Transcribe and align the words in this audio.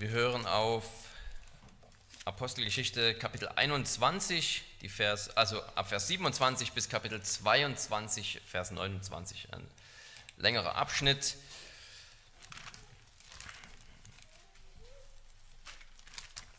Wir 0.00 0.10
hören 0.10 0.46
auf 0.46 0.84
Apostelgeschichte 2.24 3.14
Kapitel 3.14 3.48
21, 3.48 4.62
die 4.80 4.88
Vers, 4.88 5.36
also 5.36 5.60
ab 5.74 5.88
Vers 5.88 6.06
27 6.06 6.70
bis 6.70 6.88
Kapitel 6.88 7.20
22, 7.20 8.40
Vers 8.46 8.70
29. 8.70 9.48
Ein 9.52 9.66
längerer 10.36 10.76
Abschnitt. 10.76 11.34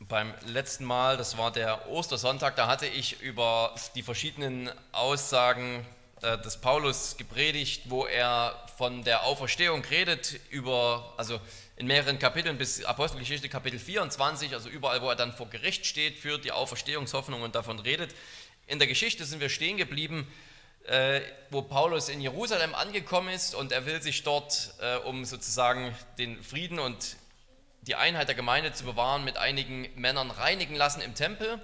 Beim 0.02 0.34
letzten 0.46 0.84
Mal, 0.84 1.16
das 1.16 1.38
war 1.38 1.54
der 1.54 1.88
Ostersonntag, 1.88 2.58
da 2.58 2.68
hatte 2.68 2.88
ich 2.88 3.22
über 3.22 3.74
die 3.96 4.04
verschiedenen 4.04 4.70
Aussagen 4.92 5.88
des 6.22 6.58
Paulus 6.58 7.16
gepredigt, 7.18 7.84
wo 7.86 8.06
er 8.06 8.54
von 8.78 9.04
der 9.04 9.24
Auferstehung 9.24 9.84
redet, 9.86 10.40
über, 10.50 11.14
also 11.18 11.40
in 11.78 11.88
mehreren 11.88 12.20
Kapiteln 12.20 12.58
bis 12.58 12.84
Apostelgeschichte 12.84 13.48
Kapitel 13.48 13.80
24, 13.80 14.54
also 14.54 14.68
überall, 14.68 15.02
wo 15.02 15.10
er 15.10 15.16
dann 15.16 15.32
vor 15.32 15.50
Gericht 15.50 15.86
steht 15.86 16.18
für 16.18 16.38
die 16.38 16.52
Auferstehungshoffnung 16.52 17.42
und 17.42 17.56
davon 17.56 17.80
redet. 17.80 18.14
In 18.68 18.80
der 18.80 18.88
Geschichte 18.88 19.24
sind 19.24 19.40
wir 19.40 19.50
stehen 19.50 19.78
geblieben, 19.78 20.28
äh, 20.86 21.22
wo 21.52 21.62
Paulus 21.62 22.10
in 22.10 22.20
Jerusalem 22.20 22.76
angekommen 22.76 23.30
ist 23.30 23.56
und 23.56 23.72
er 23.72 23.86
will 23.86 24.02
sich 24.02 24.24
dort, 24.24 24.74
äh, 24.82 24.98
um 24.98 25.24
sozusagen 25.24 25.96
den 26.18 26.44
Frieden 26.44 26.80
und 26.80 27.16
die 27.82 27.96
Einheit 27.96 28.28
der 28.28 28.36
Gemeinde 28.36 28.74
zu 28.74 28.84
bewahren, 28.84 29.24
mit 29.24 29.38
einigen 29.38 29.88
Männern 29.96 30.32
reinigen 30.32 30.76
lassen 30.76 31.02
im 31.02 31.16
Tempel. 31.16 31.62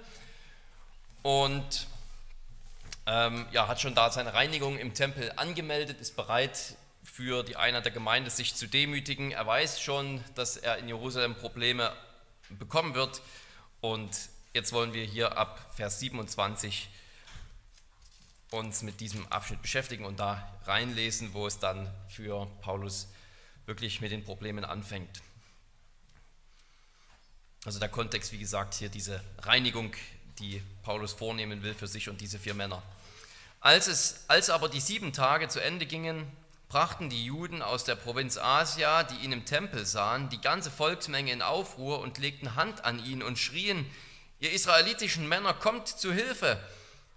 Und 1.22 1.86
ähm, 3.06 3.46
ja, 3.52 3.68
hat 3.68 3.80
schon 3.80 3.94
da 3.94 4.10
seine 4.10 4.34
Reinigung 4.34 4.78
im 4.78 4.94
Tempel 4.94 5.32
angemeldet, 5.36 6.00
ist 6.00 6.16
bereit 6.16 6.76
für 7.04 7.44
die 7.44 7.56
Einheit 7.56 7.84
der 7.84 7.92
Gemeinde 7.92 8.30
sich 8.30 8.54
zu 8.54 8.66
demütigen. 8.66 9.30
Er 9.30 9.46
weiß 9.46 9.80
schon, 9.80 10.22
dass 10.34 10.56
er 10.56 10.78
in 10.78 10.88
Jerusalem 10.88 11.36
Probleme 11.36 11.92
bekommen 12.50 12.94
wird. 12.94 13.22
Und 13.80 14.10
jetzt 14.54 14.72
wollen 14.72 14.92
wir 14.92 15.04
hier 15.04 15.38
ab 15.38 15.72
Vers 15.76 16.00
27 16.00 16.88
uns 18.50 18.82
mit 18.82 19.00
diesem 19.00 19.26
Abschnitt 19.30 19.62
beschäftigen 19.62 20.04
und 20.04 20.18
da 20.18 20.52
reinlesen, 20.64 21.32
wo 21.34 21.46
es 21.46 21.58
dann 21.58 21.90
für 22.08 22.46
Paulus 22.60 23.08
wirklich 23.66 24.00
mit 24.00 24.12
den 24.12 24.24
Problemen 24.24 24.64
anfängt. 24.64 25.22
Also 27.64 27.80
der 27.80 27.88
Kontext, 27.88 28.32
wie 28.32 28.38
gesagt, 28.38 28.74
hier 28.74 28.88
diese 28.88 29.20
Reinigung, 29.40 29.92
die 30.38 30.62
Paulus 30.82 31.12
vornehmen 31.12 31.62
will 31.62 31.74
für 31.74 31.88
sich 31.88 32.08
und 32.08 32.20
diese 32.20 32.38
vier 32.38 32.54
Männer. 32.54 32.82
Als, 33.60 33.86
es, 33.86 34.24
als 34.28 34.50
aber 34.50 34.68
die 34.68 34.80
sieben 34.80 35.12
Tage 35.12 35.48
zu 35.48 35.60
Ende 35.60 35.86
gingen, 35.86 36.30
brachten 36.68 37.10
die 37.10 37.24
Juden 37.24 37.62
aus 37.62 37.84
der 37.84 37.94
Provinz 37.94 38.36
Asia, 38.36 39.04
die 39.04 39.24
ihn 39.24 39.32
im 39.32 39.44
Tempel 39.44 39.86
sahen, 39.86 40.28
die 40.28 40.40
ganze 40.40 40.70
Volksmenge 40.70 41.32
in 41.32 41.42
Aufruhr 41.42 42.00
und 42.00 42.18
legten 42.18 42.54
Hand 42.54 42.84
an 42.84 43.04
ihn 43.04 43.22
und 43.22 43.38
schrien, 43.38 43.86
ihr 44.40 44.52
israelitischen 44.52 45.28
Männer, 45.28 45.54
kommt 45.54 45.88
zu 45.88 46.12
Hilfe. 46.12 46.60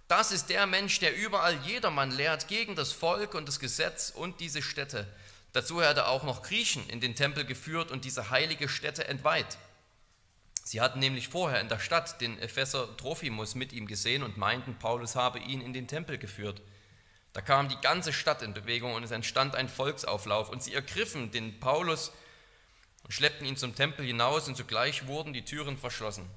Das 0.08 0.32
ist 0.32 0.50
der 0.50 0.66
Mensch, 0.66 0.98
der 0.98 1.16
überall 1.16 1.56
jedermann 1.64 2.10
lehrt 2.10 2.48
gegen 2.48 2.74
das 2.74 2.92
Volk 2.92 3.34
und 3.34 3.46
das 3.46 3.60
Gesetz 3.60 4.10
und 4.10 4.40
diese 4.40 4.62
Städte. 4.62 5.06
Dazu 5.52 5.82
hat 5.82 5.96
er 5.96 6.08
auch 6.08 6.22
noch 6.22 6.42
Griechen 6.42 6.88
in 6.88 7.00
den 7.00 7.16
Tempel 7.16 7.44
geführt 7.44 7.90
und 7.90 8.04
diese 8.04 8.30
heilige 8.30 8.68
Stätte 8.68 9.06
entweiht. 9.08 9.58
Sie 10.70 10.80
hatten 10.80 11.00
nämlich 11.00 11.26
vorher 11.26 11.60
in 11.60 11.68
der 11.68 11.80
Stadt 11.80 12.20
den 12.20 12.38
Epheser 12.38 12.96
Trophimus 12.96 13.56
mit 13.56 13.72
ihm 13.72 13.88
gesehen 13.88 14.22
und 14.22 14.36
meinten, 14.36 14.76
Paulus 14.78 15.16
habe 15.16 15.40
ihn 15.40 15.60
in 15.60 15.72
den 15.72 15.88
Tempel 15.88 16.16
geführt. 16.16 16.62
Da 17.32 17.40
kam 17.40 17.68
die 17.68 17.80
ganze 17.80 18.12
Stadt 18.12 18.40
in 18.40 18.54
Bewegung 18.54 18.94
und 18.94 19.02
es 19.02 19.10
entstand 19.10 19.56
ein 19.56 19.68
Volksauflauf 19.68 20.48
und 20.48 20.62
sie 20.62 20.72
ergriffen 20.72 21.32
den 21.32 21.58
Paulus 21.58 22.12
und 23.02 23.12
schleppten 23.12 23.48
ihn 23.48 23.56
zum 23.56 23.74
Tempel 23.74 24.06
hinaus 24.06 24.46
und 24.46 24.56
sogleich 24.56 25.08
wurden 25.08 25.32
die 25.32 25.44
Türen 25.44 25.76
verschlossen. 25.76 26.30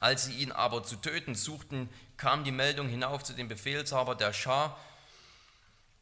Als 0.00 0.24
sie 0.24 0.34
ihn 0.34 0.50
aber 0.50 0.82
zu 0.82 0.96
töten 0.96 1.36
suchten, 1.36 1.88
kam 2.16 2.42
die 2.42 2.50
Meldung 2.50 2.88
hinauf 2.88 3.22
zu 3.22 3.34
dem 3.34 3.46
Befehlshaber 3.46 4.16
der 4.16 4.32
Schar, 4.32 4.76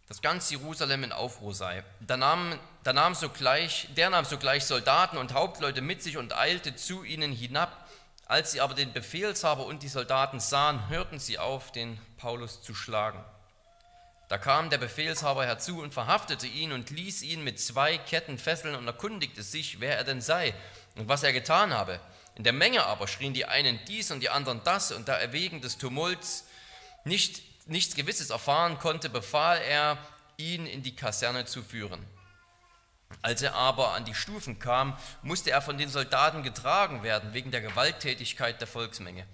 dass 0.08 0.22
ganz 0.22 0.50
Jerusalem 0.50 1.04
in 1.04 1.12
Aufruhr 1.12 1.54
sei. 1.54 1.82
Da 2.00 2.16
nahm, 2.16 2.58
da 2.84 2.92
nahm 2.92 3.14
sogleich, 3.14 3.88
der 3.96 4.10
nahm 4.10 4.24
sogleich 4.24 4.64
Soldaten 4.64 5.18
und 5.18 5.34
Hauptleute 5.34 5.80
mit 5.80 6.02
sich 6.02 6.16
und 6.16 6.36
eilte 6.36 6.76
zu 6.76 7.02
ihnen 7.02 7.32
hinab. 7.32 7.88
Als 8.26 8.52
sie 8.52 8.60
aber 8.60 8.74
den 8.74 8.92
Befehlshaber 8.92 9.66
und 9.66 9.82
die 9.82 9.88
Soldaten 9.88 10.40
sahen, 10.40 10.88
hörten 10.88 11.18
sie 11.18 11.38
auf, 11.38 11.72
den 11.72 11.98
Paulus 12.16 12.62
zu 12.62 12.74
schlagen. 12.74 13.22
Da 14.28 14.38
kam 14.38 14.70
der 14.70 14.78
Befehlshaber 14.78 15.46
herzu 15.46 15.80
und 15.80 15.94
verhaftete 15.94 16.48
ihn 16.48 16.72
und 16.72 16.90
ließ 16.90 17.22
ihn 17.22 17.44
mit 17.44 17.60
zwei 17.60 17.96
Ketten 17.96 18.38
fesseln 18.38 18.74
und 18.74 18.86
erkundigte 18.86 19.42
sich, 19.42 19.78
wer 19.78 19.96
er 19.96 20.04
denn 20.04 20.20
sei 20.20 20.54
und 20.96 21.08
was 21.08 21.22
er 21.22 21.32
getan 21.32 21.72
habe. 21.72 22.00
In 22.34 22.42
der 22.42 22.52
Menge 22.52 22.84
aber 22.84 23.06
schrien 23.06 23.34
die 23.34 23.44
einen 23.44 23.78
dies 23.86 24.10
und 24.10 24.20
die 24.20 24.28
anderen 24.28 24.62
das, 24.64 24.90
und 24.90 25.08
da 25.08 25.16
er 25.16 25.32
wegen 25.32 25.60
des 25.60 25.78
Tumults 25.78 26.44
nicht 27.04 27.42
nichts 27.66 27.94
Gewisses 27.94 28.30
erfahren 28.30 28.78
konnte, 28.78 29.08
befahl 29.08 29.58
er, 29.58 29.98
ihn 30.36 30.66
in 30.66 30.82
die 30.82 30.94
Kaserne 30.94 31.44
zu 31.44 31.62
führen. 31.62 32.04
Als 33.22 33.42
er 33.42 33.54
aber 33.54 33.92
an 33.92 34.04
die 34.04 34.14
Stufen 34.14 34.58
kam, 34.58 34.96
musste 35.22 35.50
er 35.50 35.62
von 35.62 35.78
den 35.78 35.88
Soldaten 35.88 36.42
getragen 36.42 37.02
werden 37.02 37.32
wegen 37.32 37.50
der 37.50 37.60
Gewalttätigkeit 37.60 38.60
der 38.60 38.68
Volksmenge. 38.68 39.26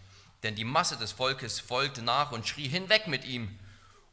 Denn 0.42 0.54
die 0.54 0.64
Masse 0.64 0.96
des 0.96 1.12
Volkes 1.12 1.60
folgte 1.60 2.02
nach 2.02 2.32
und 2.32 2.46
schrie 2.46 2.68
hinweg 2.68 3.06
mit 3.06 3.24
ihm. 3.24 3.58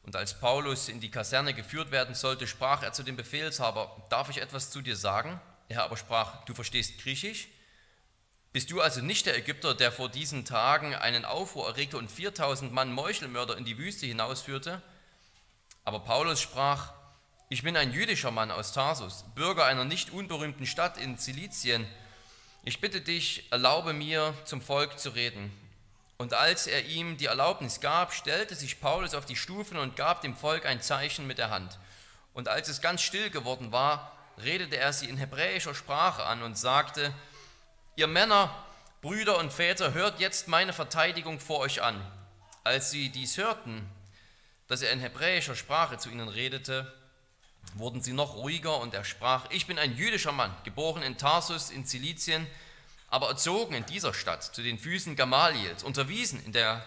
Und 0.03 0.15
als 0.15 0.39
Paulus 0.39 0.89
in 0.89 0.99
die 0.99 1.11
Kaserne 1.11 1.53
geführt 1.53 1.91
werden 1.91 2.15
sollte, 2.15 2.47
sprach 2.47 2.83
er 2.83 2.93
zu 2.93 3.03
dem 3.03 3.15
Befehlshaber, 3.15 3.95
darf 4.09 4.29
ich 4.29 4.41
etwas 4.41 4.71
zu 4.71 4.81
dir 4.81 4.95
sagen? 4.95 5.39
Er 5.67 5.83
aber 5.83 5.97
sprach, 5.97 6.43
du 6.45 6.53
verstehst 6.53 6.99
Griechisch? 6.99 7.47
Bist 8.51 8.71
du 8.71 8.81
also 8.81 9.01
nicht 9.01 9.27
der 9.27 9.37
Ägypter, 9.37 9.75
der 9.75 9.91
vor 9.91 10.09
diesen 10.09 10.43
Tagen 10.43 10.95
einen 10.95 11.23
Aufruhr 11.23 11.67
erregte 11.67 11.99
und 11.99 12.09
4000 12.09 12.73
Mann 12.73 12.91
Meuchelmörder 12.91 13.55
in 13.55 13.63
die 13.63 13.77
Wüste 13.77 14.07
hinausführte? 14.07 14.81
Aber 15.85 15.99
Paulus 15.99 16.41
sprach, 16.41 16.93
ich 17.49 17.61
bin 17.61 17.77
ein 17.77 17.93
jüdischer 17.93 18.31
Mann 18.31 18.49
aus 18.49 18.71
Tarsus, 18.73 19.23
Bürger 19.35 19.65
einer 19.65 19.85
nicht 19.85 20.09
unberühmten 20.09 20.65
Stadt 20.65 20.97
in 20.97 21.19
Zilizien. 21.19 21.87
Ich 22.63 22.81
bitte 22.81 23.01
dich, 23.01 23.51
erlaube 23.51 23.93
mir, 23.93 24.33
zum 24.45 24.63
Volk 24.63 24.97
zu 24.97 25.11
reden. 25.11 25.51
Und 26.17 26.33
als 26.33 26.65
er 26.65 26.85
ihm 26.85 27.17
die 27.17 27.27
Erlaubnis 27.27 27.81
gab, 27.81 28.13
stellte 28.13 28.55
sich 28.55 28.81
Paulus 28.81 29.13
auf 29.13 29.25
die 29.25 29.35
Stufen 29.35 29.77
und 29.77 29.95
gab 29.95 30.21
dem 30.21 30.35
Volk 30.35 30.65
ein 30.65 30.81
Zeichen 30.81 31.27
mit 31.27 31.37
der 31.37 31.51
Hand. 31.51 31.77
Und 32.33 32.47
als 32.47 32.67
es 32.67 32.81
ganz 32.81 33.03
still 33.03 33.29
geworden 33.29 33.71
war, 33.71 34.11
redete 34.39 34.75
er 34.75 34.91
sie 34.91 35.07
in 35.07 35.17
hebräischer 35.17 35.75
Sprache 35.75 36.23
an 36.25 36.41
und 36.41 36.57
sagte, 36.57 37.13
Ihr 37.99 38.07
Männer, 38.07 38.55
Brüder 39.01 39.37
und 39.39 39.51
Väter, 39.51 39.93
hört 39.93 40.21
jetzt 40.21 40.47
meine 40.47 40.71
Verteidigung 40.71 41.41
vor 41.41 41.59
euch 41.59 41.81
an. 41.81 42.01
Als 42.63 42.91
sie 42.91 43.09
dies 43.09 43.35
hörten, 43.35 43.85
dass 44.69 44.81
er 44.81 44.93
in 44.93 45.01
hebräischer 45.01 45.53
Sprache 45.53 45.97
zu 45.97 46.09
ihnen 46.09 46.29
redete, 46.29 46.93
wurden 47.73 48.01
sie 48.01 48.13
noch 48.13 48.35
ruhiger 48.35 48.79
und 48.79 48.93
er 48.93 49.03
sprach, 49.03 49.47
ich 49.49 49.67
bin 49.67 49.77
ein 49.77 49.97
jüdischer 49.97 50.31
Mann, 50.31 50.55
geboren 50.63 51.01
in 51.01 51.17
Tarsus 51.17 51.71
in 51.71 51.85
Zilizien, 51.85 52.47
aber 53.09 53.27
erzogen 53.27 53.73
in 53.75 53.85
dieser 53.85 54.13
Stadt 54.13 54.45
zu 54.45 54.63
den 54.63 54.79
Füßen 54.79 55.17
Gamaliels, 55.17 55.83
unterwiesen 55.83 56.41
in 56.45 56.53
der 56.53 56.85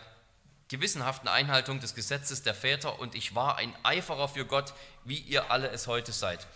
gewissenhaften 0.68 1.28
Einhaltung 1.28 1.78
des 1.78 1.94
Gesetzes 1.94 2.42
der 2.42 2.54
Väter 2.54 2.98
und 2.98 3.14
ich 3.14 3.34
war 3.34 3.56
ein 3.56 3.76
Eiferer 3.82 4.30
für 4.30 4.46
Gott, 4.46 4.72
wie 5.04 5.18
ihr 5.18 5.50
alle 5.50 5.68
es 5.68 5.88
heute 5.88 6.12
seid. 6.12 6.46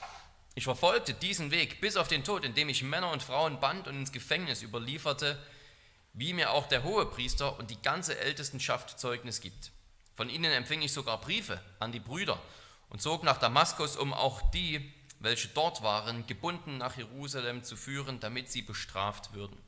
Ich 0.59 0.65
verfolgte 0.65 1.13
diesen 1.13 1.51
Weg 1.51 1.83
bis 1.83 1.99
auf 1.99 2.09
den 2.09 2.25
Tod, 2.25 2.43
indem 2.43 2.71
ich 2.71 2.83
Männer 2.83 3.11
und 3.11 3.23
Frauen 3.23 3.61
band 3.61 3.89
und 3.89 3.95
ins 3.95 4.11
Gefängnis 4.11 4.63
überlieferte, 4.63 5.39
wie 6.15 6.33
mir 6.33 6.51
auch 6.51 6.67
der 6.67 6.83
Hohepriester 6.83 7.59
und 7.59 7.71
die 7.71 7.83
ganze 7.83 8.19
Ältestenschaft 8.19 8.99
Zeugnis 8.99 9.43
gibt. 9.43 9.71
Von 10.15 10.31
ihnen 10.31 10.51
empfing 10.51 10.81
ich 10.81 10.95
sogar 10.95 11.21
Briefe 11.21 11.61
an 11.79 11.93
die 11.93 12.01
Brüder 12.01 12.41
und 12.89 13.03
zog 13.03 13.23
nach 13.23 13.37
Damaskus, 13.37 13.97
um 13.97 14.15
auch 14.15 14.51
die, 14.51 14.95
welche 15.21 15.49
dort 15.49 15.83
waren, 15.83 16.27
gebunden 16.27 16.79
nach 16.79 16.97
Jerusalem 16.97 17.63
zu 17.63 17.77
führen, 17.77 18.19
damit 18.19 18.51
sie 18.51 18.63
bestraft 18.63 19.35
würden. 19.35 19.59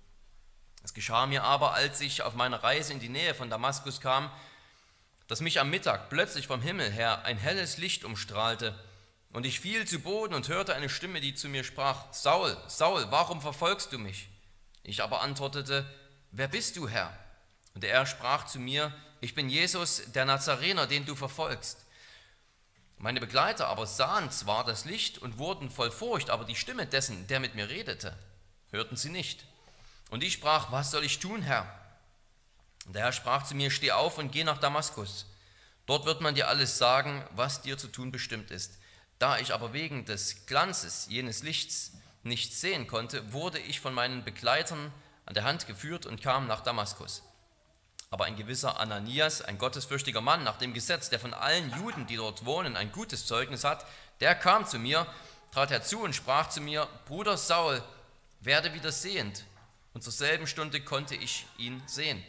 Es 0.83 0.95
geschah 0.95 1.27
mir 1.27 1.45
aber, 1.45 1.75
als 1.75 2.01
ich 2.01 2.23
auf 2.23 2.33
meiner 2.33 2.65
Reise 2.65 2.95
in 2.95 3.01
die 3.01 3.11
Nähe 3.11 3.35
von 3.35 3.51
Damaskus 3.51 4.01
kam, 4.01 4.31
dass 5.27 5.43
mich 5.43 5.61
am 5.61 5.69
Mittag 5.69 6.09
plötzlich 6.09 6.47
vom 6.47 6.63
Himmel 6.63 6.91
her 6.91 7.27
ein 7.27 7.37
helles 7.37 7.77
Licht 7.77 8.07
umstrahlte 8.07 8.75
und 9.33 9.45
ich 9.45 9.61
fiel 9.61 9.87
zu 9.87 9.99
Boden 10.01 10.35
und 10.35 10.49
hörte 10.49 10.75
eine 10.75 10.89
Stimme, 10.89 11.21
die 11.21 11.35
zu 11.35 11.49
mir 11.49 11.65
sprach, 11.65 12.13
Saul, 12.13 12.57
Saul, 12.67 13.07
warum 13.11 13.41
verfolgst 13.41 13.93
du 13.93 13.99
mich? 13.99 14.29
Ich 14.83 15.03
aber 15.03 15.21
antwortete, 15.21 15.85
wer 16.31 16.49
bist 16.49 16.77
du, 16.77 16.89
Herr? 16.89 17.17
Und 17.75 17.85
er 17.85 18.07
sprach 18.07 18.47
zu 18.47 18.59
mir, 18.59 18.93
ich 19.21 19.35
bin 19.35 19.49
Jesus, 19.49 20.03
der 20.15 20.25
Nazarener, 20.25 20.87
den 20.87 21.05
du 21.05 21.15
verfolgst. 21.15 21.85
Meine 22.97 23.21
Begleiter 23.21 23.69
aber 23.69 23.87
sahen 23.87 24.31
zwar 24.31 24.65
das 24.65 24.85
Licht 24.85 25.19
und 25.19 25.39
wurden 25.39 25.71
voll 25.71 25.91
Furcht, 25.91 26.31
aber 26.31 26.45
die 26.45 26.57
Stimme 26.57 26.87
dessen, 26.87 27.27
der 27.29 27.39
mit 27.39 27.55
mir 27.55 27.69
redete, 27.69 28.17
hörten 28.71 28.97
sie 28.97 29.11
nicht. 29.11 29.45
Und 30.11 30.25
ich 30.25 30.33
sprach, 30.33 30.73
was 30.73 30.91
soll 30.91 31.05
ich 31.05 31.19
tun, 31.19 31.43
Herr? 31.43 31.73
Und 32.87 32.95
der 32.95 33.03
Herr 33.03 33.13
sprach 33.13 33.45
zu 33.45 33.55
mir, 33.55 33.71
steh 33.71 33.93
auf 33.93 34.19
und 34.19 34.33
geh 34.33 34.43
nach 34.43 34.59
Damaskus. 34.59 35.27
Dort 35.87 36.07
wird 36.07 36.21
man 36.21 36.35
dir 36.35 36.49
alles 36.49 36.79
sagen, 36.79 37.25
was 37.33 37.63
dir 37.63 37.79
zu 37.79 37.89
tun 37.89 38.11
bestimmt 38.11 38.51
ist. 38.51 38.79
Da 39.19 39.39
ich 39.39 39.53
aber 39.53 39.73
wegen 39.73 40.05
des 40.05 40.47
Glanzes 40.47 41.07
jenes 41.09 41.43
Lichts 41.43 41.93
nichts 42.23 42.61
sehen 42.61 42.87
konnte, 42.87 43.33
wurde 43.33 43.59
ich 43.59 43.81
von 43.81 43.95
meinen 43.95 44.25
Begleitern 44.25 44.93
an 45.27 45.35
der 45.35 45.45
Hand 45.45 45.67
geführt 45.67 46.07
und 46.07 46.23
kam 46.23 46.47
nach 46.47 46.61
Damaskus. 46.61 47.23
Aber 48.11 48.25
ein 48.25 48.37
gewisser 48.37 48.81
Ananias, 48.81 49.43
ein 49.43 49.59
gottesfürchtiger 49.59 50.21
Mann 50.21 50.45
nach 50.45 50.57
dem 50.57 50.73
Gesetz, 50.73 51.11
der 51.11 51.21
von 51.21 51.35
allen 51.35 51.71
Juden, 51.77 52.07
die 52.07 52.17
dort 52.17 52.45
wohnen, 52.45 52.77
ein 52.77 52.93
gutes 52.93 53.27
Zeugnis 53.27 53.65
hat, 53.65 53.85
der 54.21 54.35
kam 54.35 54.67
zu 54.67 54.79
mir, 54.79 55.07
trat 55.53 55.71
herzu 55.71 56.01
und 56.01 56.15
sprach 56.15 56.49
zu 56.49 56.61
mir, 56.61 56.89
Bruder 57.07 57.37
Saul, 57.37 57.83
werde 58.41 58.73
wieder 58.73 58.93
sehend. 58.93 59.45
Und 59.93 60.03
zur 60.03 60.13
selben 60.13 60.47
Stunde 60.47 60.81
konnte 60.81 61.17
ich 61.17 61.47
ihn 61.59 61.83
sehen. 61.87 62.23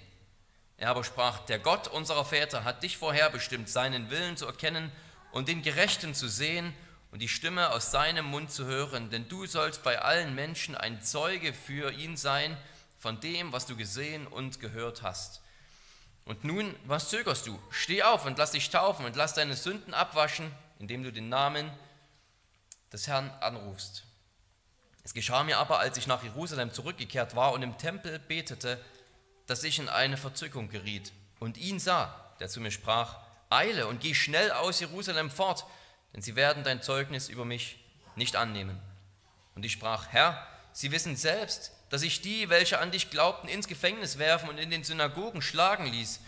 Er 0.77 0.89
aber 0.89 1.03
sprach, 1.03 1.39
der 1.39 1.59
Gott 1.59 1.87
unserer 1.87 2.25
Väter 2.25 2.63
hat 2.63 2.83
dich 2.83 2.97
vorherbestimmt, 2.97 3.69
seinen 3.69 4.09
Willen 4.09 4.37
zu 4.37 4.45
erkennen 4.45 4.91
und 5.31 5.47
den 5.47 5.61
Gerechten 5.61 6.13
zu 6.13 6.27
sehen 6.27 6.73
und 7.11 7.21
die 7.21 7.27
Stimme 7.27 7.71
aus 7.71 7.91
seinem 7.91 8.25
Mund 8.25 8.51
zu 8.51 8.65
hören, 8.65 9.09
denn 9.09 9.27
du 9.27 9.45
sollst 9.45 9.83
bei 9.83 10.01
allen 10.01 10.35
Menschen 10.35 10.75
ein 10.75 11.01
Zeuge 11.01 11.53
für 11.53 11.91
ihn 11.91 12.17
sein 12.17 12.57
von 12.97 13.19
dem, 13.19 13.51
was 13.51 13.65
du 13.65 13.75
gesehen 13.75 14.27
und 14.27 14.59
gehört 14.59 15.01
hast. 15.01 15.41
Und 16.25 16.43
nun, 16.43 16.75
was 16.85 17.09
zögerst 17.09 17.47
du? 17.47 17.59
Steh 17.71 18.03
auf 18.03 18.25
und 18.25 18.37
lass 18.37 18.51
dich 18.51 18.69
taufen 18.69 19.05
und 19.05 19.15
lass 19.15 19.33
deine 19.33 19.55
Sünden 19.55 19.93
abwaschen, 19.93 20.51
indem 20.77 21.03
du 21.03 21.11
den 21.11 21.29
Namen 21.29 21.71
des 22.91 23.07
Herrn 23.07 23.31
anrufst. 23.41 24.03
Es 25.03 25.13
geschah 25.13 25.43
mir 25.43 25.57
aber, 25.57 25.79
als 25.79 25.97
ich 25.97 26.05
nach 26.05 26.23
Jerusalem 26.23 26.71
zurückgekehrt 26.71 27.35
war 27.35 27.53
und 27.53 27.63
im 27.63 27.77
Tempel 27.77 28.19
betete, 28.19 28.79
dass 29.47 29.63
ich 29.63 29.79
in 29.79 29.89
eine 29.89 30.17
Verzückung 30.17 30.69
geriet 30.69 31.11
und 31.39 31.57
ihn 31.57 31.79
sah, 31.79 32.13
der 32.39 32.49
zu 32.49 32.61
mir 32.61 32.69
sprach, 32.69 33.17
eile 33.49 33.87
und 33.87 34.01
geh 34.01 34.13
schnell 34.13 34.51
aus 34.51 34.79
Jerusalem 34.79 35.29
fort, 35.29 35.65
denn 36.13 36.21
sie 36.21 36.35
werden 36.35 36.63
dein 36.63 36.81
Zeugnis 36.81 37.29
über 37.29 37.45
mich 37.45 37.79
nicht 38.15 38.35
annehmen. 38.35 38.79
Und 39.55 39.65
ich 39.65 39.73
sprach, 39.73 40.07
Herr, 40.09 40.47
sie 40.71 40.91
wissen 40.91 41.15
selbst, 41.15 41.71
dass 41.89 42.01
ich 42.03 42.21
die, 42.21 42.49
welche 42.49 42.79
an 42.79 42.91
dich 42.91 43.09
glaubten, 43.09 43.47
ins 43.47 43.67
Gefängnis 43.67 44.17
werfen 44.17 44.49
und 44.49 44.57
in 44.57 44.69
den 44.69 44.83
Synagogen 44.83 45.41
schlagen 45.41 45.87
ließ. 45.87 46.19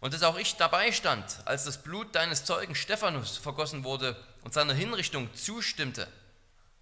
Und 0.00 0.12
dass 0.12 0.22
auch 0.22 0.36
ich 0.36 0.56
dabei 0.56 0.92
stand, 0.92 1.38
als 1.46 1.64
das 1.64 1.82
Blut 1.82 2.14
deines 2.14 2.44
Zeugen 2.44 2.74
Stephanus 2.74 3.38
vergossen 3.38 3.84
wurde 3.84 4.16
und 4.42 4.52
seiner 4.52 4.74
Hinrichtung 4.74 5.32
zustimmte 5.34 6.06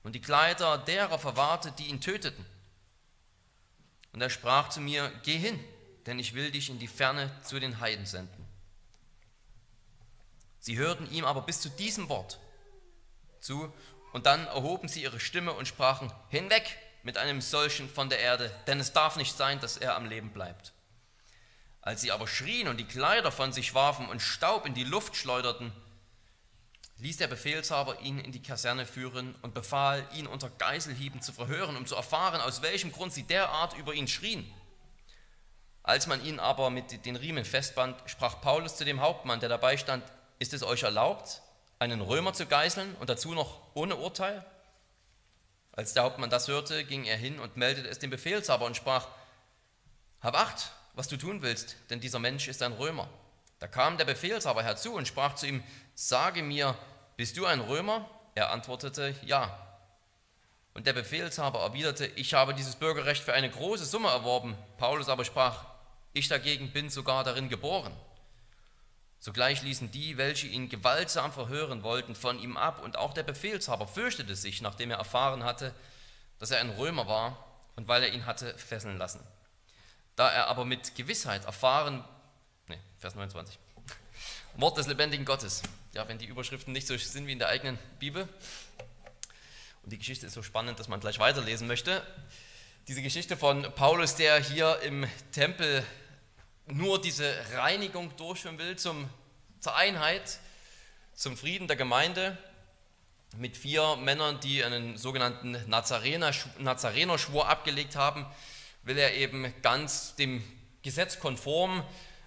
und 0.02 0.14
die 0.14 0.20
Kleider 0.20 0.78
derer 0.78 1.18
verwahrte, 1.18 1.72
die 1.72 1.86
ihn 1.86 2.00
töteten. 2.00 2.44
Und 4.12 4.20
er 4.20 4.30
sprach 4.30 4.70
zu 4.70 4.80
mir, 4.80 5.12
geh 5.22 5.38
hin, 5.38 5.62
denn 6.06 6.18
ich 6.18 6.34
will 6.34 6.50
dich 6.50 6.68
in 6.68 6.78
die 6.78 6.88
Ferne 6.88 7.30
zu 7.44 7.60
den 7.60 7.80
Heiden 7.80 8.06
senden. 8.06 8.41
Sie 10.62 10.78
hörten 10.78 11.10
ihm 11.10 11.24
aber 11.24 11.42
bis 11.42 11.60
zu 11.60 11.68
diesem 11.70 12.08
Wort 12.08 12.38
zu, 13.40 13.72
und 14.12 14.26
dann 14.26 14.46
erhoben 14.46 14.86
sie 14.86 15.02
ihre 15.02 15.18
Stimme 15.18 15.52
und 15.54 15.66
sprachen, 15.66 16.12
hinweg 16.28 16.78
mit 17.02 17.18
einem 17.18 17.40
solchen 17.40 17.88
von 17.88 18.08
der 18.08 18.20
Erde, 18.20 18.54
denn 18.68 18.78
es 18.78 18.92
darf 18.92 19.16
nicht 19.16 19.36
sein, 19.36 19.58
dass 19.58 19.76
er 19.76 19.96
am 19.96 20.06
Leben 20.06 20.30
bleibt. 20.30 20.72
Als 21.80 22.00
sie 22.00 22.12
aber 22.12 22.28
schrien 22.28 22.68
und 22.68 22.76
die 22.76 22.86
Kleider 22.86 23.32
von 23.32 23.52
sich 23.52 23.74
warfen 23.74 24.08
und 24.08 24.22
Staub 24.22 24.64
in 24.64 24.74
die 24.74 24.84
Luft 24.84 25.16
schleuderten, 25.16 25.72
ließ 26.98 27.16
der 27.16 27.26
Befehlshaber 27.26 27.98
ihn 27.98 28.20
in 28.20 28.30
die 28.30 28.42
Kaserne 28.42 28.86
führen 28.86 29.34
und 29.42 29.54
befahl, 29.54 30.06
ihn 30.14 30.28
unter 30.28 30.48
Geiselhieben 30.48 31.22
zu 31.22 31.32
verhören, 31.32 31.76
um 31.76 31.86
zu 31.86 31.96
erfahren, 31.96 32.40
aus 32.40 32.62
welchem 32.62 32.92
Grund 32.92 33.12
sie 33.12 33.24
derart 33.24 33.76
über 33.78 33.94
ihn 33.94 34.06
schrien. 34.06 34.48
Als 35.82 36.06
man 36.06 36.24
ihn 36.24 36.38
aber 36.38 36.70
mit 36.70 37.04
den 37.04 37.16
Riemen 37.16 37.44
festband, 37.44 38.00
sprach 38.06 38.40
Paulus 38.40 38.76
zu 38.76 38.84
dem 38.84 39.00
Hauptmann, 39.00 39.40
der 39.40 39.48
dabei 39.48 39.76
stand, 39.76 40.04
ist 40.42 40.52
es 40.52 40.64
euch 40.64 40.82
erlaubt, 40.82 41.40
einen 41.78 42.00
Römer 42.00 42.32
zu 42.32 42.46
geißeln 42.46 42.96
und 42.96 43.08
dazu 43.08 43.32
noch 43.32 43.60
ohne 43.74 43.94
Urteil? 43.94 44.44
Als 45.70 45.94
der 45.94 46.02
Hauptmann 46.02 46.30
das 46.30 46.48
hörte, 46.48 46.84
ging 46.84 47.04
er 47.04 47.16
hin 47.16 47.38
und 47.38 47.56
meldete 47.56 47.88
es 47.88 48.00
dem 48.00 48.10
Befehlshaber 48.10 48.66
und 48.66 48.76
sprach, 48.76 49.06
Hab 50.20 50.36
acht, 50.36 50.72
was 50.94 51.06
du 51.06 51.16
tun 51.16 51.42
willst, 51.42 51.76
denn 51.90 52.00
dieser 52.00 52.18
Mensch 52.18 52.48
ist 52.48 52.60
ein 52.60 52.72
Römer. 52.72 53.08
Da 53.60 53.68
kam 53.68 53.96
der 53.98 54.04
Befehlshaber 54.04 54.64
herzu 54.64 54.94
und 54.94 55.06
sprach 55.06 55.36
zu 55.36 55.46
ihm, 55.46 55.62
Sage 55.94 56.42
mir, 56.42 56.76
bist 57.16 57.36
du 57.36 57.46
ein 57.46 57.60
Römer? 57.60 58.10
Er 58.34 58.50
antwortete, 58.50 59.14
Ja. 59.22 59.56
Und 60.74 60.88
der 60.88 60.92
Befehlshaber 60.92 61.60
erwiderte, 61.60 62.06
Ich 62.16 62.34
habe 62.34 62.52
dieses 62.52 62.74
Bürgerrecht 62.74 63.22
für 63.22 63.32
eine 63.32 63.48
große 63.48 63.84
Summe 63.84 64.08
erworben. 64.08 64.56
Paulus 64.76 65.08
aber 65.08 65.24
sprach, 65.24 65.64
Ich 66.12 66.26
dagegen 66.26 66.72
bin 66.72 66.90
sogar 66.90 67.22
darin 67.22 67.48
geboren. 67.48 67.92
Sogleich 69.24 69.62
ließen 69.62 69.92
die, 69.92 70.16
welche 70.16 70.48
ihn 70.48 70.68
gewaltsam 70.68 71.32
verhören 71.32 71.84
wollten, 71.84 72.16
von 72.16 72.40
ihm 72.40 72.56
ab, 72.56 72.82
und 72.82 72.96
auch 72.96 73.14
der 73.14 73.22
Befehlshaber 73.22 73.86
fürchtete 73.86 74.34
sich, 74.34 74.62
nachdem 74.62 74.90
er 74.90 74.96
erfahren 74.96 75.44
hatte, 75.44 75.72
dass 76.40 76.50
er 76.50 76.58
ein 76.58 76.70
Römer 76.70 77.06
war 77.06 77.38
und 77.76 77.86
weil 77.86 78.02
er 78.02 78.12
ihn 78.12 78.26
hatte 78.26 78.58
fesseln 78.58 78.98
lassen. 78.98 79.20
Da 80.16 80.28
er 80.28 80.48
aber 80.48 80.64
mit 80.64 80.96
Gewissheit 80.96 81.44
erfahren, 81.44 82.04
ne, 82.66 82.76
Vers 82.98 83.14
29, 83.14 83.56
Wort 84.56 84.76
des 84.76 84.88
lebendigen 84.88 85.24
Gottes. 85.24 85.62
Ja, 85.94 86.08
wenn 86.08 86.18
die 86.18 86.26
Überschriften 86.26 86.72
nicht 86.72 86.88
so 86.88 86.96
sind 86.96 87.28
wie 87.28 87.32
in 87.32 87.38
der 87.38 87.48
eigenen 87.48 87.78
Bibel. 88.00 88.28
Und 89.84 89.92
die 89.92 89.98
Geschichte 89.98 90.26
ist 90.26 90.32
so 90.32 90.42
spannend, 90.42 90.80
dass 90.80 90.88
man 90.88 90.98
gleich 90.98 91.20
weiterlesen 91.20 91.68
möchte. 91.68 92.04
Diese 92.88 93.02
Geschichte 93.02 93.36
von 93.36 93.62
Paulus, 93.76 94.16
der 94.16 94.40
hier 94.40 94.80
im 94.80 95.06
Tempel 95.30 95.86
nur 96.66 97.00
diese 97.00 97.34
Reinigung 97.54 98.16
durchführen 98.16 98.58
will 98.58 98.76
zum, 98.76 99.08
zur 99.60 99.76
Einheit, 99.76 100.38
zum 101.14 101.36
Frieden 101.36 101.66
der 101.68 101.76
Gemeinde 101.76 102.38
mit 103.36 103.56
vier 103.56 103.96
Männern, 103.96 104.40
die 104.40 104.62
einen 104.62 104.96
sogenannten 104.96 105.56
Nazarener-Schwur 105.68 107.48
abgelegt 107.48 107.96
haben, 107.96 108.26
will 108.82 108.98
er 108.98 109.14
eben 109.14 109.52
ganz 109.62 110.14
dem 110.16 110.42
Gesetz 110.82 111.18
konform 111.18 111.84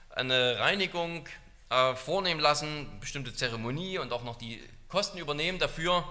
eine 0.10 0.60
Reinigung 0.60 1.28
äh, 1.70 1.96
vornehmen 1.96 2.40
lassen, 2.40 3.00
bestimmte 3.00 3.34
Zeremonie 3.34 3.98
und 3.98 4.14
auch 4.14 4.24
noch 4.24 4.38
die 4.38 4.64
Kosten 4.88 5.18
übernehmen 5.18 5.60
dafür. 5.60 6.08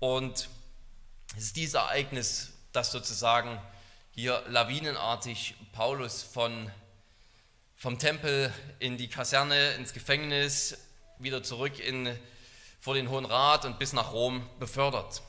Und 0.00 0.48
es 1.36 1.44
ist 1.44 1.56
dieses 1.56 1.74
Ereignis, 1.74 2.52
das 2.72 2.92
sozusagen 2.92 3.60
hier 4.10 4.42
lawinenartig 4.48 5.54
Paulus 5.72 6.22
von 6.22 6.70
vom 7.86 8.00
Tempel 8.00 8.52
in 8.80 8.96
die 8.96 9.06
Kaserne, 9.06 9.74
ins 9.74 9.92
Gefängnis, 9.92 10.76
wieder 11.20 11.44
zurück 11.44 11.78
in, 11.78 12.18
vor 12.80 12.94
den 12.94 13.08
Hohen 13.08 13.24
Rat 13.24 13.64
und 13.64 13.78
bis 13.78 13.92
nach 13.92 14.12
Rom 14.12 14.44
befördert. 14.58 15.22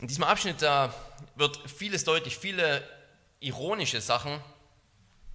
In 0.00 0.06
diesem 0.06 0.22
Abschnitt 0.22 0.62
da 0.62 0.94
wird 1.34 1.58
vieles 1.68 2.04
deutlich, 2.04 2.38
viele 2.38 2.88
ironische 3.40 4.00
Sachen, 4.00 4.40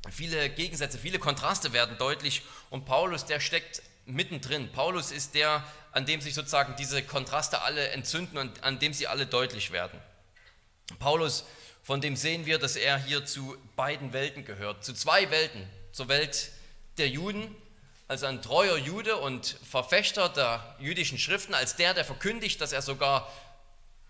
viele 0.09 0.49
Gegensätze, 0.49 0.97
viele 0.97 1.19
Kontraste 1.19 1.73
werden 1.73 1.97
deutlich 1.97 2.43
und 2.69 2.85
Paulus, 2.85 3.25
der 3.25 3.41
steckt 3.41 3.81
mittendrin. 4.05 4.71
Paulus 4.71 5.11
ist 5.11 5.35
der, 5.35 5.65
an 5.91 6.05
dem 6.05 6.21
sich 6.21 6.33
sozusagen 6.33 6.77
diese 6.77 7.03
Kontraste 7.03 7.61
alle 7.61 7.89
entzünden 7.89 8.37
und 8.37 8.63
an 8.63 8.79
dem 8.79 8.93
sie 8.93 9.07
alle 9.07 9.25
deutlich 9.25 9.71
werden. 9.71 9.99
Paulus 10.97 11.43
von 11.91 11.99
dem 11.99 12.15
sehen 12.15 12.45
wir, 12.45 12.57
dass 12.57 12.77
er 12.77 12.97
hier 12.97 13.25
zu 13.25 13.57
beiden 13.75 14.13
Welten 14.13 14.45
gehört, 14.45 14.81
zu 14.81 14.93
zwei 14.93 15.29
Welten, 15.29 15.69
zur 15.91 16.07
Welt 16.07 16.53
der 16.97 17.09
Juden, 17.09 17.53
als 18.07 18.23
ein 18.23 18.41
treuer 18.41 18.77
Jude 18.77 19.17
und 19.17 19.57
Verfechter 19.69 20.29
der 20.29 20.77
jüdischen 20.79 21.19
Schriften, 21.19 21.53
als 21.53 21.75
der, 21.75 21.93
der 21.93 22.05
verkündigt, 22.05 22.61
dass 22.61 22.71
er 22.71 22.81
sogar 22.81 23.29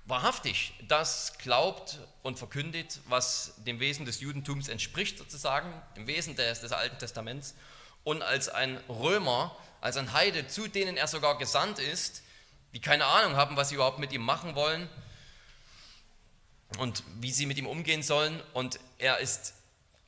wahrhaftig 0.06 0.74
das 0.88 1.40
glaubt 1.40 1.98
und 2.22 2.38
verkündet, 2.38 3.00
was 3.08 3.56
dem 3.66 3.80
Wesen 3.80 4.06
des 4.06 4.20
Judentums 4.20 4.68
entspricht, 4.68 5.18
sozusagen, 5.18 5.74
dem 5.96 6.06
Wesen 6.06 6.36
des, 6.36 6.62
des 6.62 6.74
Alten 6.74 7.00
Testaments, 7.00 7.56
und 8.04 8.22
als 8.22 8.48
ein 8.48 8.78
Römer, 8.90 9.58
als 9.82 9.98
ein 9.98 10.14
Heide, 10.14 10.48
zu 10.48 10.68
denen 10.68 10.98
er 10.98 11.08
sogar 11.08 11.40
gesandt 11.40 11.80
ist, 11.80 12.22
die 12.76 12.80
keine 12.80 13.06
Ahnung 13.06 13.38
haben, 13.38 13.58
was 13.58 13.70
sie 13.70 13.76
überhaupt 13.76 13.98
mit 13.98 14.14
ihm 14.14 14.22
machen 14.22 14.54
wollen, 14.54 14.88
und 16.78 17.04
wie 17.20 17.32
sie 17.32 17.46
mit 17.46 17.58
ihm 17.58 17.68
umgehen 17.68 18.04
sollen. 18.04 18.42
Und 18.54 18.80
er 18.98 19.20
ist 19.20 19.54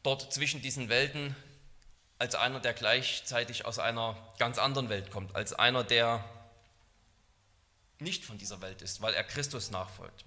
dort 0.04 0.34
zwischen 0.34 0.62
diesen 0.62 0.90
Welten 0.90 1.36
als 2.20 2.36
einer, 2.36 2.60
der 2.60 2.74
gleichzeitig 2.74 3.66
aus 3.66 3.80
einer 3.80 4.16
ganz 4.40 4.58
anderen 4.58 4.90
Welt 4.90 5.12
kommt, 5.12 5.36
als 5.36 5.54
einer, 5.54 5.84
der 5.84 6.24
nicht 8.00 8.26
von 8.26 8.38
dieser 8.38 8.62
Welt 8.62 8.82
ist, 8.82 9.02
weil 9.02 9.14
er 9.14 9.24
Christus 9.24 9.72
nachfolgt. 9.72 10.26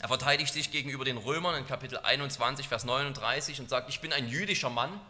Er 0.00 0.08
verteidigt 0.08 0.52
sich 0.52 0.70
gegenüber 0.70 1.04
den 1.04 1.16
Römern 1.16 1.56
in 1.56 1.66
Kapitel 1.66 1.98
21, 1.98 2.68
Vers 2.68 2.84
39 2.84 3.60
und 3.60 3.68
sagt, 3.68 3.88
ich 3.88 4.00
bin 4.00 4.12
ein 4.12 4.28
jüdischer 4.28 4.70
Mann, 4.70 5.00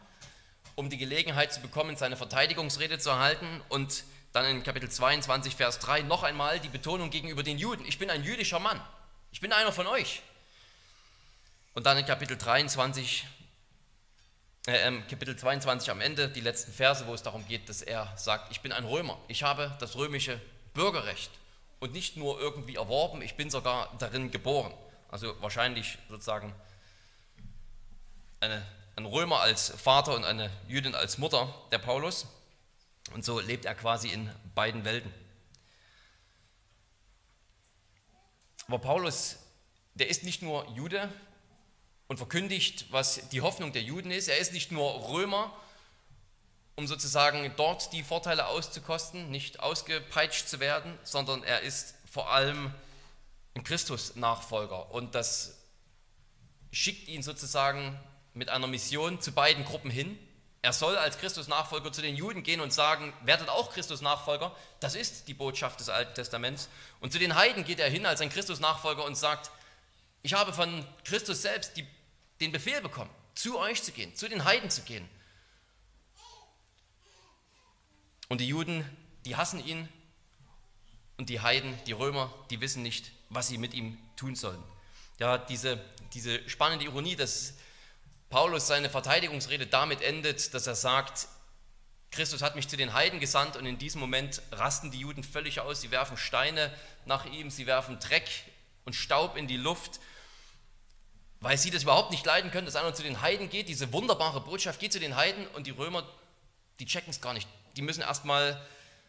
um 0.76 0.88
die 0.88 0.96
Gelegenheit 0.96 1.52
zu 1.52 1.60
bekommen, 1.60 1.96
seine 1.96 2.16
Verteidigungsrede 2.16 2.98
zu 2.98 3.10
erhalten. 3.10 3.60
Und 3.68 4.04
dann 4.32 4.46
in 4.46 4.62
Kapitel 4.62 4.90
22, 4.90 5.56
Vers 5.56 5.78
3 5.80 6.02
noch 6.02 6.22
einmal 6.22 6.58
die 6.60 6.68
Betonung 6.68 7.10
gegenüber 7.10 7.42
den 7.42 7.58
Juden, 7.58 7.84
ich 7.84 7.98
bin 7.98 8.08
ein 8.10 8.24
jüdischer 8.24 8.60
Mann. 8.60 8.80
Ich 9.30 9.40
bin 9.40 9.52
einer 9.52 9.72
von 9.72 9.86
euch. 9.86 10.22
Und 11.74 11.84
dann 11.86 11.98
in 11.98 12.06
Kapitel 12.06 12.36
23, 12.36 13.26
äh, 14.66 15.00
Kapitel 15.08 15.36
22 15.36 15.90
am 15.90 16.00
Ende, 16.00 16.28
die 16.28 16.40
letzten 16.40 16.72
Verse, 16.72 17.06
wo 17.06 17.14
es 17.14 17.22
darum 17.22 17.46
geht, 17.46 17.68
dass 17.68 17.82
er 17.82 18.12
sagt, 18.16 18.50
ich 18.50 18.60
bin 18.60 18.72
ein 18.72 18.84
Römer, 18.84 19.18
ich 19.28 19.42
habe 19.42 19.76
das 19.78 19.96
römische 19.96 20.40
Bürgerrecht 20.74 21.30
und 21.78 21.92
nicht 21.92 22.16
nur 22.16 22.40
irgendwie 22.40 22.76
erworben, 22.76 23.22
ich 23.22 23.34
bin 23.34 23.50
sogar 23.50 23.94
darin 23.98 24.30
geboren. 24.30 24.72
Also 25.08 25.40
wahrscheinlich 25.40 25.98
sozusagen 26.08 26.54
eine, 28.40 28.66
ein 28.96 29.06
Römer 29.06 29.40
als 29.40 29.70
Vater 29.70 30.14
und 30.14 30.24
eine 30.24 30.50
Jüdin 30.66 30.94
als 30.94 31.18
Mutter, 31.18 31.54
der 31.70 31.78
Paulus. 31.78 32.26
Und 33.14 33.24
so 33.24 33.40
lebt 33.40 33.64
er 33.64 33.74
quasi 33.74 34.08
in 34.08 34.30
beiden 34.54 34.84
Welten. 34.84 35.12
Aber 38.68 38.80
Paulus, 38.80 39.36
der 39.94 40.08
ist 40.08 40.24
nicht 40.24 40.42
nur 40.42 40.68
Jude 40.74 41.10
und 42.06 42.18
verkündigt, 42.18 42.84
was 42.90 43.30
die 43.30 43.40
Hoffnung 43.40 43.72
der 43.72 43.80
Juden 43.80 44.10
ist. 44.10 44.28
Er 44.28 44.36
ist 44.36 44.52
nicht 44.52 44.70
nur 44.70 45.08
Römer, 45.08 45.56
um 46.76 46.86
sozusagen 46.86 47.50
dort 47.56 47.94
die 47.94 48.02
Vorteile 48.02 48.46
auszukosten, 48.46 49.30
nicht 49.30 49.60
ausgepeitscht 49.60 50.48
zu 50.48 50.60
werden, 50.60 50.98
sondern 51.02 51.42
er 51.44 51.62
ist 51.62 51.94
vor 52.10 52.30
allem 52.30 52.70
ein 53.54 53.64
Christus-Nachfolger. 53.64 54.90
Und 54.90 55.14
das 55.14 55.56
schickt 56.70 57.08
ihn 57.08 57.22
sozusagen 57.22 57.98
mit 58.34 58.50
einer 58.50 58.66
Mission 58.66 59.22
zu 59.22 59.32
beiden 59.32 59.64
Gruppen 59.64 59.90
hin. 59.90 60.18
Er 60.60 60.72
soll 60.72 60.96
als 60.96 61.18
Christus-Nachfolger 61.18 61.92
zu 61.92 62.02
den 62.02 62.16
Juden 62.16 62.42
gehen 62.42 62.60
und 62.60 62.72
sagen, 62.72 63.12
werdet 63.22 63.48
auch 63.48 63.72
Christus-Nachfolger. 63.72 64.54
Das 64.80 64.96
ist 64.96 65.28
die 65.28 65.34
Botschaft 65.34 65.78
des 65.78 65.88
Alten 65.88 66.14
Testaments. 66.14 66.68
Und 67.00 67.12
zu 67.12 67.18
den 67.18 67.36
Heiden 67.36 67.64
geht 67.64 67.78
er 67.78 67.88
hin 67.88 68.06
als 68.06 68.20
ein 68.20 68.28
Christus-Nachfolger 68.28 69.04
und 69.04 69.16
sagt, 69.16 69.52
ich 70.22 70.34
habe 70.34 70.52
von 70.52 70.84
Christus 71.04 71.42
selbst 71.42 71.76
die, 71.76 71.86
den 72.40 72.50
Befehl 72.50 72.80
bekommen, 72.80 73.10
zu 73.36 73.58
euch 73.58 73.82
zu 73.82 73.92
gehen, 73.92 74.14
zu 74.16 74.28
den 74.28 74.44
Heiden 74.44 74.68
zu 74.68 74.82
gehen. 74.82 75.08
Und 78.28 78.40
die 78.40 78.48
Juden, 78.48 78.84
die 79.24 79.36
hassen 79.36 79.64
ihn. 79.64 79.88
Und 81.18 81.30
die 81.30 81.40
Heiden, 81.40 81.76
die 81.86 81.92
Römer, 81.92 82.32
die 82.50 82.60
wissen 82.60 82.82
nicht, 82.82 83.10
was 83.28 83.48
sie 83.48 83.58
mit 83.58 83.74
ihm 83.74 83.98
tun 84.16 84.36
sollen. 84.36 84.62
Ja, 85.18 85.36
diese, 85.36 85.82
diese 86.12 86.48
spannende 86.48 86.84
Ironie, 86.84 87.16
dass 87.16 87.54
Paulus 88.30 88.66
seine 88.66 88.90
Verteidigungsrede 88.90 89.66
damit 89.66 90.02
endet, 90.02 90.52
dass 90.52 90.66
er 90.66 90.74
sagt, 90.74 91.28
Christus 92.10 92.42
hat 92.42 92.56
mich 92.56 92.68
zu 92.68 92.76
den 92.76 92.92
Heiden 92.92 93.20
gesandt 93.20 93.56
und 93.56 93.66
in 93.66 93.78
diesem 93.78 94.00
Moment 94.00 94.42
rasten 94.52 94.90
die 94.90 95.00
Juden 95.00 95.22
völlig 95.22 95.60
aus. 95.60 95.80
Sie 95.80 95.90
werfen 95.90 96.16
Steine 96.16 96.72
nach 97.06 97.26
ihm, 97.26 97.50
sie 97.50 97.66
werfen 97.66 97.98
Dreck 98.00 98.28
und 98.84 98.94
Staub 98.94 99.36
in 99.36 99.46
die 99.46 99.56
Luft, 99.56 100.00
weil 101.40 101.56
sie 101.56 101.70
das 101.70 101.84
überhaupt 101.84 102.10
nicht 102.10 102.24
leiden 102.26 102.50
können, 102.50 102.66
dass 102.66 102.76
einer 102.76 102.94
zu 102.94 103.02
den 103.02 103.20
Heiden 103.20 103.48
geht. 103.48 103.68
Diese 103.68 103.92
wunderbare 103.92 104.40
Botschaft 104.40 104.80
geht 104.80 104.92
zu 104.92 105.00
den 105.00 105.16
Heiden 105.16 105.46
und 105.48 105.66
die 105.66 105.70
Römer, 105.70 106.06
die 106.80 106.86
checken 106.86 107.10
es 107.10 107.20
gar 107.20 107.34
nicht. 107.34 107.48
Die 107.76 107.82
müssen 107.82 108.00
erstmal 108.00 108.60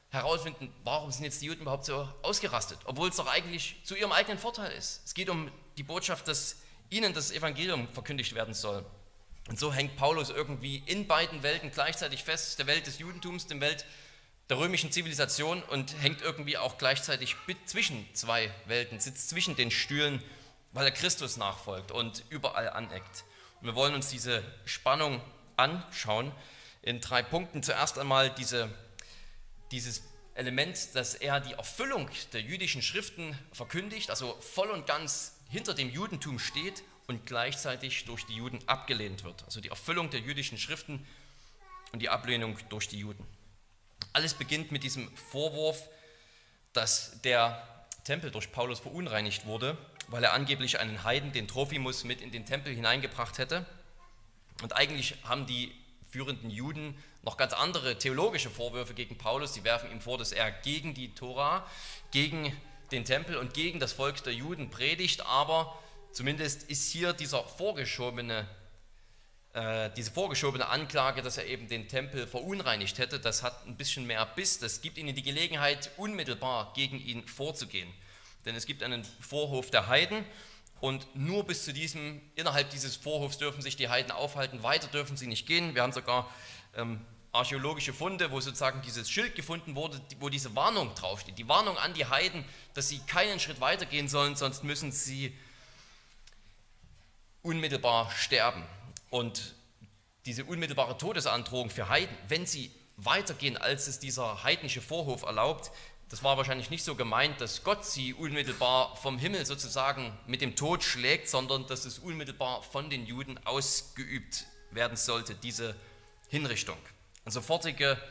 herausfinden, 0.10 0.74
warum 0.84 1.12
sind 1.12 1.24
jetzt 1.24 1.42
die 1.42 1.46
Juden 1.46 1.62
überhaupt 1.62 1.86
so 1.86 2.08
ausgerastet, 2.22 2.80
obwohl 2.86 3.10
es 3.10 3.16
doch 3.16 3.28
eigentlich 3.28 3.78
zu 3.84 3.96
ihrem 3.96 4.12
eigenen 4.12 4.40
Vorteil 4.40 4.72
ist. 4.72 5.02
Es 5.06 5.14
geht 5.14 5.30
um 5.30 5.52
die 5.78 5.84
Botschaft, 5.84 6.28
dass 6.28 6.58
ihnen 6.90 7.14
das 7.14 7.32
Evangelium 7.32 7.88
verkündigt 7.90 8.34
werden 8.34 8.54
soll. 8.54 8.86
Und 9.48 9.60
so 9.60 9.74
hängt 9.74 9.96
Paulus 9.96 10.30
irgendwie 10.30 10.84
in 10.86 11.08
beiden 11.08 11.42
Welten 11.42 11.72
gleichzeitig 11.72 12.24
fest, 12.24 12.60
der 12.60 12.68
Welt 12.68 12.86
des 12.86 13.00
Judentums, 13.00 13.48
der 13.48 13.60
Welt 13.62 13.86
der 14.50 14.58
römischen 14.58 14.92
Zivilisation 14.92 15.62
und 15.64 15.96
hängt 16.02 16.22
irgendwie 16.22 16.58
auch 16.58 16.78
gleichzeitig 16.78 17.36
zwischen 17.66 18.08
zwei 18.14 18.52
Welten, 18.66 19.00
sitzt 19.00 19.30
zwischen 19.30 19.56
den 19.56 19.70
Stühlen, 19.70 20.24
weil 20.72 20.86
er 20.86 20.92
Christus 20.92 21.38
nachfolgt 21.38 21.92
und 21.92 22.24
überall 22.30 22.70
aneckt. 22.70 23.24
Und 23.62 23.68
wir 23.68 23.76
wollen 23.76 23.94
uns 23.94 24.10
diese 24.10 24.44
Spannung 24.66 25.22
anschauen 25.56 26.32
in 26.82 27.00
drei 27.02 27.22
Punkten. 27.22 27.62
Zuerst 27.62 28.00
einmal 28.00 28.32
diese, 28.32 28.74
dieses 29.72 30.04
Element, 30.34 30.96
dass 30.96 31.16
er 31.16 31.40
die 31.40 31.54
Erfüllung 31.54 32.10
der 32.34 32.42
jüdischen 32.42 32.82
Schriften 32.82 33.38
verkündigt, 33.52 34.10
also 34.10 34.38
voll 34.42 34.70
und 34.70 34.88
ganz 34.88 35.36
hinter 35.50 35.74
dem 35.74 35.90
Judentum 35.90 36.40
steht 36.40 36.84
und 37.10 37.26
gleichzeitig 37.26 38.06
durch 38.06 38.28
die 38.28 38.36
Juden 38.36 38.60
abgelehnt 38.68 39.24
wird. 39.24 39.44
Also 39.44 39.62
die 39.62 39.70
Erfüllung 39.70 40.12
der 40.12 40.20
jüdischen 40.20 40.60
Schriften 40.60 41.06
und 41.92 42.04
die 42.04 42.10
Ablehnung 42.10 42.56
durch 42.70 42.88
die 42.88 43.00
Juden. 43.00 43.26
Alles 44.14 44.36
beginnt 44.36 44.72
mit 44.72 44.84
diesem 44.84 45.10
Vorwurf, 45.18 45.90
dass 46.72 47.20
der 47.24 47.88
Tempel 48.04 48.30
durch 48.30 48.52
Paulus 48.52 48.80
verunreinigt 48.80 49.48
wurde, 49.48 49.76
weil 50.08 50.24
er 50.24 50.34
angeblich 50.34 50.80
einen 50.80 51.04
Heiden, 51.04 51.32
den 51.32 51.48
Trophimus, 51.48 52.04
mit 52.04 52.22
in 52.22 52.32
den 52.32 52.46
Tempel 52.46 52.76
hineingebracht 52.76 53.40
hätte. 53.40 53.66
Und 54.62 54.76
eigentlich 54.76 55.16
haben 55.24 55.48
die 55.48 55.74
führenden 56.12 56.52
Juden 56.52 56.96
noch 57.24 57.38
ganz 57.38 57.54
andere 57.54 57.98
theologische 57.98 58.52
Vorwürfe 58.52 58.94
gegen 58.94 59.18
Paulus. 59.18 59.56
Sie 59.56 59.64
werfen 59.64 59.92
ihm 59.92 60.00
vor, 60.00 60.20
dass 60.20 60.32
er 60.32 60.52
gegen 60.52 60.94
die 60.94 61.14
Tora, 61.16 61.66
gegen 62.12 62.56
den 62.92 63.04
Tempel 63.04 63.36
und 63.36 63.56
gegen 63.56 63.80
das 63.80 63.94
Volk 63.94 64.24
der 64.24 64.34
Juden 64.34 64.70
predigt, 64.70 65.26
aber 65.26 65.76
Zumindest 66.12 66.64
ist 66.64 66.92
hier 66.92 67.14
dieser 67.14 67.44
vorgeschobene, 67.44 68.48
äh, 69.54 69.90
diese 69.96 70.12
vorgeschobene 70.12 70.68
Anklage, 70.68 71.22
dass 71.22 71.38
er 71.38 71.46
eben 71.46 71.68
den 71.68 71.88
Tempel 71.88 72.28
verunreinigt 72.28 72.98
hätte, 72.98 73.20
das 73.20 73.44
hat 73.44 73.66
ein 73.68 73.78
bisschen 73.78 74.08
mehr 74.08 74.26
Biss. 74.26 74.60
Das 74.60 74.82
gibt 74.82 74.98
ihnen 74.98 75.16
die 75.16 75.24
Gelegenheit, 75.24 75.92
unmittelbar 75.98 76.74
gegen 76.76 77.00
ihn 77.00 77.28
vorzugehen. 77.28 77.92
Denn 78.46 78.56
es 78.56 78.66
gibt 78.66 78.84
einen 78.84 79.04
Vorhof 79.22 79.70
der 79.70 79.88
Heiden 79.88 80.26
und 80.80 81.14
nur 81.16 81.46
bis 81.46 81.66
zu 81.66 81.74
diesem, 81.74 82.22
innerhalb 82.36 82.70
dieses 82.70 82.96
Vorhofs 82.96 83.38
dürfen 83.38 83.62
sich 83.62 83.76
die 83.76 83.90
Heiden 83.90 84.12
aufhalten, 84.12 84.64
weiter 84.64 84.88
dürfen 84.88 85.18
sie 85.18 85.28
nicht 85.28 85.46
gehen. 85.46 85.76
Wir 85.76 85.84
haben 85.84 85.92
sogar 85.92 86.30
ähm, 86.76 87.02
archäologische 87.32 87.94
Funde, 87.94 88.32
wo 88.32 88.40
sozusagen 88.40 88.82
dieses 88.82 89.10
Schild 89.10 89.36
gefunden 89.36 89.76
wurde, 89.76 90.02
wo 90.20 90.30
diese 90.30 90.56
Warnung 90.56 90.96
draufsteht. 90.96 91.38
Die 91.38 91.48
Warnung 91.48 91.78
an 91.78 91.94
die 91.94 92.06
Heiden, 92.06 92.46
dass 92.74 92.90
sie 92.90 93.00
keinen 93.00 93.40
Schritt 93.40 93.60
weitergehen 93.62 94.08
sollen, 94.08 94.36
sonst 94.36 94.64
müssen 94.64 94.92
sie 94.92 95.38
unmittelbar 97.42 98.12
sterben. 98.12 98.64
Und 99.10 99.56
diese 100.26 100.46
unmittelbare 100.46 100.98
Todesandrohung 100.98 101.70
für 101.70 101.90
Heiden, 101.90 102.16
wenn 102.28 102.46
sie 102.46 102.72
weitergehen, 102.98 103.58
als 103.58 103.88
es 103.88 104.00
dieser 104.00 104.44
heidnische 104.44 104.82
Vorhof 104.82 105.24
erlaubt, 105.24 105.72
das 106.10 106.24
war 106.24 106.38
wahrscheinlich 106.38 106.72
nicht 106.72 106.84
so 106.84 106.96
gemeint, 106.96 107.40
dass 107.40 107.64
Gott 107.64 107.86
sie 107.86 108.16
unmittelbar 108.16 108.96
vom 108.98 109.20
Himmel 109.20 109.46
sozusagen 109.46 110.18
mit 110.26 110.42
dem 110.42 110.56
Tod 110.56 110.84
schlägt, 110.84 111.30
sondern 111.30 111.68
dass 111.68 111.86
es 111.86 112.00
unmittelbar 112.00 112.64
von 112.64 112.90
den 112.90 113.06
Juden 113.06 113.40
ausgeübt 113.46 114.46
werden 114.72 114.98
sollte, 114.98 115.36
diese 115.36 115.76
Hinrichtung. 116.30 116.78
Ein 117.26 117.32
sofortige 117.32 118.02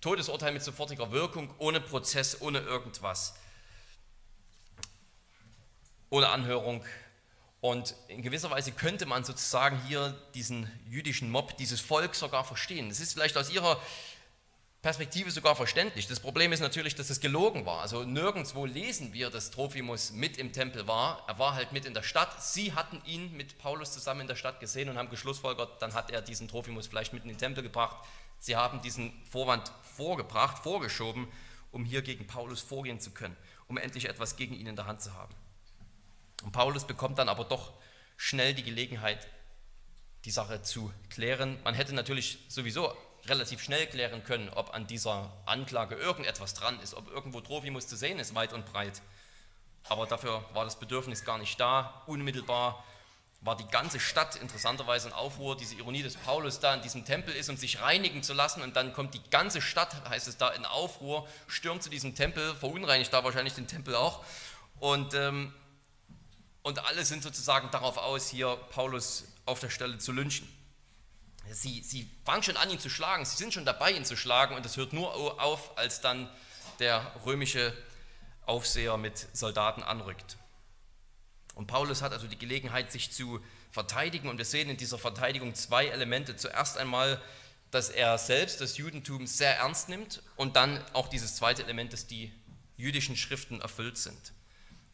Todesurteil 0.00 0.52
mit 0.52 0.62
sofortiger 0.62 1.10
Wirkung, 1.10 1.52
ohne 1.58 1.80
Prozess, 1.80 2.40
ohne 2.40 2.60
irgendwas, 2.60 3.34
ohne 6.10 6.28
Anhörung 6.28 6.84
und 7.60 7.94
in 8.08 8.22
gewisser 8.22 8.50
Weise 8.50 8.72
könnte 8.72 9.06
man 9.06 9.24
sozusagen 9.24 9.80
hier 9.86 10.14
diesen 10.34 10.70
jüdischen 10.88 11.30
Mob, 11.30 11.56
dieses 11.56 11.80
Volk 11.80 12.14
sogar 12.14 12.44
verstehen. 12.44 12.88
Das 12.88 13.00
ist 13.00 13.14
vielleicht 13.14 13.36
aus 13.36 13.50
ihrer 13.50 13.80
Perspektive 14.82 15.32
sogar 15.32 15.56
verständlich. 15.56 16.06
Das 16.06 16.20
Problem 16.20 16.52
ist 16.52 16.60
natürlich, 16.60 16.94
dass 16.94 17.10
es 17.10 17.18
gelogen 17.18 17.66
war. 17.66 17.80
Also 17.80 18.04
nirgendwo 18.04 18.66
lesen 18.66 19.12
wir, 19.12 19.30
dass 19.30 19.50
Trophimus 19.50 20.12
mit 20.12 20.36
im 20.36 20.52
Tempel 20.52 20.86
war. 20.86 21.24
Er 21.26 21.40
war 21.40 21.54
halt 21.54 21.72
mit 21.72 21.86
in 21.86 21.92
der 21.92 22.04
Stadt. 22.04 22.40
Sie 22.40 22.72
hatten 22.72 23.02
ihn 23.04 23.36
mit 23.36 23.58
Paulus 23.58 23.90
zusammen 23.90 24.20
in 24.20 24.26
der 24.28 24.36
Stadt 24.36 24.60
gesehen 24.60 24.88
und 24.88 24.96
haben 24.96 25.10
geschlussfolgert, 25.10 25.82
dann 25.82 25.94
hat 25.94 26.12
er 26.12 26.22
diesen 26.22 26.46
Trophimus 26.46 26.86
vielleicht 26.86 27.12
mit 27.12 27.24
in 27.24 27.30
den 27.30 27.38
Tempel 27.38 27.64
gebracht. 27.64 27.96
Sie 28.38 28.54
haben 28.54 28.80
diesen 28.80 29.12
Vorwand 29.28 29.72
vorgebracht, 29.96 30.62
vorgeschoben, 30.62 31.26
um 31.72 31.84
hier 31.84 32.02
gegen 32.02 32.28
Paulus 32.28 32.60
vorgehen 32.60 33.00
zu 33.00 33.10
können, 33.10 33.36
um 33.66 33.78
endlich 33.78 34.08
etwas 34.08 34.36
gegen 34.36 34.54
ihn 34.54 34.68
in 34.68 34.76
der 34.76 34.86
Hand 34.86 35.02
zu 35.02 35.12
haben. 35.14 35.34
Und 36.42 36.52
Paulus 36.52 36.86
bekommt 36.86 37.18
dann 37.18 37.28
aber 37.28 37.44
doch 37.44 37.72
schnell 38.16 38.54
die 38.54 38.62
Gelegenheit, 38.62 39.26
die 40.24 40.30
Sache 40.30 40.62
zu 40.62 40.92
klären. 41.10 41.58
Man 41.64 41.74
hätte 41.74 41.94
natürlich 41.94 42.38
sowieso 42.48 42.94
relativ 43.26 43.62
schnell 43.62 43.86
klären 43.86 44.24
können, 44.24 44.48
ob 44.50 44.74
an 44.74 44.86
dieser 44.86 45.32
Anklage 45.46 45.96
irgendetwas 45.96 46.54
dran 46.54 46.78
ist, 46.80 46.94
ob 46.94 47.10
irgendwo 47.10 47.40
Trophimus 47.40 47.86
zu 47.86 47.96
sehen 47.96 48.18
ist, 48.18 48.34
weit 48.34 48.52
und 48.52 48.66
breit. 48.66 49.02
Aber 49.88 50.06
dafür 50.06 50.44
war 50.52 50.64
das 50.64 50.78
Bedürfnis 50.78 51.24
gar 51.24 51.38
nicht 51.38 51.58
da. 51.60 52.02
Unmittelbar 52.06 52.84
war 53.40 53.56
die 53.56 53.66
ganze 53.68 54.00
Stadt 54.00 54.36
interessanterweise 54.36 55.08
in 55.08 55.14
Aufruhr. 55.14 55.56
Diese 55.56 55.76
Ironie, 55.76 56.02
dass 56.02 56.16
Paulus 56.16 56.58
da 56.58 56.74
in 56.74 56.82
diesem 56.82 57.04
Tempel 57.04 57.34
ist, 57.34 57.48
um 57.48 57.56
sich 57.56 57.80
reinigen 57.80 58.22
zu 58.22 58.32
lassen. 58.32 58.62
Und 58.62 58.74
dann 58.74 58.92
kommt 58.92 59.14
die 59.14 59.22
ganze 59.30 59.60
Stadt, 59.60 59.94
heißt 60.08 60.26
es 60.26 60.36
da, 60.36 60.48
in 60.50 60.64
Aufruhr, 60.64 61.28
stürmt 61.46 61.82
zu 61.82 61.90
diesem 61.90 62.14
Tempel, 62.14 62.54
verunreinigt 62.56 63.12
da 63.12 63.22
wahrscheinlich 63.22 63.54
den 63.54 63.68
Tempel 63.68 63.94
auch. 63.94 64.24
Und 64.80 65.14
ähm, 65.14 65.54
und 66.66 66.84
alle 66.84 67.04
sind 67.04 67.22
sozusagen 67.22 67.70
darauf 67.70 67.96
aus, 67.96 68.28
hier 68.28 68.56
Paulus 68.70 69.22
auf 69.44 69.60
der 69.60 69.70
Stelle 69.70 69.98
zu 69.98 70.10
lynchen. 70.10 70.48
Sie, 71.52 71.80
sie 71.80 72.10
fangen 72.24 72.42
schon 72.42 72.56
an, 72.56 72.68
ihn 72.68 72.80
zu 72.80 72.90
schlagen, 72.90 73.24
sie 73.24 73.36
sind 73.36 73.54
schon 73.54 73.64
dabei, 73.64 73.92
ihn 73.92 74.04
zu 74.04 74.16
schlagen 74.16 74.56
und 74.56 74.64
das 74.64 74.76
hört 74.76 74.92
nur 74.92 75.40
auf, 75.40 75.78
als 75.78 76.00
dann 76.00 76.28
der 76.80 77.08
römische 77.24 77.72
Aufseher 78.46 78.96
mit 78.96 79.28
Soldaten 79.32 79.84
anrückt. 79.84 80.38
Und 81.54 81.68
Paulus 81.68 82.02
hat 82.02 82.10
also 82.10 82.26
die 82.26 82.36
Gelegenheit, 82.36 82.90
sich 82.90 83.12
zu 83.12 83.40
verteidigen 83.70 84.28
und 84.28 84.38
wir 84.38 84.44
sehen 84.44 84.68
in 84.68 84.76
dieser 84.76 84.98
Verteidigung 84.98 85.54
zwei 85.54 85.86
Elemente. 85.86 86.34
Zuerst 86.34 86.78
einmal, 86.78 87.22
dass 87.70 87.90
er 87.90 88.18
selbst 88.18 88.60
das 88.60 88.76
Judentum 88.76 89.28
sehr 89.28 89.56
ernst 89.56 89.88
nimmt 89.88 90.20
und 90.34 90.56
dann 90.56 90.84
auch 90.94 91.06
dieses 91.06 91.36
zweite 91.36 91.62
Element, 91.62 91.92
dass 91.92 92.08
die 92.08 92.32
jüdischen 92.76 93.16
Schriften 93.16 93.60
erfüllt 93.60 93.98
sind. 93.98 94.32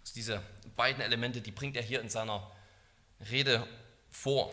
Also 0.02 0.14
diese 0.14 0.42
beiden 0.76 1.02
Elemente, 1.02 1.40
die 1.40 1.50
bringt 1.50 1.76
er 1.76 1.82
hier 1.82 2.00
in 2.00 2.08
seiner 2.08 2.50
Rede 3.30 3.66
vor. 4.10 4.52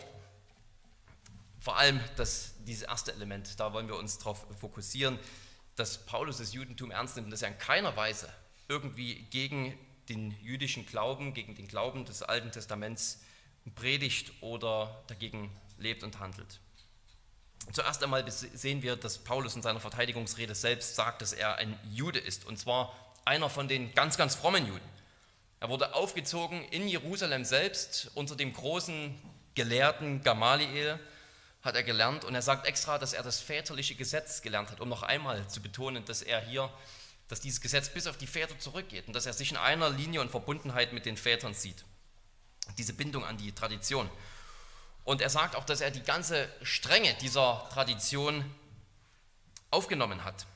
Vor 1.60 1.76
allem 1.76 2.00
das, 2.16 2.54
dieses 2.64 2.82
erste 2.82 3.12
Element, 3.12 3.60
da 3.60 3.72
wollen 3.72 3.88
wir 3.88 3.96
uns 3.96 4.18
darauf 4.18 4.46
fokussieren, 4.58 5.18
dass 5.76 6.04
Paulus 6.06 6.38
das 6.38 6.52
Judentum 6.52 6.90
ernst 6.90 7.16
nimmt 7.16 7.26
und 7.26 7.30
dass 7.30 7.42
er 7.42 7.48
in 7.48 7.58
keiner 7.58 7.96
Weise 7.96 8.28
irgendwie 8.68 9.26
gegen 9.30 9.78
den 10.08 10.30
jüdischen 10.42 10.86
Glauben, 10.86 11.34
gegen 11.34 11.54
den 11.54 11.68
Glauben 11.68 12.04
des 12.04 12.22
Alten 12.22 12.50
Testaments 12.50 13.20
predigt 13.74 14.32
oder 14.40 15.02
dagegen 15.06 15.50
lebt 15.78 16.02
und 16.02 16.18
handelt. 16.18 16.60
Zuerst 17.72 18.02
einmal 18.02 18.28
sehen 18.30 18.82
wir, 18.82 18.96
dass 18.96 19.18
Paulus 19.18 19.54
in 19.54 19.62
seiner 19.62 19.80
Verteidigungsrede 19.80 20.54
selbst 20.54 20.96
sagt, 20.96 21.22
dass 21.22 21.32
er 21.32 21.56
ein 21.56 21.78
Jude 21.90 22.18
ist, 22.18 22.46
und 22.46 22.58
zwar 22.58 22.94
einer 23.24 23.50
von 23.50 23.68
den 23.68 23.94
ganz, 23.94 24.16
ganz 24.16 24.34
frommen 24.34 24.66
Juden. 24.66 24.99
Er 25.60 25.68
wurde 25.68 25.94
aufgezogen 25.94 26.64
in 26.70 26.88
Jerusalem 26.88 27.44
selbst 27.44 28.10
unter 28.14 28.34
dem 28.34 28.54
großen 28.54 29.14
Gelehrten 29.54 30.22
Gamaliel, 30.22 30.98
hat 31.62 31.76
er 31.76 31.82
gelernt, 31.82 32.24
und 32.24 32.34
er 32.34 32.40
sagt 32.40 32.66
extra, 32.66 32.96
dass 32.98 33.12
er 33.12 33.22
das 33.22 33.40
väterliche 33.40 33.94
Gesetz 33.94 34.40
gelernt 34.40 34.70
hat, 34.70 34.80
um 34.80 34.88
noch 34.88 35.02
einmal 35.02 35.46
zu 35.48 35.60
betonen, 35.60 36.02
dass 36.06 36.22
er 36.22 36.40
hier, 36.40 36.72
dass 37.28 37.40
dieses 37.40 37.60
Gesetz 37.60 37.90
bis 37.90 38.06
auf 38.06 38.16
die 38.16 38.26
Väter 38.26 38.58
zurückgeht 38.58 39.06
und 39.06 39.14
dass 39.14 39.26
er 39.26 39.34
sich 39.34 39.50
in 39.50 39.58
einer 39.58 39.90
Linie 39.90 40.22
und 40.22 40.30
Verbundenheit 40.30 40.94
mit 40.94 41.04
den 41.04 41.18
Vätern 41.18 41.52
sieht. 41.52 41.84
Diese 42.78 42.94
Bindung 42.94 43.26
an 43.26 43.36
die 43.36 43.52
Tradition. 43.52 44.08
Und 45.04 45.20
er 45.20 45.28
sagt 45.28 45.56
auch, 45.56 45.64
dass 45.64 45.82
er 45.82 45.90
die 45.90 46.02
ganze 46.02 46.48
Strenge 46.62 47.12
dieser 47.20 47.68
Tradition 47.70 48.44
aufgenommen 49.70 50.24
hat. 50.24 50.46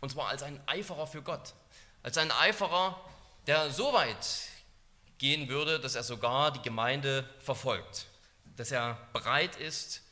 Und 0.00 0.10
zwar 0.10 0.28
als 0.28 0.42
ein 0.42 0.60
Eiferer 0.66 1.06
für 1.06 1.22
Gott. 1.22 1.54
Als 2.02 2.18
ein 2.18 2.30
Eiferer, 2.30 3.00
der 3.46 3.70
so 3.70 3.92
weit 3.92 4.26
gehen 5.18 5.48
würde, 5.48 5.80
dass 5.80 5.94
er 5.94 6.02
sogar 6.02 6.52
die 6.52 6.62
Gemeinde 6.62 7.28
verfolgt. 7.40 8.06
Dass 8.56 8.70
er 8.70 8.98
bereit 9.12 9.56
ist, 9.56 10.02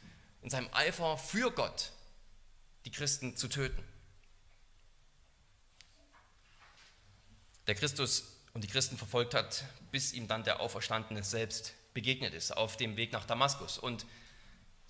in 0.42 0.50
seinem 0.50 0.68
Eifer 0.72 1.16
für 1.16 1.50
Gott 1.50 1.92
die 2.84 2.90
Christen 2.90 3.36
zu 3.36 3.48
töten. 3.48 3.82
Der 7.66 7.74
Christus 7.74 8.24
und 8.54 8.64
die 8.64 8.68
Christen 8.68 8.98
verfolgt 8.98 9.34
hat, 9.34 9.64
bis 9.90 10.12
ihm 10.12 10.26
dann 10.26 10.44
der 10.44 10.60
Auferstandene 10.60 11.22
selbst 11.22 11.74
begegnet 11.94 12.34
ist 12.34 12.56
auf 12.56 12.76
dem 12.76 12.96
Weg 12.96 13.12
nach 13.12 13.24
Damaskus. 13.24 13.78
Und 13.78 14.06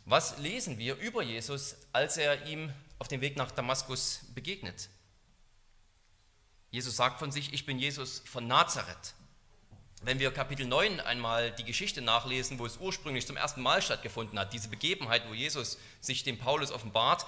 was 0.05 0.39
lesen 0.39 0.79
wir 0.79 0.97
über 0.97 1.23
Jesus, 1.23 1.77
als 1.93 2.17
er 2.17 2.47
ihm 2.47 2.73
auf 2.99 3.09
dem 3.09 3.21
Weg 3.21 3.37
nach 3.37 3.51
Damaskus 3.51 4.21
begegnet? 4.35 4.89
Jesus 6.73 6.97
sagt 6.97 7.19
von 7.19 7.31
sich, 7.31 7.53
ich 7.53 7.67
bin 7.67 7.79
Jesus 7.79 8.23
von 8.25 8.47
Nazareth. 8.47 9.15
Wenn 10.01 10.19
wir 10.19 10.33
Kapitel 10.33 10.67
9 10.67 11.01
einmal 11.01 11.53
die 11.53 11.65
Geschichte 11.65 12.01
nachlesen, 12.01 12.59
wo 12.59 12.65
es 12.65 12.79
ursprünglich 12.79 13.27
zum 13.27 13.37
ersten 13.37 13.61
Mal 13.61 13.83
stattgefunden 13.83 14.39
hat, 14.39 14.55
diese 14.55 14.69
Begebenheit, 14.69 15.29
wo 15.29 15.35
Jesus 15.35 15.77
sich 16.01 16.25
dem 16.25 16.39
Paulus 16.39 16.73
offenbart, 16.73 17.27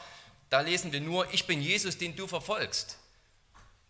da 0.49 0.63
lesen 0.63 0.93
wir 0.93 1.03
nur, 1.03 1.33
ich 1.35 1.47
bin 1.47 1.61
Jesus, 1.61 1.99
den 1.99 2.17
du 2.17 2.27
verfolgst. 2.27 2.97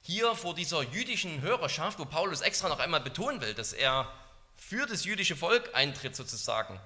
Hier 0.02 0.34
vor 0.34 0.56
dieser 0.56 0.82
jüdischen 0.82 1.40
Hörerschaft, 1.40 2.00
wo 2.00 2.04
Paulus 2.04 2.40
extra 2.40 2.68
noch 2.68 2.80
einmal 2.80 3.00
betonen 3.00 3.40
will, 3.40 3.54
dass 3.54 3.72
er 3.72 4.12
für 4.56 4.86
das 4.86 5.04
jüdische 5.04 5.36
Volk 5.36 5.70
eintritt 5.72 6.16
sozusagen, 6.16 6.80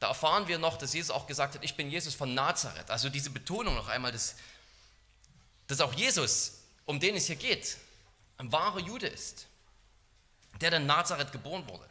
da 0.00 0.08
erfahren 0.08 0.48
wir 0.48 0.58
noch, 0.58 0.76
dass 0.76 0.92
Jesus 0.92 1.12
auch 1.12 1.28
gesagt 1.28 1.54
hat, 1.54 1.64
ich 1.64 1.76
bin 1.76 1.88
Jesus 1.88 2.16
von 2.16 2.34
Nazareth. 2.34 2.90
Also 2.90 3.10
diese 3.10 3.30
Betonung 3.30 3.76
noch 3.76 3.88
einmal, 3.88 4.10
dass, 4.10 4.34
dass 5.68 5.80
auch 5.80 5.94
Jesus, 5.94 6.64
um 6.84 6.98
den 6.98 7.14
es 7.14 7.26
hier 7.26 7.36
geht, 7.36 7.78
ein 8.38 8.50
wahrer 8.50 8.80
Jude 8.80 9.06
ist, 9.06 9.46
der 10.60 10.72
in 10.72 10.86
Nazareth 10.86 11.32
geboren 11.32 11.68
wurde. 11.68 11.88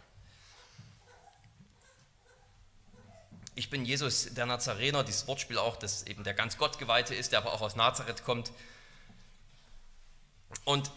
Ich 3.56 3.70
bin 3.70 3.86
Jesus 3.86 4.34
der 4.34 4.46
Nazarener, 4.46 5.03
dieses 5.03 5.27
Wortspiel 5.27 5.57
auch, 5.57 5.77
dass 5.77 6.03
eben 6.03 6.24
der 6.24 6.33
ganz 6.33 6.57
Gottgeweihte 6.57 7.16
ist, 7.16 7.31
der 7.31 7.40
aber 7.40 7.53
auch 7.53 7.62
aus 7.62 7.75
Nazareth 7.75 8.24
kommt. 8.24 8.51
Und 10.64 10.92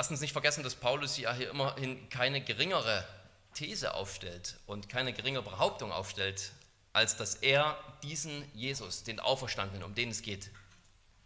Lasst 0.00 0.10
uns 0.10 0.22
nicht 0.22 0.32
vergessen, 0.32 0.64
dass 0.64 0.76
Paulus 0.76 1.18
ja 1.18 1.34
hier 1.34 1.50
immerhin 1.50 2.08
keine 2.08 2.40
geringere 2.40 3.06
These 3.52 3.92
aufstellt 3.92 4.58
und 4.64 4.88
keine 4.88 5.12
geringere 5.12 5.42
Behauptung 5.42 5.92
aufstellt, 5.92 6.52
als 6.94 7.18
dass 7.18 7.34
er 7.34 7.78
diesen 8.02 8.50
Jesus, 8.54 9.02
den 9.02 9.20
Auferstandenen, 9.20 9.82
um 9.82 9.94
den 9.94 10.08
es 10.08 10.22
geht, 10.22 10.48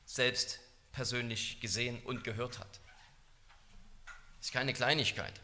selbst 0.07 0.59
persönlich 0.95 1.61
gesehen 1.61 2.01
und 2.05 2.25
gehört 2.25 2.59
hat. 2.59 2.81
Das 4.39 4.47
ist 4.47 4.53
keine 4.53 4.73
Kleinigkeit. 4.73 5.35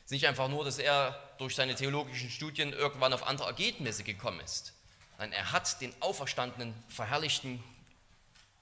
Es 0.00 0.06
ist 0.06 0.10
nicht 0.12 0.26
einfach 0.26 0.48
nur, 0.48 0.64
dass 0.64 0.78
er 0.78 1.18
durch 1.38 1.54
seine 1.54 1.74
theologischen 1.74 2.30
Studien 2.30 2.72
irgendwann 2.72 3.12
auf 3.12 3.26
andere 3.26 3.48
Ergebnisse 3.48 4.04
gekommen 4.04 4.40
ist. 4.40 4.74
Nein, 5.18 5.32
er 5.32 5.52
hat 5.52 5.80
den 5.80 5.94
Auferstandenen, 6.00 6.74
Verherrlichten 6.88 7.62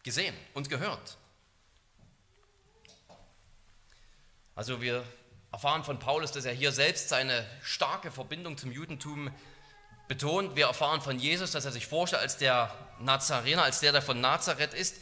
gesehen 0.02 0.36
und 0.54 0.68
gehört. 0.68 1.16
Also 4.54 4.80
wir 4.82 5.04
erfahren 5.52 5.84
von 5.84 5.98
Paulus, 5.98 6.32
dass 6.32 6.44
er 6.44 6.52
hier 6.52 6.72
selbst 6.72 7.08
seine 7.08 7.46
starke 7.62 8.10
Verbindung 8.10 8.58
zum 8.58 8.70
Judentum 8.70 9.30
betont. 10.06 10.56
Wir 10.56 10.66
erfahren 10.66 11.00
von 11.00 11.18
Jesus, 11.18 11.52
dass 11.52 11.64
er 11.64 11.72
sich 11.72 11.86
vorstellt 11.86 12.22
als 12.22 12.36
der 12.36 12.74
Nazarener, 13.00 13.62
als 13.62 13.80
der, 13.80 13.92
der 13.92 14.02
von 14.02 14.20
Nazareth 14.20 14.74
ist. 14.74 14.96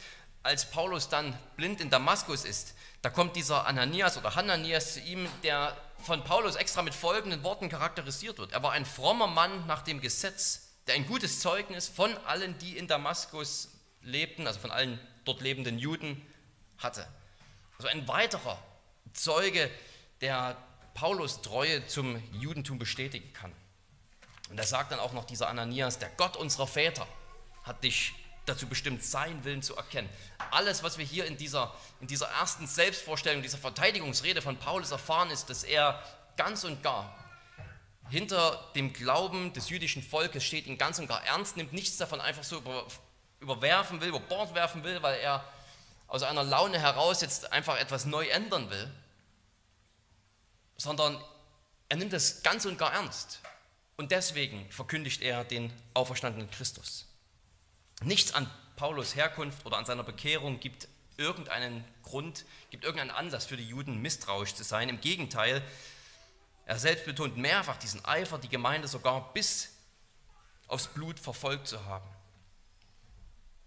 Als 0.49 0.65
Paulus 0.65 1.09
dann 1.09 1.37
blind 1.57 1.79
in 1.79 1.91
Damaskus 1.91 2.43
ist, 2.43 2.73
da 3.03 3.11
kommt 3.11 3.35
dieser 3.35 3.67
Ananias 3.67 4.17
oder 4.17 4.33
Hananias 4.33 4.95
zu 4.95 4.99
ihm, 4.99 5.29
der 5.43 5.77
von 6.03 6.23
Paulus 6.23 6.55
extra 6.55 6.81
mit 6.81 6.95
folgenden 6.95 7.43
Worten 7.43 7.69
charakterisiert 7.69 8.39
wird. 8.39 8.51
Er 8.51 8.63
war 8.63 8.71
ein 8.71 8.83
frommer 8.83 9.27
Mann 9.27 9.67
nach 9.67 9.83
dem 9.83 10.01
Gesetz, 10.01 10.71
der 10.87 10.95
ein 10.95 11.05
gutes 11.05 11.39
Zeugnis 11.39 11.87
von 11.87 12.17
allen, 12.25 12.57
die 12.57 12.79
in 12.79 12.87
Damaskus 12.87 13.69
lebten, 14.01 14.47
also 14.47 14.59
von 14.59 14.71
allen 14.71 14.99
dort 15.23 15.41
lebenden 15.41 15.77
Juden 15.77 16.19
hatte. 16.79 17.05
Also 17.77 17.87
ein 17.89 18.07
weiterer 18.07 18.57
Zeuge, 19.13 19.69
der 20.21 20.57
Paulus 20.95 21.43
Treue 21.43 21.85
zum 21.85 22.23
Judentum 22.33 22.79
bestätigen 22.79 23.31
kann. 23.33 23.53
Und 24.49 24.57
er 24.57 24.65
sagt 24.65 24.91
dann 24.91 24.99
auch 24.99 25.13
noch 25.13 25.25
dieser 25.25 25.47
Ananias, 25.47 25.99
der 25.99 26.09
Gott 26.17 26.37
unserer 26.37 26.65
Väter 26.65 27.05
hat 27.61 27.83
dich 27.83 28.15
dazu 28.49 28.67
bestimmt, 28.67 29.03
seinen 29.03 29.43
Willen 29.43 29.61
zu 29.61 29.75
erkennen. 29.75 30.09
Alles, 30.51 30.83
was 30.83 30.97
wir 30.97 31.05
hier 31.05 31.25
in 31.25 31.37
dieser, 31.37 31.73
in 32.01 32.07
dieser 32.07 32.27
ersten 32.27 32.67
Selbstvorstellung, 32.67 33.41
dieser 33.41 33.57
Verteidigungsrede 33.57 34.41
von 34.41 34.57
Paulus 34.57 34.91
erfahren, 34.91 35.29
ist, 35.29 35.49
dass 35.49 35.63
er 35.63 36.03
ganz 36.35 36.63
und 36.63 36.83
gar 36.83 37.15
hinter 38.09 38.71
dem 38.75 38.91
Glauben 38.91 39.53
des 39.53 39.69
jüdischen 39.69 40.01
Volkes 40.01 40.43
steht, 40.43 40.65
ihn 40.65 40.77
ganz 40.77 40.99
und 40.99 41.07
gar 41.07 41.23
ernst 41.25 41.57
nimmt, 41.57 41.73
nichts 41.73 41.97
davon 41.97 42.19
einfach 42.19 42.43
so 42.43 42.57
über, 42.57 42.87
überwerfen 43.39 44.01
will, 44.01 44.09
über 44.09 44.19
Bord 44.19 44.55
werfen 44.55 44.83
will, 44.83 45.01
weil 45.03 45.19
er 45.19 45.43
aus 46.07 46.23
einer 46.23 46.43
Laune 46.43 46.79
heraus 46.79 47.21
jetzt 47.21 47.53
einfach 47.53 47.77
etwas 47.77 48.05
neu 48.05 48.27
ändern 48.27 48.69
will, 48.69 48.91
sondern 50.77 51.23
er 51.87 51.97
nimmt 51.97 52.13
es 52.13 52.41
ganz 52.41 52.65
und 52.65 52.77
gar 52.77 52.93
ernst. 52.93 53.41
Und 53.97 54.11
deswegen 54.11 54.69
verkündigt 54.71 55.21
er 55.21 55.43
den 55.43 55.71
auferstandenen 55.93 56.49
Christus. 56.49 57.08
Nichts 58.01 58.33
an 58.33 58.49
Paulus 58.75 59.15
Herkunft 59.15 59.65
oder 59.65 59.77
an 59.77 59.85
seiner 59.85 60.03
Bekehrung 60.03 60.59
gibt 60.59 60.87
irgendeinen 61.17 61.83
Grund, 62.03 62.45
gibt 62.69 62.85
irgendeinen 62.85 63.11
Anlass 63.11 63.45
für 63.45 63.57
die 63.57 63.67
Juden 63.67 64.01
misstrauisch 64.01 64.55
zu 64.55 64.63
sein. 64.63 64.87
Im 64.89 65.01
Gegenteil, 65.01 65.61
er 66.65 66.79
selbst 66.79 67.05
betont 67.05 67.35
mehrfach 67.35 67.77
diesen 67.77 68.03
Eifer, 68.05 68.37
die 68.37 68.47
Gemeinde 68.47 68.87
sogar 68.87 69.33
bis 69.33 69.73
aufs 70.67 70.87
Blut 70.87 71.19
verfolgt 71.19 71.67
zu 71.67 71.83
haben. 71.85 72.07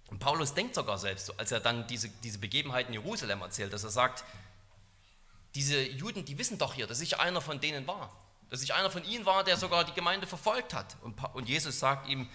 Und 0.09 0.19
Paulus 0.19 0.55
denkt 0.55 0.75
sogar 0.75 0.99
selbst, 0.99 1.39
als 1.39 1.53
er 1.53 1.61
dann 1.61 1.87
diese, 1.87 2.09
diese 2.09 2.39
Begebenheit 2.39 2.89
in 2.89 2.95
Jerusalem 2.95 3.43
erzählt, 3.43 3.73
dass 3.73 3.85
er 3.85 3.91
sagt, 3.91 4.25
diese 5.55 5.83
Juden, 5.83 6.25
die 6.25 6.39
wissen 6.39 6.59
doch 6.59 6.75
hier, 6.75 6.87
dass 6.87 7.01
ich 7.01 7.19
einer 7.19 7.41
von 7.41 7.61
denen 7.61 7.87
war. 7.87 8.15
Dass 8.51 8.63
ich 8.63 8.75
einer 8.75 8.91
von 8.91 9.05
ihnen 9.05 9.27
war, 9.27 9.45
der 9.45 9.57
sogar 9.57 9.85
die 9.85 9.93
Gemeinde 9.93 10.27
verfolgt 10.27 10.75
hat. 10.75 10.97
Und, 11.03 11.19
und 11.35 11.49
Jesus 11.49 11.79
sagt 11.79 12.09
ihm, 12.09 12.29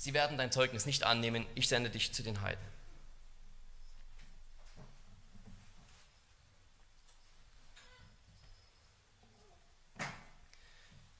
sie 0.00 0.14
werden 0.14 0.38
dein 0.38 0.50
Zeugnis 0.50 0.86
nicht 0.86 1.04
annehmen, 1.04 1.44
ich 1.54 1.68
sende 1.68 1.90
dich 1.90 2.14
zu 2.14 2.22
den 2.22 2.40
Heiden. 2.40 2.64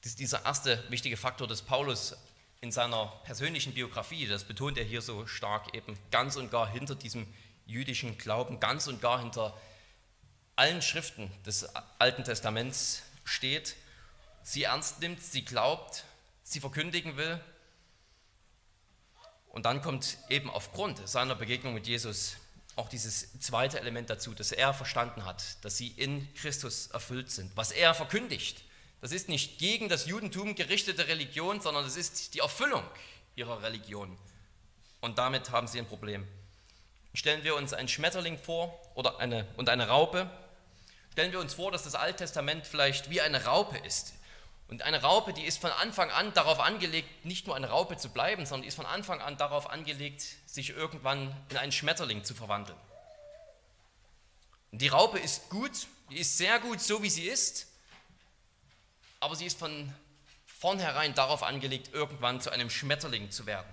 Das 0.01 0.13
ist 0.13 0.19
dieser 0.19 0.45
erste 0.45 0.83
wichtige 0.89 1.15
Faktor, 1.15 1.47
dass 1.47 1.61
Paulus 1.61 2.17
in 2.59 2.71
seiner 2.71 3.05
persönlichen 3.23 3.75
Biografie, 3.75 4.25
das 4.25 4.45
betont 4.45 4.79
er 4.79 4.83
hier 4.83 5.03
so 5.03 5.27
stark, 5.27 5.75
eben 5.75 5.95
ganz 6.09 6.35
und 6.35 6.49
gar 6.49 6.67
hinter 6.67 6.95
diesem 6.95 7.31
jüdischen 7.67 8.17
Glauben, 8.17 8.59
ganz 8.59 8.87
und 8.87 8.99
gar 8.99 9.19
hinter 9.19 9.55
allen 10.55 10.81
Schriften 10.81 11.31
des 11.45 11.69
Alten 11.99 12.23
Testaments 12.23 13.03
steht, 13.25 13.75
sie 14.41 14.63
ernst 14.63 15.01
nimmt, 15.01 15.21
sie 15.21 15.45
glaubt, 15.45 16.03
sie 16.41 16.59
verkündigen 16.59 17.15
will. 17.15 17.39
Und 19.51 19.65
dann 19.65 19.81
kommt 19.81 20.17
eben 20.29 20.49
aufgrund 20.49 21.07
seiner 21.07 21.35
Begegnung 21.35 21.73
mit 21.73 21.85
Jesus 21.85 22.37
auch 22.77 22.87
dieses 22.87 23.37
zweite 23.39 23.79
Element 23.79 24.09
dazu, 24.09 24.33
dass 24.33 24.51
er 24.53 24.73
verstanden 24.73 25.25
hat, 25.25 25.63
dass 25.63 25.77
sie 25.77 25.89
in 25.89 26.33
Christus 26.35 26.87
erfüllt 26.87 27.29
sind. 27.29 27.51
Was 27.55 27.71
er 27.71 27.93
verkündigt, 27.93 28.63
das 29.01 29.11
ist 29.11 29.27
nicht 29.27 29.59
gegen 29.59 29.89
das 29.89 30.05
Judentum 30.05 30.55
gerichtete 30.55 31.07
Religion, 31.07 31.59
sondern 31.59 31.85
es 31.85 31.97
ist 31.97 32.33
die 32.33 32.39
Erfüllung 32.39 32.83
ihrer 33.35 33.61
Religion. 33.61 34.17
Und 35.01 35.17
damit 35.17 35.49
haben 35.49 35.67
sie 35.67 35.79
ein 35.79 35.87
Problem. 35.87 36.25
Stellen 37.13 37.43
wir 37.43 37.55
uns 37.55 37.73
einen 37.73 37.89
Schmetterling 37.89 38.37
vor 38.37 38.79
oder 38.95 39.19
eine, 39.19 39.45
und 39.57 39.67
eine 39.67 39.89
Raupe. 39.89 40.29
Stellen 41.11 41.33
wir 41.33 41.39
uns 41.41 41.55
vor, 41.55 41.71
dass 41.71 41.83
das 41.83 41.95
Alte 41.95 42.17
Testament 42.17 42.65
vielleicht 42.65 43.09
wie 43.09 43.19
eine 43.19 43.43
Raupe 43.43 43.77
ist. 43.79 44.13
Und 44.71 44.83
eine 44.83 45.01
Raupe, 45.01 45.33
die 45.33 45.43
ist 45.43 45.59
von 45.59 45.69
Anfang 45.69 46.09
an 46.11 46.33
darauf 46.33 46.61
angelegt, 46.61 47.25
nicht 47.25 47.45
nur 47.45 47.57
eine 47.57 47.69
Raupe 47.69 47.97
zu 47.97 48.07
bleiben, 48.07 48.45
sondern 48.45 48.61
die 48.61 48.69
ist 48.69 48.75
von 48.75 48.85
Anfang 48.85 49.19
an 49.19 49.35
darauf 49.35 49.69
angelegt, 49.69 50.25
sich 50.45 50.69
irgendwann 50.69 51.35
in 51.49 51.57
einen 51.57 51.73
Schmetterling 51.73 52.23
zu 52.23 52.33
verwandeln. 52.33 52.79
Und 54.71 54.81
die 54.81 54.87
Raupe 54.87 55.19
ist 55.19 55.49
gut, 55.49 55.87
die 56.09 56.19
ist 56.19 56.37
sehr 56.37 56.57
gut, 56.59 56.79
so 56.79 57.03
wie 57.03 57.09
sie 57.09 57.27
ist, 57.27 57.67
aber 59.19 59.35
sie 59.35 59.45
ist 59.45 59.59
von 59.59 59.93
vornherein 60.45 61.13
darauf 61.15 61.43
angelegt, 61.43 61.93
irgendwann 61.93 62.39
zu 62.39 62.49
einem 62.49 62.69
Schmetterling 62.69 63.29
zu 63.29 63.45
werden. 63.45 63.67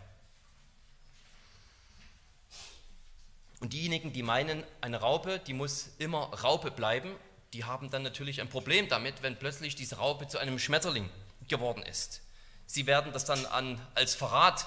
Und 3.61 3.73
diejenigen, 3.73 4.13
die 4.13 4.25
meinen, 4.25 4.65
eine 4.81 5.01
Raupe, 5.01 5.39
die 5.39 5.55
muss 5.55 5.91
immer 5.99 6.35
Raupe 6.43 6.73
bleiben, 6.73 7.15
die 7.53 7.65
haben 7.65 7.91
dann 7.91 8.03
natürlich 8.03 8.41
ein 8.41 8.49
Problem 8.49 8.89
damit, 8.89 9.23
wenn 9.23 9.39
plötzlich 9.39 9.75
diese 9.75 9.97
Raupe 9.97 10.29
zu 10.29 10.39
einem 10.39 10.59
Schmetterling 10.59 11.09
geworden 11.49 11.83
ist. 11.83 12.21
Sie 12.67 12.87
werden 12.87 13.13
das 13.13 13.25
dann 13.25 13.47
an, 13.47 13.81
als 13.95 14.15
Verrat 14.15 14.67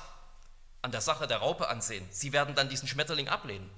an 0.81 0.91
der 0.91 1.01
Sache 1.01 1.27
der 1.27 1.37
Raupe 1.37 1.69
ansehen. 1.69 2.07
Sie 2.11 2.33
werden 2.33 2.55
dann 2.55 2.69
diesen 2.69 2.87
Schmetterling 2.87 3.27
ablehnen. 3.27 3.69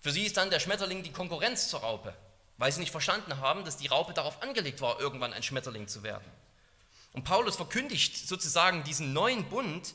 Für 0.00 0.12
sie 0.12 0.24
ist 0.24 0.36
dann 0.36 0.50
der 0.50 0.60
Schmetterling 0.60 1.02
die 1.02 1.12
Konkurrenz 1.12 1.68
zur 1.68 1.80
Raupe, 1.80 2.14
weil 2.56 2.70
sie 2.70 2.80
nicht 2.80 2.92
verstanden 2.92 3.38
haben, 3.38 3.64
dass 3.64 3.76
die 3.76 3.88
Raupe 3.88 4.14
darauf 4.14 4.42
angelegt 4.42 4.80
war, 4.80 5.00
irgendwann 5.00 5.32
ein 5.32 5.42
Schmetterling 5.42 5.88
zu 5.88 6.02
werden. 6.02 6.24
Und 7.12 7.24
Paulus 7.24 7.56
verkündigt 7.56 8.28
sozusagen 8.28 8.84
diesen 8.84 9.12
neuen 9.12 9.48
Bund 9.48 9.94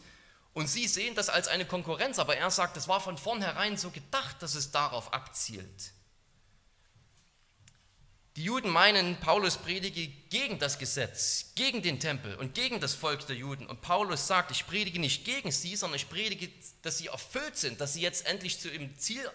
und 0.53 0.67
sie 0.67 0.87
sehen 0.87 1.15
das 1.15 1.29
als 1.29 1.47
eine 1.47 1.65
Konkurrenz, 1.65 2.19
aber 2.19 2.37
er 2.37 2.51
sagt, 2.51 2.77
es 2.77 2.87
war 2.87 2.99
von 2.99 3.17
vornherein 3.17 3.77
so 3.77 3.89
gedacht, 3.89 4.41
dass 4.41 4.55
es 4.55 4.71
darauf 4.71 5.13
abzielt. 5.13 5.91
Die 8.35 8.43
Juden 8.43 8.69
meinen, 8.69 9.17
Paulus 9.21 9.55
predige 9.57 10.07
gegen 10.29 10.59
das 10.59 10.77
Gesetz, 10.77 11.53
gegen 11.55 11.81
den 11.81 12.01
Tempel 12.01 12.35
und 12.35 12.53
gegen 12.53 12.81
das 12.81 12.93
Volk 12.93 13.25
der 13.27 13.37
Juden. 13.37 13.65
Und 13.65 13.81
Paulus 13.81 14.27
sagt, 14.27 14.51
ich 14.51 14.67
predige 14.67 14.99
nicht 14.99 15.23
gegen 15.23 15.51
sie, 15.51 15.77
sondern 15.77 15.95
ich 15.95 16.09
predige, 16.09 16.49
dass 16.81 16.97
sie 16.97 17.07
erfüllt 17.07 17.57
sind, 17.57 17.79
dass 17.79 17.93
sie 17.93 18.01
jetzt 18.01 18.25
endlich 18.25 18.59
zu 18.59 18.69
ihrem 18.69 18.97
Ziel 18.97 19.29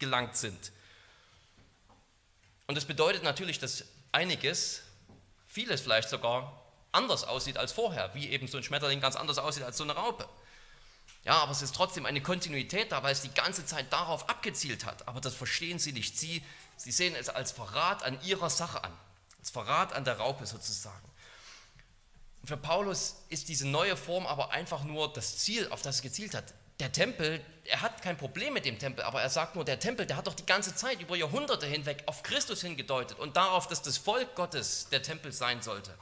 gelangt 0.00 0.36
sind. 0.36 0.72
Und 2.66 2.74
das 2.74 2.84
bedeutet 2.84 3.22
natürlich, 3.22 3.60
dass 3.60 3.84
einiges, 4.10 4.82
vieles 5.46 5.80
vielleicht 5.80 6.08
sogar, 6.08 6.60
anders 6.90 7.22
aussieht 7.22 7.58
als 7.58 7.70
vorher, 7.70 8.12
wie 8.14 8.28
eben 8.28 8.48
so 8.48 8.56
ein 8.56 8.64
Schmetterling 8.64 9.00
ganz 9.00 9.14
anders 9.14 9.38
aussieht 9.38 9.62
als 9.62 9.76
so 9.76 9.84
eine 9.84 9.92
Raupe. 9.92 10.28
Ja, 11.24 11.34
aber 11.34 11.52
es 11.52 11.62
ist 11.62 11.74
trotzdem 11.74 12.06
eine 12.06 12.20
Kontinuität 12.20 12.90
da, 12.90 13.02
weil 13.02 13.12
es 13.12 13.20
die 13.20 13.34
ganze 13.34 13.66
Zeit 13.66 13.92
darauf 13.92 14.28
abgezielt 14.28 14.84
hat. 14.84 15.06
Aber 15.06 15.20
das 15.20 15.34
verstehen 15.34 15.78
sie 15.78 15.92
nicht. 15.92 16.18
Sie 16.18 16.42
Sie 16.76 16.92
sehen 16.92 17.14
es 17.14 17.28
als 17.28 17.52
Verrat 17.52 18.02
an 18.02 18.20
ihrer 18.22 18.50
Sache 18.50 18.84
an, 18.84 18.92
als 19.38 19.50
Verrat 19.50 19.92
an 19.92 20.04
der 20.04 20.18
Raupe 20.18 20.46
sozusagen. 20.46 21.10
Und 22.42 22.48
für 22.48 22.56
Paulus 22.56 23.16
ist 23.28 23.48
diese 23.48 23.66
neue 23.66 23.96
Form 23.96 24.26
aber 24.26 24.52
einfach 24.52 24.84
nur 24.84 25.12
das 25.12 25.38
Ziel, 25.38 25.68
auf 25.70 25.82
das 25.82 25.96
es 25.96 26.02
gezielt 26.02 26.34
hat. 26.34 26.54
Der 26.78 26.92
Tempel, 26.92 27.44
er 27.64 27.80
hat 27.80 28.02
kein 28.02 28.18
Problem 28.18 28.52
mit 28.52 28.66
dem 28.66 28.78
Tempel, 28.78 29.02
aber 29.02 29.22
er 29.22 29.30
sagt 29.30 29.54
nur, 29.54 29.64
der 29.64 29.80
Tempel, 29.80 30.04
der 30.04 30.18
hat 30.18 30.26
doch 30.26 30.34
die 30.34 30.44
ganze 30.44 30.76
Zeit 30.76 31.00
über 31.00 31.16
Jahrhunderte 31.16 31.66
hinweg 31.66 32.02
auf 32.04 32.22
Christus 32.22 32.60
hingedeutet 32.60 33.18
und 33.18 33.36
darauf, 33.36 33.66
dass 33.66 33.80
das 33.80 33.96
Volk 33.96 34.34
Gottes 34.34 34.88
der 34.90 35.02
Tempel 35.02 35.32
sein 35.32 35.62
sollte. 35.62 35.96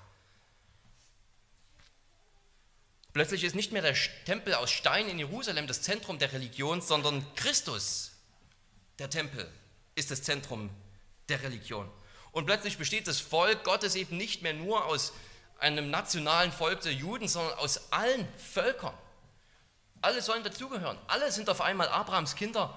Plötzlich 3.13 3.45
ist 3.45 3.55
nicht 3.55 3.71
mehr 3.71 3.83
der 3.83 3.95
Tempel 4.25 4.55
aus 4.55 4.73
Stein 4.73 5.09
in 5.09 5.21
Jerusalem 5.21 5.69
das 5.69 5.83
Zentrum 5.83 6.19
der 6.19 6.33
Religion, 6.33 6.81
sondern 6.83 7.25
Christus 7.37 8.11
der 8.99 9.09
Tempel 9.09 9.49
ist 9.95 10.11
das 10.11 10.23
Zentrum 10.23 10.71
der 11.29 11.43
Religion. 11.43 11.91
Und 12.33 12.47
plötzlich 12.47 12.79
besteht 12.79 13.07
das 13.07 13.21
Volk 13.21 13.65
Gottes 13.65 13.95
eben 13.95 14.17
nicht 14.17 14.43
mehr 14.43 14.55
nur 14.55 14.85
aus 14.87 15.13
einem 15.59 15.91
nationalen 15.91 16.53
Volk 16.53 16.81
der 16.81 16.93
Juden, 16.93 17.29
sondern 17.29 17.59
aus 17.59 17.93
allen 17.93 18.29
Völkern. 18.39 18.95
Alle 20.03 20.21
sollen 20.21 20.43
dazugehören. 20.43 20.99
Alle 21.07 21.31
sind 21.33 21.49
auf 21.49 21.61
einmal 21.61 21.89
Abrahams 21.89 22.35
Kinder, 22.35 22.77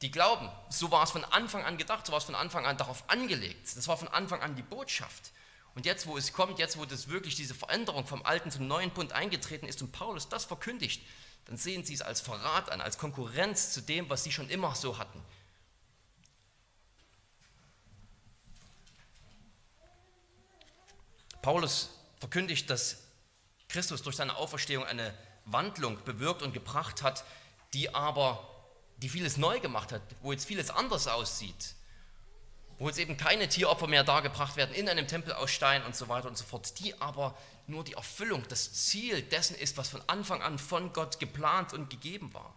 die 0.00 0.10
glauben. 0.10 0.48
So 0.70 0.90
war 0.90 1.02
es 1.02 1.10
von 1.10 1.24
Anfang 1.24 1.64
an 1.64 1.76
gedacht, 1.76 2.06
so 2.06 2.12
war 2.12 2.18
es 2.18 2.24
von 2.24 2.34
Anfang 2.34 2.64
an 2.64 2.76
darauf 2.76 3.04
angelegt. 3.08 3.76
Das 3.76 3.88
war 3.88 3.96
von 3.96 4.08
Anfang 4.08 4.40
an 4.40 4.56
die 4.56 4.62
Botschaft. 4.62 5.32
Und 5.74 5.86
jetzt, 5.86 6.06
wo 6.06 6.16
es 6.16 6.32
kommt, 6.32 6.58
jetzt, 6.58 6.78
wo 6.78 6.84
das 6.84 7.08
wirklich 7.08 7.34
diese 7.34 7.54
Veränderung 7.54 8.06
vom 8.06 8.24
alten 8.24 8.50
zum 8.50 8.66
neuen 8.68 8.90
Bund 8.90 9.12
eingetreten 9.12 9.66
ist 9.66 9.82
und 9.82 9.92
Paulus 9.92 10.28
das 10.28 10.44
verkündigt, 10.44 11.02
dann 11.46 11.56
sehen 11.56 11.84
sie 11.84 11.94
es 11.94 12.02
als 12.02 12.20
Verrat 12.20 12.70
an, 12.70 12.80
als 12.80 12.98
Konkurrenz 12.98 13.72
zu 13.72 13.80
dem, 13.80 14.08
was 14.08 14.22
sie 14.22 14.32
schon 14.32 14.48
immer 14.48 14.74
so 14.74 14.98
hatten. 14.98 15.20
Paulus 21.42 21.90
verkündigt, 22.20 22.70
dass 22.70 22.98
Christus 23.68 24.02
durch 24.02 24.16
seine 24.16 24.36
Auferstehung 24.36 24.84
eine 24.84 25.12
Wandlung 25.44 26.02
bewirkt 26.04 26.42
und 26.42 26.54
gebracht 26.54 27.02
hat, 27.02 27.24
die 27.74 27.92
aber, 27.94 28.48
die 28.98 29.08
vieles 29.08 29.36
neu 29.36 29.58
gemacht 29.60 29.92
hat, 29.92 30.02
wo 30.22 30.30
jetzt 30.30 30.46
vieles 30.46 30.70
anders 30.70 31.08
aussieht, 31.08 31.74
wo 32.78 32.86
jetzt 32.88 32.98
eben 32.98 33.16
keine 33.16 33.48
Tieropfer 33.48 33.88
mehr 33.88 34.04
dargebracht 34.04 34.56
werden 34.56 34.74
in 34.74 34.88
einem 34.88 35.08
Tempel 35.08 35.32
aus 35.32 35.50
Stein 35.50 35.84
und 35.84 35.96
so 35.96 36.08
weiter 36.08 36.28
und 36.28 36.38
so 36.38 36.44
fort, 36.44 36.78
die 36.78 37.00
aber 37.00 37.36
nur 37.66 37.82
die 37.82 37.94
Erfüllung, 37.94 38.44
das 38.48 38.72
Ziel 38.72 39.22
dessen 39.22 39.56
ist, 39.56 39.76
was 39.76 39.88
von 39.88 40.02
Anfang 40.06 40.42
an 40.42 40.58
von 40.58 40.92
Gott 40.92 41.18
geplant 41.18 41.72
und 41.72 41.90
gegeben 41.90 42.32
war. 42.34 42.54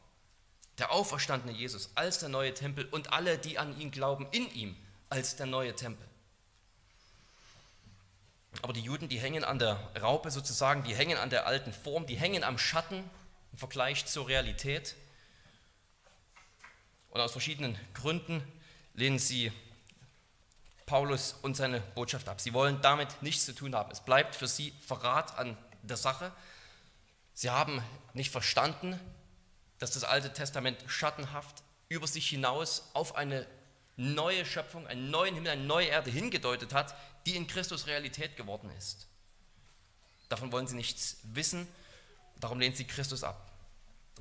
Der 0.77 0.91
auferstandene 0.91 1.53
Jesus 1.53 1.89
als 1.95 2.19
der 2.19 2.29
neue 2.29 2.53
Tempel 2.53 2.85
und 2.85 3.13
alle, 3.13 3.37
die 3.37 3.57
an 3.57 3.79
ihn 3.79 3.91
glauben, 3.91 4.27
in 4.31 4.51
ihm 4.51 4.75
als 5.09 5.37
der 5.37 5.45
neue 5.45 5.75
Tempel. 5.75 6.05
Aber 8.61 8.73
die 8.73 8.81
Juden, 8.81 9.09
die 9.09 9.19
hängen 9.19 9.43
an 9.43 9.59
der 9.59 9.79
Raupe 10.01 10.31
sozusagen, 10.31 10.83
die 10.83 10.95
hängen 10.95 11.17
an 11.17 11.29
der 11.29 11.45
alten 11.45 11.73
Form, 11.73 12.05
die 12.05 12.15
hängen 12.15 12.43
am 12.43 12.57
Schatten 12.57 13.09
im 13.51 13.57
Vergleich 13.57 14.05
zur 14.05 14.27
Realität. 14.27 14.95
Und 17.09 17.21
aus 17.21 17.31
verschiedenen 17.31 17.77
Gründen 17.93 18.43
lehnen 18.93 19.19
sie 19.19 19.51
Paulus 20.85 21.33
und 21.41 21.55
seine 21.55 21.79
Botschaft 21.79 22.29
ab. 22.29 22.39
Sie 22.39 22.53
wollen 22.53 22.81
damit 22.81 23.21
nichts 23.21 23.45
zu 23.45 23.55
tun 23.55 23.75
haben. 23.75 23.91
Es 23.91 24.01
bleibt 24.01 24.35
für 24.35 24.47
sie 24.47 24.73
Verrat 24.85 25.37
an 25.37 25.57
der 25.81 25.97
Sache. 25.97 26.31
Sie 27.33 27.49
haben 27.49 27.81
nicht 28.13 28.31
verstanden, 28.31 28.99
dass 29.79 29.91
das 29.91 30.03
Alte 30.03 30.31
Testament 30.31 30.77
schattenhaft 30.87 31.63
über 31.89 32.07
sich 32.07 32.29
hinaus 32.29 32.89
auf 32.93 33.15
eine 33.15 33.47
neue 33.97 34.45
Schöpfung, 34.45 34.87
einen 34.87 35.09
neuen 35.09 35.35
Himmel, 35.35 35.51
eine 35.51 35.63
neue 35.63 35.87
Erde 35.87 36.11
hingedeutet 36.11 36.73
hat, 36.73 36.95
die 37.25 37.35
in 37.35 37.47
Christus 37.47 37.87
Realität 37.87 38.37
geworden 38.37 38.69
ist. 38.77 39.07
Davon 40.29 40.51
wollen 40.51 40.67
sie 40.67 40.75
nichts 40.75 41.17
wissen, 41.23 41.67
darum 42.39 42.59
lehnt 42.59 42.77
sie 42.77 42.85
Christus 42.85 43.23
ab. 43.23 43.51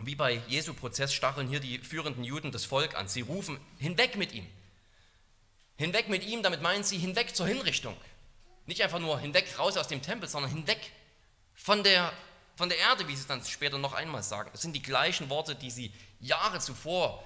Wie 0.00 0.14
bei 0.14 0.42
Jesu 0.48 0.74
Prozess 0.74 1.12
stacheln 1.14 1.48
hier 1.48 1.60
die 1.60 1.78
führenden 1.78 2.24
Juden 2.24 2.50
das 2.50 2.64
Volk 2.64 2.96
an. 2.96 3.08
Sie 3.08 3.20
rufen 3.20 3.60
hinweg 3.78 4.16
mit 4.16 4.32
ihm. 4.32 4.46
Hinweg 5.76 6.08
mit 6.08 6.24
ihm, 6.24 6.42
damit 6.42 6.62
meinen 6.62 6.84
sie 6.84 6.98
hinweg 6.98 7.34
zur 7.34 7.46
Hinrichtung. 7.46 7.96
Nicht 8.66 8.82
einfach 8.82 8.98
nur 8.98 9.20
hinweg 9.20 9.58
raus 9.58 9.76
aus 9.76 9.88
dem 9.88 10.02
Tempel, 10.02 10.28
sondern 10.28 10.50
hinweg 10.50 10.78
von 11.54 11.84
der, 11.84 12.12
von 12.56 12.68
der 12.68 12.78
Erde, 12.78 13.06
wie 13.06 13.14
sie 13.14 13.22
es 13.22 13.26
dann 13.26 13.44
später 13.44 13.78
noch 13.78 13.92
einmal 13.92 14.22
sagen. 14.22 14.50
Es 14.52 14.62
sind 14.62 14.74
die 14.74 14.82
gleichen 14.82 15.30
Worte, 15.30 15.54
die 15.54 15.70
sie 15.70 15.92
Jahre 16.20 16.58
zuvor 16.58 17.22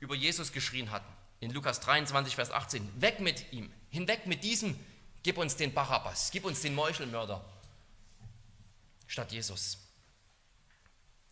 über 0.00 0.14
Jesus 0.14 0.52
geschrien 0.52 0.90
hatten. 0.90 1.12
In 1.40 1.52
Lukas 1.52 1.80
23, 1.80 2.34
Vers 2.34 2.50
18. 2.50 3.00
Weg 3.00 3.20
mit 3.20 3.52
ihm, 3.52 3.72
hinweg 3.90 4.26
mit 4.26 4.44
diesem, 4.44 4.78
gib 5.22 5.38
uns 5.38 5.56
den 5.56 5.74
Barabbas, 5.74 6.30
gib 6.30 6.44
uns 6.44 6.60
den 6.62 6.74
Meuchelmörder 6.74 7.44
statt 9.06 9.32
Jesus. 9.32 9.78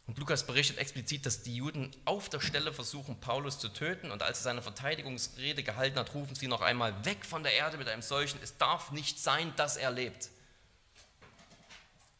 Und 0.09 0.17
Lukas 0.19 0.47
berichtet 0.47 0.79
explizit, 0.79 1.27
dass 1.27 1.43
die 1.43 1.55
Juden 1.55 1.95
auf 2.07 2.31
der 2.31 2.41
Stelle 2.41 2.73
versuchen, 2.73 3.21
Paulus 3.21 3.59
zu 3.59 3.69
töten. 3.69 4.11
Und 4.11 4.23
als 4.23 4.39
er 4.39 4.45
seine 4.45 4.63
Verteidigungsrede 4.63 5.63
gehalten 5.63 5.99
hat, 5.99 6.15
rufen 6.15 6.35
sie 6.35 6.49
noch 6.49 6.63
einmal 6.63 7.05
weg 7.05 7.27
von 7.27 7.43
der 7.43 7.53
Erde 7.53 7.77
mit 7.77 7.89
einem 7.89 8.01
solchen. 8.01 8.41
Es 8.43 8.57
darf 8.57 8.91
nicht 8.91 9.21
sein, 9.21 9.53
dass 9.57 9.77
er 9.77 9.91
lebt. 9.91 10.31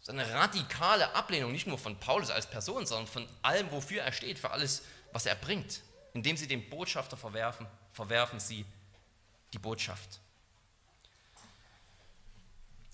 Das 0.01 0.03
ist 0.03 0.09
eine 0.11 0.31
radikale 0.35 1.15
Ablehnung, 1.15 1.51
nicht 1.51 1.67
nur 1.67 1.79
von 1.79 1.99
Paulus 1.99 2.31
als 2.31 2.49
Person, 2.49 2.85
sondern 2.85 3.07
von 3.07 3.27
allem, 3.41 3.71
wofür 3.71 4.03
er 4.03 4.13
steht, 4.13 4.39
für 4.39 4.51
alles, 4.51 4.83
was 5.13 5.25
er 5.25 5.35
bringt. 5.35 5.81
Indem 6.13 6.37
sie 6.37 6.47
den 6.47 6.69
Botschafter 6.69 7.17
verwerfen, 7.17 7.67
verwerfen 7.95 8.39
sie 8.39 8.67
die 9.55 9.59
Botschaft. 9.59 10.21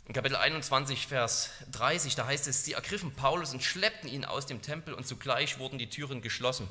In 0.06 0.12
Kapitel 0.12 0.36
21, 0.36 1.06
Vers 1.06 1.48
30, 1.72 2.14
da 2.14 2.26
heißt 2.26 2.46
es, 2.46 2.64
sie 2.64 2.74
ergriffen 2.74 3.14
Paulus 3.14 3.54
und 3.54 3.62
schleppten 3.62 4.08
ihn 4.08 4.26
aus 4.26 4.44
dem 4.44 4.60
Tempel 4.60 4.92
und 4.92 5.06
zugleich 5.06 5.58
wurden 5.58 5.78
die 5.78 5.88
Türen 5.88 6.20
geschlossen. 6.20 6.68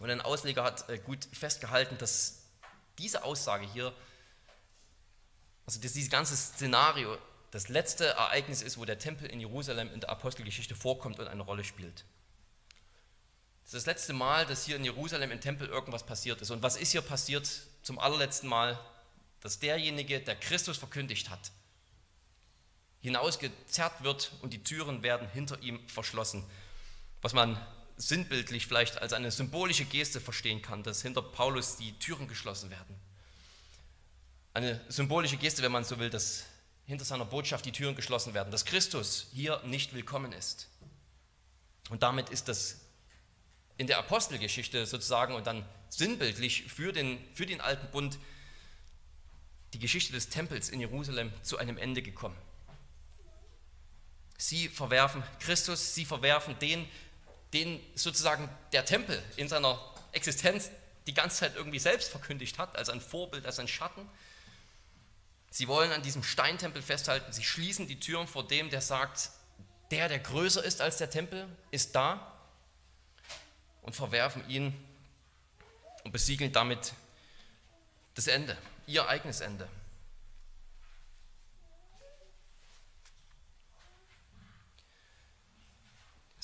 Und 0.00 0.10
ein 0.10 0.20
Ausleger 0.20 0.64
hat 0.64 0.88
äh, 0.88 0.98
gut 0.98 1.28
festgehalten, 1.32 1.98
dass 1.98 2.42
diese 2.98 3.22
Aussage 3.22 3.64
hier, 3.72 3.94
also 5.66 5.80
dass 5.80 5.92
dieses 5.92 6.10
ganze 6.10 6.36
Szenario 6.36 7.16
das 7.52 7.68
letzte 7.68 8.06
Ereignis 8.06 8.62
ist, 8.62 8.76
wo 8.76 8.84
der 8.84 8.98
Tempel 8.98 9.30
in 9.30 9.38
Jerusalem 9.38 9.92
in 9.92 10.00
der 10.00 10.10
Apostelgeschichte 10.10 10.74
vorkommt 10.74 11.20
und 11.20 11.28
eine 11.28 11.42
Rolle 11.42 11.62
spielt. 11.62 12.04
Das 13.62 13.74
ist 13.74 13.74
das 13.74 13.86
letzte 13.86 14.14
Mal, 14.14 14.46
dass 14.46 14.64
hier 14.64 14.76
in 14.76 14.84
Jerusalem 14.84 15.30
im 15.30 15.40
Tempel 15.40 15.68
irgendwas 15.68 16.04
passiert 16.04 16.40
ist. 16.40 16.50
Und 16.50 16.62
was 16.62 16.76
ist 16.76 16.90
hier 16.90 17.02
passiert 17.02 17.48
zum 17.82 18.00
allerletzten 18.00 18.48
Mal? 18.48 18.78
Dass 19.40 19.60
derjenige, 19.60 20.20
der 20.20 20.34
Christus 20.34 20.76
verkündigt 20.76 21.30
hat, 21.30 21.52
hinausgezerrt 23.08 24.02
wird 24.02 24.32
und 24.42 24.52
die 24.52 24.62
Türen 24.62 25.02
werden 25.02 25.28
hinter 25.28 25.60
ihm 25.62 25.80
verschlossen. 25.88 26.44
Was 27.20 27.32
man 27.32 27.58
sinnbildlich 27.96 28.66
vielleicht 28.66 29.02
als 29.02 29.12
eine 29.12 29.30
symbolische 29.30 29.84
Geste 29.84 30.20
verstehen 30.20 30.62
kann, 30.62 30.82
dass 30.82 31.02
hinter 31.02 31.22
Paulus 31.22 31.76
die 31.76 31.98
Türen 31.98 32.28
geschlossen 32.28 32.70
werden. 32.70 32.94
Eine 34.54 34.80
symbolische 34.88 35.36
Geste, 35.36 35.62
wenn 35.62 35.72
man 35.72 35.84
so 35.84 35.98
will, 35.98 36.10
dass 36.10 36.44
hinter 36.86 37.04
seiner 37.04 37.24
Botschaft 37.24 37.66
die 37.66 37.72
Türen 37.72 37.96
geschlossen 37.96 38.34
werden, 38.34 38.50
dass 38.50 38.64
Christus 38.64 39.28
hier 39.34 39.60
nicht 39.64 39.94
willkommen 39.94 40.32
ist. 40.32 40.68
Und 41.90 42.02
damit 42.02 42.30
ist 42.30 42.48
das 42.48 42.80
in 43.76 43.86
der 43.86 43.98
Apostelgeschichte 43.98 44.86
sozusagen 44.86 45.34
und 45.34 45.46
dann 45.46 45.64
sinnbildlich 45.90 46.64
für 46.64 46.92
den, 46.92 47.18
für 47.34 47.46
den 47.46 47.60
alten 47.60 47.90
Bund 47.90 48.18
die 49.74 49.78
Geschichte 49.78 50.12
des 50.12 50.28
Tempels 50.28 50.68
in 50.70 50.80
Jerusalem 50.80 51.32
zu 51.42 51.58
einem 51.58 51.78
Ende 51.78 52.02
gekommen. 52.02 52.36
Sie 54.38 54.68
verwerfen 54.68 55.22
Christus, 55.40 55.94
sie 55.94 56.04
verwerfen 56.04 56.58
den, 56.60 56.88
den 57.52 57.80
sozusagen 57.96 58.48
der 58.72 58.84
Tempel 58.84 59.20
in 59.36 59.48
seiner 59.48 59.78
Existenz 60.12 60.70
die 61.08 61.14
ganze 61.14 61.38
Zeit 61.38 61.56
irgendwie 61.56 61.80
selbst 61.80 62.10
verkündigt 62.10 62.58
hat, 62.58 62.76
als 62.76 62.88
ein 62.88 63.00
Vorbild, 63.00 63.44
als 63.44 63.58
ein 63.58 63.66
Schatten. 63.66 64.08
Sie 65.50 65.66
wollen 65.66 65.90
an 65.90 66.02
diesem 66.02 66.22
Steintempel 66.22 66.82
festhalten. 66.82 67.32
Sie 67.32 67.42
schließen 67.42 67.88
die 67.88 67.98
Türen 67.98 68.28
vor 68.28 68.46
dem, 68.46 68.70
der 68.70 68.80
sagt, 68.80 69.30
der, 69.90 70.08
der 70.08 70.20
größer 70.20 70.62
ist 70.62 70.80
als 70.80 70.98
der 70.98 71.10
Tempel, 71.10 71.48
ist 71.70 71.94
da 71.94 72.32
und 73.82 73.96
verwerfen 73.96 74.48
ihn 74.48 74.72
und 76.04 76.12
besiegeln 76.12 76.52
damit 76.52 76.92
das 78.14 78.26
Ende, 78.26 78.56
ihr 78.86 79.08
eigenes 79.08 79.40
Ende. 79.40 79.68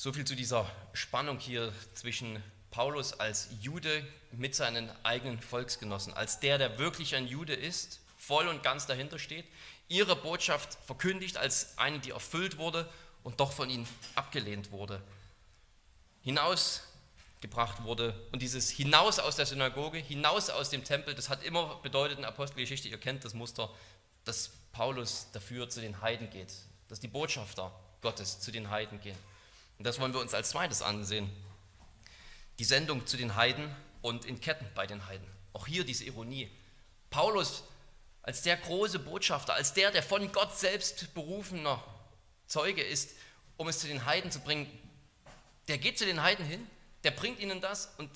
So 0.04 0.12
viel 0.12 0.26
zu 0.26 0.36
dieser 0.36 0.70
Spannung 0.92 1.38
hier 1.38 1.72
zwischen 1.94 2.42
Paulus 2.70 3.14
als 3.14 3.48
Jude 3.62 4.06
mit 4.32 4.54
seinen 4.54 4.92
eigenen 5.02 5.40
Volksgenossen, 5.40 6.12
als 6.12 6.40
der, 6.40 6.58
der 6.58 6.78
wirklich 6.78 7.16
ein 7.16 7.26
Jude 7.26 7.54
ist 7.54 8.00
voll 8.18 8.46
und 8.48 8.62
ganz 8.62 8.86
dahinter 8.86 9.18
steht, 9.18 9.46
ihre 9.88 10.14
Botschaft 10.14 10.76
verkündigt 10.84 11.38
als 11.38 11.78
eine, 11.78 12.00
die 12.00 12.10
erfüllt 12.10 12.58
wurde 12.58 12.86
und 13.22 13.40
doch 13.40 13.52
von 13.52 13.70
ihnen 13.70 13.88
abgelehnt 14.14 14.72
wurde, 14.72 15.00
hinausgebracht 16.20 17.84
wurde. 17.84 18.14
Und 18.30 18.42
dieses 18.42 18.68
hinaus 18.68 19.18
aus 19.18 19.36
der 19.36 19.46
Synagoge, 19.46 19.96
hinaus 19.96 20.50
aus 20.50 20.68
dem 20.68 20.84
Tempel, 20.84 21.14
das 21.14 21.30
hat 21.30 21.42
immer 21.42 21.76
bedeutet 21.76 22.18
in 22.18 22.26
Apostelgeschichte, 22.26 22.88
ihr 22.88 23.00
kennt 23.00 23.24
das 23.24 23.32
Muster, 23.32 23.70
dass 24.26 24.50
Paulus 24.72 25.28
dafür 25.32 25.70
zu 25.70 25.80
den 25.80 26.02
Heiden 26.02 26.28
geht, 26.28 26.52
dass 26.90 27.00
die 27.00 27.08
Botschafter 27.08 27.72
Gottes 28.02 28.38
zu 28.40 28.52
den 28.52 28.68
Heiden 28.68 29.00
gehen. 29.00 29.16
Und 29.78 29.86
das 29.86 30.00
wollen 30.00 30.12
wir 30.12 30.20
uns 30.20 30.34
als 30.34 30.50
zweites 30.50 30.82
ansehen. 30.82 31.30
Die 32.58 32.64
Sendung 32.64 33.06
zu 33.06 33.16
den 33.16 33.36
Heiden 33.36 33.74
und 34.02 34.24
in 34.24 34.40
Ketten 34.40 34.66
bei 34.74 34.86
den 34.86 35.06
Heiden. 35.06 35.26
Auch 35.52 35.66
hier 35.66 35.84
diese 35.84 36.04
Ironie. 36.04 36.50
Paulus 37.10 37.64
als 38.22 38.42
der 38.42 38.56
große 38.56 38.98
Botschafter, 38.98 39.54
als 39.54 39.74
der, 39.74 39.90
der 39.90 40.02
von 40.02 40.32
Gott 40.32 40.56
selbst 40.58 41.12
berufener 41.14 41.82
Zeuge 42.46 42.82
ist, 42.82 43.10
um 43.56 43.68
es 43.68 43.78
zu 43.78 43.86
den 43.86 44.06
Heiden 44.06 44.30
zu 44.30 44.40
bringen, 44.40 44.66
der 45.68 45.78
geht 45.78 45.98
zu 45.98 46.06
den 46.06 46.22
Heiden 46.22 46.44
hin, 46.44 46.66
der 47.04 47.10
bringt 47.10 47.38
ihnen 47.38 47.60
das 47.60 47.92
und 47.98 48.10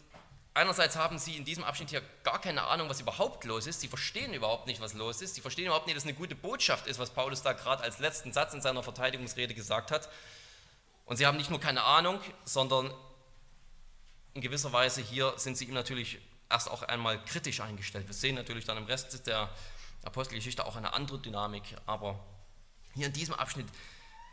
einerseits 0.55 0.97
haben 0.97 1.19
sie 1.19 1.37
in 1.37 1.45
diesem 1.45 1.63
Abschnitt 1.63 1.91
hier 1.91 2.03
gar 2.25 2.41
keine 2.41 2.65
Ahnung, 2.65 2.89
was 2.89 3.01
überhaupt 3.01 3.45
los 3.45 3.67
ist, 3.67 3.81
sie 3.81 3.89
verstehen 3.89 4.33
überhaupt 4.33 4.67
nicht, 4.67 4.81
was 4.81 4.95
los 4.95 5.21
ist, 5.21 5.35
sie 5.35 5.41
verstehen 5.43 5.67
überhaupt 5.67 5.87
nicht, 5.87 5.97
dass 5.97 6.05
eine 6.05 6.15
gute 6.15 6.35
Botschaft 6.35 6.87
ist, 6.87 6.99
was 6.99 7.11
Paulus 7.11 7.43
da 7.43 7.53
gerade 7.53 7.83
als 7.83 7.99
letzten 7.99 8.33
Satz 8.33 8.55
in 8.55 8.63
seiner 8.63 8.83
Verteidigungsrede 8.83 9.55
gesagt 9.55 9.91
hat. 9.91 10.09
Und 11.09 11.17
sie 11.17 11.27
haben 11.27 11.39
nicht 11.39 11.49
nur 11.49 11.59
keine 11.59 11.83
Ahnung, 11.85 12.21
sondern 12.45 12.93
in 14.35 14.43
gewisser 14.43 14.75
Weise 14.75 15.01
hier 15.01 15.33
sind 15.39 15.57
sie 15.57 15.65
ihm 15.65 15.73
natürlich 15.73 16.19
erst 16.51 16.71
auch 16.71 16.83
einmal 16.83 17.25
kritisch 17.25 17.61
eingestellt. 17.61 18.07
Wir 18.07 18.15
sehen 18.15 18.35
natürlich 18.35 18.67
dann 18.67 18.77
im 18.77 18.85
Rest 18.85 19.27
der 19.27 19.49
Apostelgeschichte 20.05 20.67
auch 20.67 20.77
eine 20.77 20.93
andere 20.93 21.19
Dynamik, 21.19 21.63
aber 21.87 22.23
hier 22.95 23.07
in 23.07 23.15
diesem 23.15 23.35
Abschnitt 23.35 23.67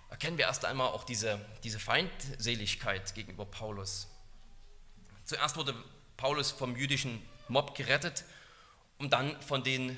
erkennen 0.09 0.37
wir 0.37 0.45
erst 0.45 0.65
einmal 0.65 0.89
auch 0.89 1.05
diese, 1.05 1.39
diese 1.63 1.79
Feindseligkeit 1.79 3.15
gegenüber 3.15 3.45
Paulus. 3.45 4.09
Zuerst 5.23 5.55
wurde 5.55 5.73
Paulus 6.17 6.51
vom 6.51 6.75
jüdischen 6.75 7.25
Mob 7.47 7.73
gerettet, 7.75 8.25
um 8.97 9.09
dann 9.09 9.41
von 9.41 9.63
den 9.63 9.97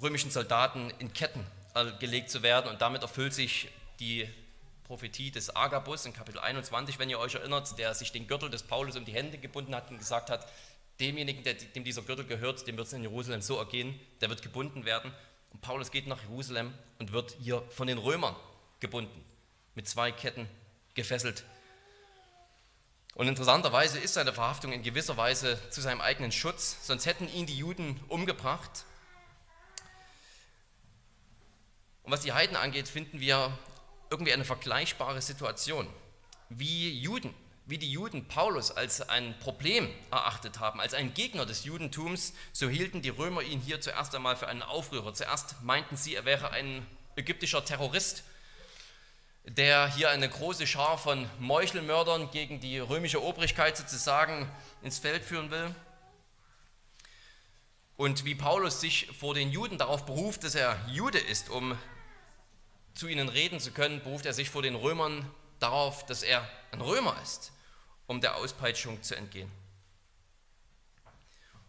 römischen 0.00 0.32
Soldaten 0.32 0.90
in 0.98 1.12
Ketten 1.12 1.46
äh, 1.74 1.92
gelegt 2.00 2.28
zu 2.28 2.42
werden 2.42 2.68
und 2.72 2.82
damit 2.82 3.02
erfüllt 3.02 3.34
sich 3.34 3.68
die 4.00 4.28
Prophetie 4.92 5.30
des 5.30 5.56
Agabus 5.56 6.04
in 6.04 6.12
Kapitel 6.12 6.38
21, 6.38 6.98
wenn 6.98 7.08
ihr 7.08 7.18
euch 7.18 7.34
erinnert, 7.34 7.78
der 7.78 7.94
sich 7.94 8.12
den 8.12 8.26
Gürtel 8.26 8.50
des 8.50 8.62
Paulus 8.62 8.94
um 8.94 9.06
die 9.06 9.14
Hände 9.14 9.38
gebunden 9.38 9.74
hat 9.74 9.90
und 9.90 9.96
gesagt 9.96 10.28
hat, 10.28 10.46
demjenigen, 11.00 11.42
der, 11.44 11.54
dem 11.54 11.82
dieser 11.82 12.02
Gürtel 12.02 12.26
gehört, 12.26 12.66
dem 12.66 12.76
wird 12.76 12.88
es 12.88 12.92
in 12.92 13.00
Jerusalem 13.00 13.40
so 13.40 13.56
ergehen, 13.56 13.98
der 14.20 14.28
wird 14.28 14.42
gebunden 14.42 14.84
werden. 14.84 15.10
Und 15.50 15.62
Paulus 15.62 15.92
geht 15.92 16.06
nach 16.08 16.20
Jerusalem 16.20 16.74
und 16.98 17.14
wird 17.14 17.34
hier 17.40 17.62
von 17.70 17.86
den 17.86 17.96
Römern 17.96 18.36
gebunden, 18.80 19.24
mit 19.74 19.88
zwei 19.88 20.12
Ketten 20.12 20.46
gefesselt. 20.92 21.44
Und 23.14 23.28
interessanterweise 23.28 23.98
ist 23.98 24.12
seine 24.12 24.34
Verhaftung 24.34 24.74
in 24.74 24.82
gewisser 24.82 25.16
Weise 25.16 25.58
zu 25.70 25.80
seinem 25.80 26.02
eigenen 26.02 26.32
Schutz, 26.32 26.86
sonst 26.86 27.06
hätten 27.06 27.32
ihn 27.32 27.46
die 27.46 27.56
Juden 27.56 27.98
umgebracht. 28.08 28.84
Und 32.02 32.12
was 32.12 32.20
die 32.20 32.34
Heiden 32.34 32.56
angeht, 32.56 32.88
finden 32.88 33.20
wir 33.20 33.56
irgendwie 34.12 34.34
eine 34.34 34.44
vergleichbare 34.44 35.22
Situation. 35.22 35.88
Wie 36.50 37.00
Juden 37.00 37.34
wie 37.64 37.78
die 37.78 37.90
Juden 37.90 38.26
Paulus 38.26 38.70
als 38.70 39.08
ein 39.08 39.38
Problem 39.38 39.88
erachtet 40.10 40.58
haben, 40.58 40.80
als 40.80 40.94
einen 40.94 41.14
Gegner 41.14 41.46
des 41.46 41.64
Judentums, 41.64 42.34
so 42.52 42.68
hielten 42.68 43.02
die 43.02 43.08
Römer 43.08 43.42
ihn 43.42 43.60
hier 43.60 43.80
zuerst 43.80 44.14
einmal 44.14 44.36
für 44.36 44.48
einen 44.48 44.62
Aufrührer. 44.62 45.14
Zuerst 45.14 45.62
meinten 45.62 45.96
sie, 45.96 46.14
er 46.14 46.24
wäre 46.24 46.50
ein 46.50 46.84
ägyptischer 47.16 47.64
Terrorist, 47.64 48.24
der 49.44 49.92
hier 49.94 50.10
eine 50.10 50.28
große 50.28 50.66
Schar 50.66 50.98
von 50.98 51.28
Meuchelmördern 51.38 52.30
gegen 52.30 52.60
die 52.60 52.78
römische 52.78 53.22
Obrigkeit 53.22 53.76
sozusagen 53.76 54.50
ins 54.82 54.98
Feld 54.98 55.24
führen 55.24 55.50
will. 55.50 55.74
Und 57.96 58.24
wie 58.24 58.34
Paulus 58.34 58.80
sich 58.80 59.08
vor 59.18 59.34
den 59.34 59.52
Juden 59.52 59.78
darauf 59.78 60.04
beruft, 60.04 60.42
dass 60.42 60.56
er 60.56 60.76
Jude 60.88 61.18
ist, 61.18 61.48
um 61.50 61.78
zu 62.94 63.08
ihnen 63.08 63.28
reden 63.28 63.60
zu 63.60 63.72
können, 63.72 64.02
beruft 64.02 64.26
er 64.26 64.32
sich 64.32 64.50
vor 64.50 64.62
den 64.62 64.74
Römern 64.74 65.28
darauf, 65.58 66.04
dass 66.06 66.22
er 66.22 66.48
ein 66.72 66.80
Römer 66.80 67.16
ist, 67.22 67.52
um 68.06 68.20
der 68.20 68.36
Auspeitschung 68.36 69.02
zu 69.02 69.14
entgehen. 69.14 69.50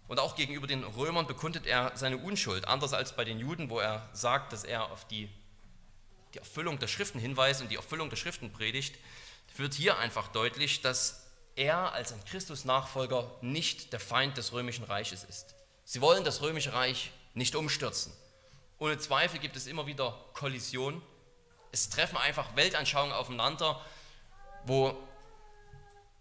Und 0.08 0.20
auch 0.20 0.36
gegenüber 0.36 0.68
den 0.68 0.84
Römern 0.84 1.28
bekundet 1.28 1.66
er 1.66 1.92
seine 1.96 2.18
Unschuld, 2.18 2.68
anders 2.68 2.94
als 2.94 3.16
bei 3.16 3.24
den 3.24 3.40
Juden, 3.40 3.70
wo 3.70 3.80
er 3.80 4.10
sagt, 4.14 4.54
dass 4.54 4.64
er 4.64 4.92
auf 4.92 5.08
die, 5.08 5.30
die 6.34 6.40
Erfüllung 6.40 6.78
der 6.80 6.88
Schriften 6.88 7.20
hinweist 7.20 7.62
und 7.62 7.70
die 7.70 7.78
Erfüllung 7.78 8.10
der 8.10 8.18
Schriften 8.18 8.52
predigt, 8.52 8.96
wird 9.56 9.74
hier 9.74 9.98
einfach 10.00 10.28
deutlich, 10.30 10.82
dass 10.82 11.28
er 11.56 11.94
als 11.94 12.12
ein 12.12 12.24
Christus-Nachfolger 12.26 13.32
nicht 13.42 13.94
der 13.94 14.00
Feind 14.00 14.38
des 14.38 14.52
römischen 14.52 14.84
Reiches 14.84 15.24
ist. 15.24 15.56
Sie 15.86 16.02
wollen 16.02 16.24
das 16.24 16.42
römische 16.42 16.74
Reich 16.74 17.12
nicht 17.34 17.56
umstürzen. 17.56 18.12
Ohne 18.80 18.98
Zweifel 18.98 19.40
gibt 19.40 19.56
es 19.56 19.68
immer 19.68 19.86
wieder 19.86 20.20
Kollisionen 20.34 21.02
es 21.74 21.90
treffen 21.90 22.18
einfach 22.18 22.56
Weltanschauungen 22.56 23.12
aufeinander, 23.12 23.84
wo 24.66 24.96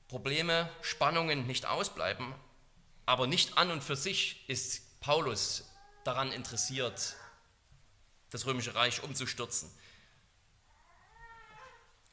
Probleme, 0.08 0.68
Spannungen 0.80 1.46
nicht 1.46 1.66
ausbleiben, 1.66 2.34
aber 3.04 3.26
nicht 3.26 3.58
an 3.58 3.70
und 3.70 3.84
für 3.84 3.94
sich 3.94 4.48
ist 4.48 4.98
Paulus 5.00 5.70
daran 6.04 6.32
interessiert, 6.32 7.16
das 8.30 8.46
römische 8.46 8.74
Reich 8.74 9.02
umzustürzen. 9.02 9.70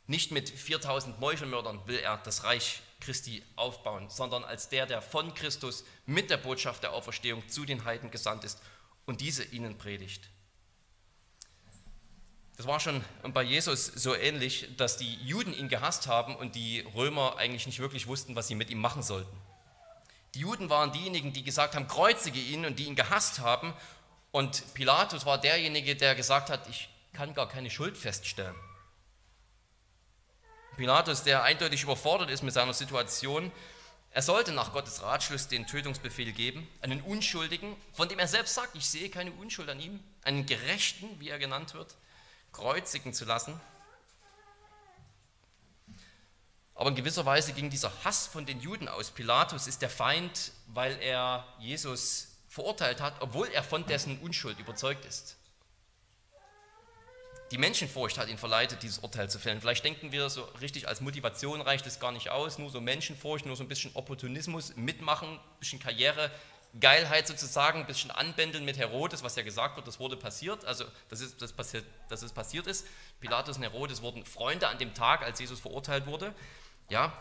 Nicht 0.06 0.32
mit 0.32 0.50
4000 0.50 1.20
Meuchelmördern 1.22 1.88
will 1.88 2.00
er 2.00 2.18
das 2.18 2.44
Reich 2.44 2.82
Christi 3.00 3.42
aufbauen, 3.56 4.10
sondern 4.10 4.44
als 4.44 4.68
der, 4.68 4.86
der 4.86 5.02
von 5.02 5.34
Christus 5.34 5.86
mit 6.06 6.30
der 6.30 6.38
Botschaft 6.38 6.84
der 6.84 6.92
Auferstehung 6.92 7.48
zu 7.48 7.64
den 7.64 7.86
Heiden 7.86 8.12
gesandt 8.12 8.44
ist 8.44 8.60
und 9.06 9.22
diese 9.22 9.46
ihnen 9.46 9.78
predigt. 9.78 10.30
Das 12.60 12.68
war 12.68 12.82
schon 12.82 13.02
bei 13.32 13.42
Jesus 13.42 13.86
so 13.86 14.14
ähnlich, 14.14 14.68
dass 14.76 14.98
die 14.98 15.14
Juden 15.24 15.54
ihn 15.54 15.70
gehasst 15.70 16.08
haben 16.08 16.36
und 16.36 16.56
die 16.56 16.82
Römer 16.94 17.38
eigentlich 17.38 17.66
nicht 17.66 17.80
wirklich 17.80 18.06
wussten, 18.06 18.36
was 18.36 18.50
sie 18.50 18.56
mit 18.56 18.70
ihm 18.70 18.80
machen 18.80 19.02
sollten. 19.02 19.34
Die 20.36 20.42
Juden 20.42 20.70
waren 20.70 20.92
diejenigen, 20.92 21.32
die 21.32 21.44
gesagt 21.44 21.74
haben, 21.74 21.88
kreuzige 21.88 22.38
ihn 22.38 22.66
und 22.66 22.78
die 22.78 22.84
ihn 22.84 22.98
gehasst 22.98 23.40
haben. 23.40 23.74
Und 24.32 24.74
Pilatus 24.74 25.26
war 25.26 25.38
derjenige, 25.38 25.96
der 25.96 26.16
gesagt 26.16 26.50
hat, 26.50 26.68
ich 26.68 26.90
kann 27.14 27.34
gar 27.34 27.48
keine 27.48 27.70
Schuld 27.70 27.96
feststellen. 27.96 28.58
Pilatus, 30.76 31.24
der 31.24 31.44
eindeutig 31.44 31.84
überfordert 31.84 32.30
ist 32.30 32.44
mit 32.44 32.54
seiner 32.54 32.74
Situation, 32.74 33.54
er 34.12 34.22
sollte 34.22 34.52
nach 34.52 34.74
Gottes 34.74 35.02
Ratschluss 35.02 35.48
den 35.48 35.66
Tötungsbefehl 35.66 36.34
geben, 36.34 36.68
einen 36.82 37.00
Unschuldigen, 37.04 37.78
von 37.94 38.10
dem 38.10 38.20
er 38.20 38.28
selbst 38.28 38.54
sagt, 38.54 38.76
ich 38.76 38.90
sehe 38.90 39.10
keine 39.10 39.32
Unschuld 39.32 39.70
an 39.70 39.80
ihm, 39.80 40.04
einen 40.24 40.46
Gerechten, 40.46 41.08
wie 41.22 41.30
er 41.30 41.40
genannt 41.40 41.74
wird, 41.74 41.96
kreuzigen 42.52 43.14
zu 43.14 43.26
lassen. 43.26 43.60
Aber 46.76 46.90
in 46.90 46.96
gewisser 46.96 47.26
Weise 47.26 47.52
ging 47.52 47.70
dieser 47.70 47.92
Hass 48.06 48.28
von 48.28 48.46
den 48.46 48.62
Juden 48.62 48.88
aus. 48.88 49.12
Pilatus 49.12 49.68
ist 49.68 49.82
der 49.82 49.90
Feind, 49.90 50.54
weil 50.68 50.98
er 51.02 51.46
Jesus 51.60 52.38
verurteilt 52.48 53.02
hat, 53.02 53.16
obwohl 53.20 53.48
er 53.50 53.64
von 53.64 53.86
dessen 53.86 54.18
Unschuld 54.20 54.60
überzeugt 54.60 55.06
ist. 55.06 55.36
Die 57.52 57.58
Menschenfurcht 57.58 58.18
hat 58.20 58.30
ihn 58.30 58.38
verleitet, 58.38 58.84
dieses 58.84 59.00
Urteil 59.00 59.30
zu 59.30 59.40
fällen. 59.40 59.60
Vielleicht 59.60 59.84
denken 59.84 60.12
wir 60.12 60.30
so 60.30 60.44
richtig 60.62 60.88
als 60.88 61.02
Motivation 61.02 61.62
reicht 61.62 61.88
es 61.88 62.00
gar 62.00 62.12
nicht 62.12 62.30
aus, 62.30 62.60
nur 62.60 62.70
so 62.70 62.80
Menschenfurcht, 62.80 63.46
nur 63.46 63.56
so 63.56 63.64
ein 63.64 63.68
bisschen 63.68 63.92
Opportunismus, 63.96 64.76
mitmachen, 64.76 65.34
ein 65.34 65.60
bisschen 65.60 65.80
Karriere, 65.80 66.32
Geilheit 66.80 67.28
sozusagen, 67.28 67.80
ein 67.80 67.88
bisschen 67.88 68.12
anbändeln 68.12 68.64
mit 68.64 68.78
Herodes, 68.78 69.24
was 69.24 69.36
ja 69.36 69.44
gesagt 69.44 69.76
wird, 69.76 69.88
das 69.88 70.00
wurde 70.00 70.16
passiert, 70.16 70.66
also 70.66 70.86
das 71.10 71.22
ist, 71.22 71.42
das 71.42 71.52
passiert, 71.52 71.84
dass 72.10 72.22
es 72.22 72.32
passiert 72.32 72.68
ist. 72.68 72.86
Pilatus 73.20 73.58
und 73.58 73.64
Herodes 73.64 74.02
wurden 74.02 74.24
Freunde 74.26 74.68
an 74.68 74.78
dem 74.78 74.94
Tag, 74.94 75.24
als 75.24 75.40
Jesus 75.40 75.60
verurteilt 75.60 76.06
wurde. 76.06 76.34
Ja, 76.90 77.12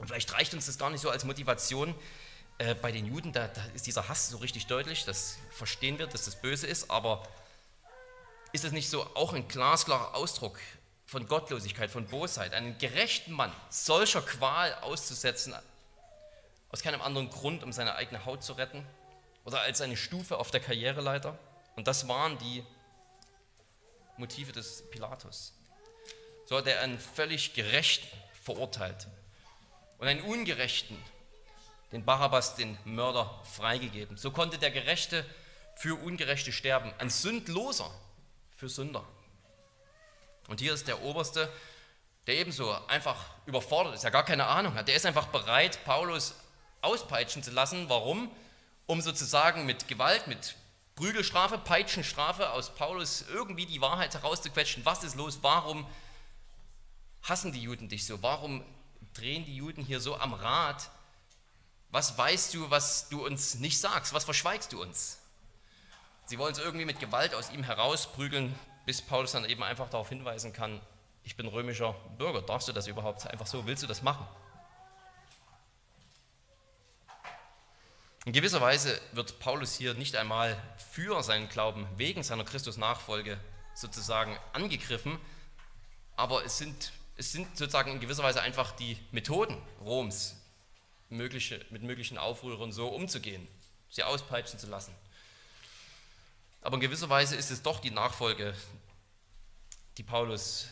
und 0.00 0.08
vielleicht 0.08 0.32
reicht 0.32 0.52
uns 0.54 0.66
das 0.66 0.78
gar 0.78 0.90
nicht 0.90 1.00
so 1.00 1.10
als 1.10 1.24
Motivation. 1.24 1.94
Äh, 2.58 2.74
bei 2.74 2.90
den 2.90 3.06
Juden, 3.06 3.32
da, 3.32 3.46
da, 3.46 3.64
ist 3.74 3.86
dieser 3.86 4.08
Hass 4.08 4.30
so 4.30 4.38
richtig 4.38 4.66
deutlich, 4.66 5.04
das 5.04 5.38
verstehen 5.50 5.98
wir, 5.98 6.08
dass 6.08 6.24
das 6.24 6.40
böse 6.40 6.66
ist, 6.66 6.90
aber 6.90 7.22
ist 8.52 8.64
es 8.64 8.72
nicht 8.72 8.90
so 8.90 9.04
auch 9.14 9.32
ein 9.32 9.46
glasklarer 9.46 10.16
Ausdruck 10.16 10.58
von 11.06 11.26
Gottlosigkeit, 11.28 11.90
von 11.90 12.06
Bosheit, 12.06 12.52
einen 12.54 12.76
gerechten 12.78 13.32
Mann 13.32 13.52
solcher 13.70 14.22
Qual 14.22 14.74
auszusetzen, 14.74 15.54
aus 16.70 16.82
keinem 16.82 17.00
anderen 17.00 17.30
Grund, 17.30 17.62
um 17.62 17.72
seine 17.72 17.94
eigene 17.94 18.24
Haut 18.24 18.42
zu 18.42 18.52
retten 18.54 18.86
oder 19.44 19.60
als 19.60 19.80
eine 19.80 19.96
Stufe 19.96 20.38
auf 20.38 20.50
der 20.50 20.60
Karriereleiter? 20.60 21.38
Und 21.76 21.86
das 21.86 22.08
waren 22.08 22.38
die 22.38 22.64
Motive 24.16 24.52
des 24.52 24.88
Pilatus. 24.90 25.54
So 26.46 26.56
hat 26.56 26.66
er 26.66 26.80
einen 26.80 26.98
völlig 26.98 27.54
gerechten 27.54 28.08
verurteilt 28.42 29.06
und 29.98 30.08
einen 30.08 30.22
Ungerechten, 30.22 30.96
den 31.92 32.04
Barabbas, 32.04 32.56
den 32.56 32.78
Mörder, 32.84 33.42
freigegeben. 33.44 34.16
So 34.16 34.30
konnte 34.30 34.58
der 34.58 34.70
Gerechte 34.70 35.24
für 35.76 35.94
Ungerechte 35.94 36.52
sterben, 36.52 36.92
ein 36.98 37.10
Sündloser 37.10 37.90
für 38.56 38.68
Sünder. 38.68 39.04
Und 40.48 40.60
hier 40.60 40.72
ist 40.72 40.88
der 40.88 41.02
Oberste, 41.02 41.50
der 42.26 42.36
ebenso 42.36 42.72
einfach 42.88 43.24
überfordert 43.46 43.94
ist, 43.94 44.04
ja 44.04 44.10
gar 44.10 44.24
keine 44.24 44.46
Ahnung 44.46 44.74
hat. 44.74 44.88
Der 44.88 44.96
ist 44.96 45.06
einfach 45.06 45.28
bereit, 45.28 45.78
Paulus 45.84 46.34
auspeitschen 46.82 47.42
zu 47.42 47.50
lassen. 47.50 47.88
Warum? 47.88 48.30
Um 48.86 49.00
sozusagen 49.00 49.66
mit 49.66 49.88
Gewalt, 49.88 50.26
mit 50.26 50.56
Prügelstrafe, 50.94 51.58
Peitschenstrafe 51.58 52.50
aus 52.50 52.74
Paulus 52.74 53.24
irgendwie 53.32 53.66
die 53.66 53.80
Wahrheit 53.80 54.14
herauszuquetschen. 54.14 54.84
Was 54.84 55.04
ist 55.04 55.16
los? 55.16 55.38
Warum 55.42 55.86
hassen 57.22 57.52
die 57.52 57.62
Juden 57.62 57.88
dich 57.88 58.06
so? 58.06 58.22
Warum 58.22 58.64
drehen 59.14 59.44
die 59.44 59.56
Juden 59.56 59.84
hier 59.84 60.00
so 60.00 60.18
am 60.18 60.32
Rad? 60.32 60.90
Was 61.90 62.18
weißt 62.18 62.54
du, 62.54 62.70
was 62.70 63.08
du 63.08 63.24
uns 63.24 63.56
nicht 63.56 63.78
sagst? 63.78 64.12
Was 64.12 64.24
verschweigst 64.24 64.72
du 64.72 64.82
uns? 64.82 65.18
Sie 66.26 66.38
wollen 66.38 66.52
es 66.52 66.58
irgendwie 66.58 66.84
mit 66.84 67.00
Gewalt 67.00 67.34
aus 67.34 67.50
ihm 67.50 67.62
herausprügeln, 67.62 68.54
bis 68.84 69.00
Paulus 69.00 69.32
dann 69.32 69.44
eben 69.44 69.62
einfach 69.62 69.88
darauf 69.88 70.08
hinweisen 70.08 70.52
kann, 70.52 70.80
ich 71.24 71.36
bin 71.36 71.46
römischer 71.46 71.94
Bürger. 72.16 72.42
Darfst 72.42 72.68
du 72.68 72.72
das 72.72 72.86
überhaupt 72.86 73.26
einfach 73.26 73.46
so? 73.46 73.66
Willst 73.66 73.82
du 73.82 73.86
das 73.86 74.02
machen? 74.02 74.26
In 78.28 78.34
gewisser 78.34 78.60
Weise 78.60 79.00
wird 79.12 79.38
Paulus 79.38 79.74
hier 79.74 79.94
nicht 79.94 80.14
einmal 80.14 80.54
für 80.92 81.22
seinen 81.22 81.48
Glauben 81.48 81.88
wegen 81.96 82.22
seiner 82.22 82.44
Christusnachfolge 82.44 83.40
sozusagen 83.72 84.36
angegriffen, 84.52 85.18
aber 86.14 86.44
es 86.44 86.58
sind 86.58 86.92
es 87.16 87.32
sind 87.32 87.56
sozusagen 87.56 87.90
in 87.90 88.00
gewisser 88.00 88.22
Weise 88.22 88.42
einfach 88.42 88.72
die 88.72 88.98
Methoden 89.12 89.56
Roms, 89.80 90.36
mögliche, 91.08 91.64
mit 91.70 91.82
möglichen 91.82 92.18
Aufrührern 92.18 92.70
so 92.70 92.88
umzugehen, 92.88 93.48
sie 93.88 94.02
auspeitschen 94.02 94.58
zu 94.58 94.66
lassen. 94.66 94.94
Aber 96.60 96.74
in 96.74 96.80
gewisser 96.80 97.08
Weise 97.08 97.34
ist 97.34 97.50
es 97.50 97.62
doch 97.62 97.80
die 97.80 97.92
Nachfolge, 97.92 98.52
die 99.96 100.02
Paulus 100.02 100.66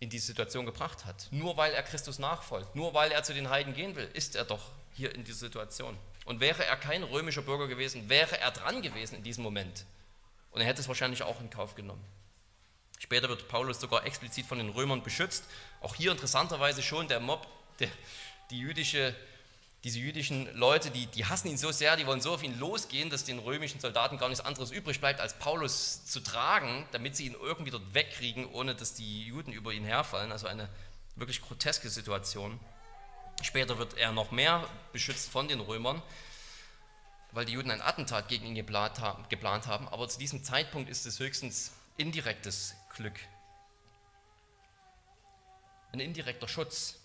in 0.00 0.10
diese 0.10 0.26
Situation 0.26 0.66
gebracht 0.66 1.04
hat. 1.04 1.28
Nur 1.30 1.56
weil 1.56 1.72
er 1.74 1.84
Christus 1.84 2.18
nachfolgt, 2.18 2.74
nur 2.74 2.92
weil 2.92 3.12
er 3.12 3.22
zu 3.22 3.34
den 3.34 3.50
Heiden 3.50 3.72
gehen 3.72 3.94
will, 3.94 4.10
ist 4.14 4.34
er 4.34 4.44
doch 4.44 4.72
hier 4.98 5.14
in 5.14 5.24
dieser 5.24 5.38
Situation. 5.38 5.96
Und 6.26 6.40
wäre 6.40 6.66
er 6.66 6.76
kein 6.76 7.04
römischer 7.04 7.42
Bürger 7.42 7.68
gewesen, 7.68 8.08
wäre 8.08 8.38
er 8.38 8.50
dran 8.50 8.82
gewesen 8.82 9.14
in 9.14 9.22
diesem 9.22 9.44
Moment. 9.44 9.86
Und 10.50 10.60
er 10.60 10.66
hätte 10.66 10.80
es 10.80 10.88
wahrscheinlich 10.88 11.22
auch 11.22 11.40
in 11.40 11.48
Kauf 11.50 11.74
genommen. 11.74 12.04
Später 12.98 13.28
wird 13.28 13.48
Paulus 13.48 13.80
sogar 13.80 14.04
explizit 14.04 14.44
von 14.44 14.58
den 14.58 14.70
Römern 14.70 15.02
beschützt. 15.02 15.44
Auch 15.80 15.94
hier 15.94 16.10
interessanterweise 16.10 16.82
schon 16.82 17.06
der 17.06 17.20
Mob, 17.20 17.46
der, 17.78 17.88
die 18.50 18.58
jüdische, 18.58 19.14
diese 19.84 20.00
jüdischen 20.00 20.52
Leute, 20.56 20.90
die, 20.90 21.06
die 21.06 21.24
hassen 21.24 21.46
ihn 21.48 21.56
so 21.56 21.70
sehr, 21.70 21.96
die 21.96 22.06
wollen 22.06 22.20
so 22.20 22.34
auf 22.34 22.42
ihn 22.42 22.58
losgehen, 22.58 23.08
dass 23.08 23.22
den 23.22 23.38
römischen 23.38 23.78
Soldaten 23.78 24.18
gar 24.18 24.28
nichts 24.28 24.44
anderes 24.44 24.72
übrig 24.72 24.98
bleibt, 24.98 25.20
als 25.20 25.38
Paulus 25.38 26.04
zu 26.06 26.18
tragen, 26.18 26.88
damit 26.90 27.14
sie 27.14 27.26
ihn 27.26 27.36
irgendwie 27.40 27.70
dort 27.70 27.94
wegkriegen, 27.94 28.46
ohne 28.46 28.74
dass 28.74 28.94
die 28.94 29.26
Juden 29.26 29.52
über 29.52 29.72
ihn 29.72 29.84
herfallen. 29.84 30.32
Also 30.32 30.48
eine 30.48 30.68
wirklich 31.14 31.40
groteske 31.40 31.88
Situation. 31.88 32.58
Später 33.42 33.78
wird 33.78 33.96
er 33.96 34.12
noch 34.12 34.30
mehr 34.30 34.68
beschützt 34.92 35.30
von 35.30 35.48
den 35.48 35.60
Römern, 35.60 36.02
weil 37.32 37.44
die 37.44 37.52
Juden 37.52 37.70
ein 37.70 37.80
Attentat 37.80 38.28
gegen 38.28 38.46
ihn 38.46 38.54
geplant 38.54 38.98
haben. 38.98 39.88
Aber 39.88 40.08
zu 40.08 40.18
diesem 40.18 40.42
Zeitpunkt 40.42 40.90
ist 40.90 41.06
es 41.06 41.18
höchstens 41.20 41.72
indirektes 41.96 42.74
Glück. 42.94 43.18
Ein 45.92 46.00
indirekter 46.00 46.48
Schutz. 46.48 46.98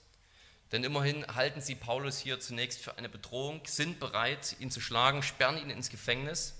Denn 0.71 0.83
immerhin 0.83 1.25
halten 1.35 1.61
sie 1.61 1.75
Paulus 1.75 2.17
hier 2.17 2.39
zunächst 2.39 2.81
für 2.81 2.97
eine 2.97 3.07
Bedrohung, 3.07 3.61
sind 3.65 3.99
bereit, 3.99 4.55
ihn 4.59 4.71
zu 4.71 4.81
schlagen, 4.81 5.21
sperren 5.21 5.57
ihn 5.57 5.69
ins 5.69 5.89
Gefängnis. 5.89 6.55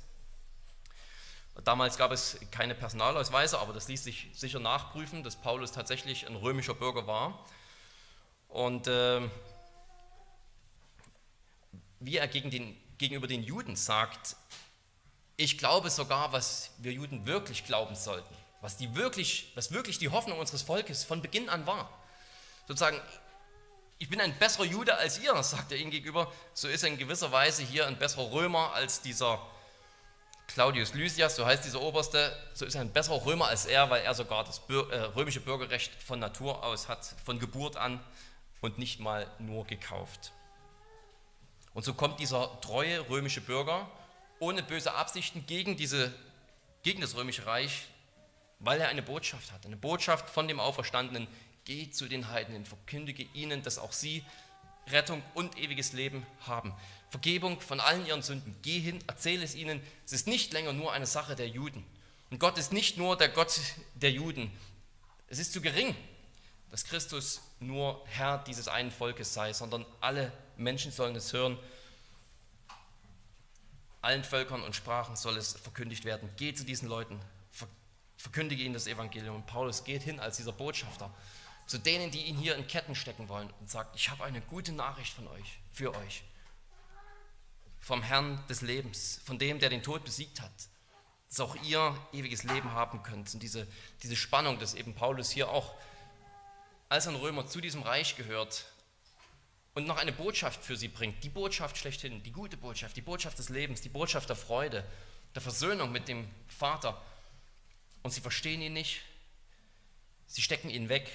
Damals 1.64 1.98
gab 1.98 2.12
es 2.12 2.38
keine 2.52 2.76
Personalausweise, 2.76 3.60
aber 3.60 3.74
das 3.74 3.88
ließ 3.88 4.04
sich 4.04 4.30
sicher 4.34 4.60
nachprüfen, 4.60 5.24
dass 5.24 5.36
Paulus 5.36 5.72
tatsächlich 5.72 6.28
ein 6.28 6.36
römischer 6.36 6.76
Bürger 6.76 7.08
war. 7.08 7.44
Und 8.50 8.88
äh, 8.88 9.22
wie 12.06 12.18
er 12.18 12.28
gegen 12.28 12.50
den, 12.50 12.78
gegenüber 12.98 13.28
den 13.28 13.44
Juden 13.44 13.76
sagt, 13.76 14.36
ich 15.38 15.58
glaube 15.58 15.90
sogar, 15.90 16.32
was 16.32 16.72
wir 16.78 16.94
Juden 16.94 17.26
wirklich 17.26 17.66
glauben 17.66 17.96
sollten 17.96 18.36
was, 18.64 18.78
die 18.78 18.96
wirklich, 18.96 19.52
was 19.56 19.74
wirklich 19.74 20.00
die 20.00 20.10
Hoffnung 20.10 20.40
unseres 20.40 20.62
Volkes 20.62 21.04
von 21.04 21.22
Beginn 21.22 21.50
an 21.50 21.68
war. 21.68 21.90
Sozusagen, 22.66 23.00
ich 24.00 24.10
bin 24.10 24.22
ein 24.22 24.34
besserer 24.40 24.64
Jude 24.64 24.98
als 24.98 25.20
ihr, 25.20 25.44
sagt 25.44 25.74
er 25.74 25.78
ihnen 25.78 25.92
gegenüber. 25.92 26.32
So 26.54 26.70
ist 26.70 26.82
er 26.82 26.90
in 26.90 26.98
gewisser 26.98 27.32
Weise 27.34 27.62
hier 27.62 27.86
ein 27.88 28.00
besserer 28.00 28.32
Römer 28.32 28.72
als 28.74 29.02
dieser 29.02 29.46
Claudius 30.48 30.94
Lysias, 30.94 31.36
so 31.36 31.46
heißt 31.46 31.66
dieser 31.66 31.82
Oberste. 31.82 32.34
So 32.54 32.66
ist 32.66 32.76
er 32.76 32.82
ein 32.82 32.94
besserer 32.94 33.26
Römer 33.26 33.48
als 33.48 33.66
er, 33.66 33.90
weil 33.90 34.02
er 34.02 34.14
sogar 34.16 34.46
das 34.46 34.62
äh, 34.70 34.96
römische 34.98 35.42
Bürgerrecht 35.42 35.92
von 36.02 36.20
Natur 36.20 36.64
aus 36.64 36.88
hat, 36.88 37.16
von 37.26 37.40
Geburt 37.40 37.76
an 37.76 38.00
und 38.62 38.78
nicht 38.78 39.02
mal 39.02 39.30
nur 39.40 39.68
gekauft. 39.68 40.32
Und 41.74 41.84
so 41.84 41.94
kommt 41.94 42.20
dieser 42.20 42.60
treue 42.62 43.10
römische 43.10 43.42
Bürger 43.42 43.90
ohne 44.40 44.62
böse 44.64 44.94
Absichten 44.94 45.46
gegen, 45.46 45.78
diese, 45.78 46.14
gegen 46.84 47.02
das 47.02 47.16
römische 47.16 47.46
Reich 47.46 47.88
weil 48.64 48.80
er 48.80 48.88
eine 48.88 49.02
Botschaft 49.02 49.52
hat, 49.52 49.66
eine 49.66 49.76
Botschaft 49.76 50.30
von 50.30 50.48
dem 50.48 50.60
Auferstandenen. 50.60 51.28
Geh 51.66 51.90
zu 51.92 52.08
den 52.08 52.30
Heidenen, 52.30 52.66
verkündige 52.66 53.26
ihnen, 53.34 53.62
dass 53.62 53.78
auch 53.78 53.92
sie 53.92 54.24
Rettung 54.88 55.22
und 55.34 55.58
ewiges 55.58 55.94
Leben 55.94 56.26
haben. 56.42 56.74
Vergebung 57.10 57.60
von 57.62 57.80
allen 57.80 58.06
ihren 58.06 58.22
Sünden. 58.22 58.56
Geh 58.62 58.80
hin, 58.80 59.00
erzähle 59.08 59.44
es 59.44 59.56
ihnen. 59.56 59.82
Es 60.06 60.14
ist 60.14 60.28
nicht 60.28 60.52
länger 60.54 60.74
nur 60.74 60.92
eine 60.92 61.06
Sache 61.06 61.36
der 61.36 61.48
Juden. 61.48 61.86
Und 62.32 62.40
Gott 62.40 62.58
ist 62.58 62.74
nicht 62.74 62.98
nur 62.98 63.18
der 63.18 63.30
Gott 63.30 63.62
der 63.96 64.12
Juden. 64.12 64.52
Es 65.28 65.40
ist 65.40 65.54
zu 65.54 65.62
gering, 65.62 65.96
dass 66.74 66.86
Christus 66.86 67.40
nur 67.60 68.04
Herr 68.08 68.40
dieses 68.40 68.68
einen 68.68 68.90
Volkes 68.90 69.32
sei, 69.32 69.54
sondern 69.54 69.86
alle 70.02 70.34
Menschen 70.58 70.92
sollen 70.92 71.16
es 71.16 71.32
hören. 71.32 71.60
Allen 74.02 74.24
Völkern 74.24 74.64
und 74.64 74.76
Sprachen 74.76 75.16
soll 75.16 75.38
es 75.38 75.54
verkündigt 75.54 76.04
werden. 76.04 76.32
Geh 76.36 76.52
zu 76.56 76.66
diesen 76.66 76.90
Leuten, 76.90 77.22
verkündige 78.18 78.64
ihnen 78.64 78.74
das 78.74 78.88
Evangelium. 78.88 79.36
Und 79.36 79.46
Paulus 79.46 79.84
geht 79.84 80.02
hin 80.02 80.20
als 80.20 80.38
dieser 80.38 80.52
Botschafter 80.52 81.14
zu 81.68 81.78
denen, 81.78 82.10
die 82.10 82.24
ihn 82.24 82.38
hier 82.38 82.56
in 82.56 82.66
Ketten 82.66 82.96
stecken 82.96 83.30
wollen 83.30 83.54
und 83.60 83.70
sagt, 83.70 83.96
ich 83.96 84.10
habe 84.10 84.24
eine 84.24 84.42
gute 84.42 84.72
Nachricht 84.72 85.14
von 85.14 85.28
euch, 85.28 85.60
für 85.72 85.96
euch. 85.96 86.24
vom 87.82 88.02
Herrn 88.02 88.44
des 88.50 88.62
Lebens, 88.62 89.22
von 89.26 89.38
dem, 89.38 89.60
der 89.60 89.70
den 89.70 89.84
Tod 89.84 90.04
besiegt 90.04 90.42
hat, 90.42 90.52
dass 91.30 91.40
auch 91.40 91.56
ihr 91.58 91.96
ewiges 92.14 92.42
Leben 92.42 92.72
haben 92.72 93.04
könnt. 93.04 93.32
Und 93.32 93.44
diese, 93.44 93.68
diese 94.02 94.16
Spannung, 94.16 94.58
dass 94.58 94.74
eben 94.74 94.96
Paulus 94.96 95.30
hier 95.30 95.50
auch 95.50 95.76
als 96.94 97.08
ein 97.08 97.16
Römer 97.16 97.48
zu 97.48 97.60
diesem 97.60 97.82
Reich 97.82 98.18
gehört 98.18 98.66
und 99.74 99.88
noch 99.88 99.98
eine 99.98 100.12
Botschaft 100.12 100.64
für 100.64 100.78
sie 100.78 100.90
bringt, 100.90 101.24
die 101.24 101.30
Botschaft 101.30 101.76
schlechthin, 101.76 102.22
die 102.22 102.32
gute 102.32 102.56
Botschaft, 102.56 102.96
die 102.96 103.02
Botschaft 103.02 103.40
des 103.40 103.50
Lebens, 103.50 103.82
die 103.82 103.90
Botschaft 103.90 104.30
der 104.30 104.36
Freude, 104.36 104.86
der 105.34 105.42
Versöhnung 105.42 105.92
mit 105.92 106.08
dem 106.08 106.28
Vater. 106.48 107.02
Und 108.04 108.12
sie 108.12 108.22
verstehen 108.22 108.62
ihn 108.62 108.74
nicht, 108.74 109.02
sie 110.28 110.44
stecken 110.44 110.70
ihn 110.70 110.88
weg. 110.88 111.10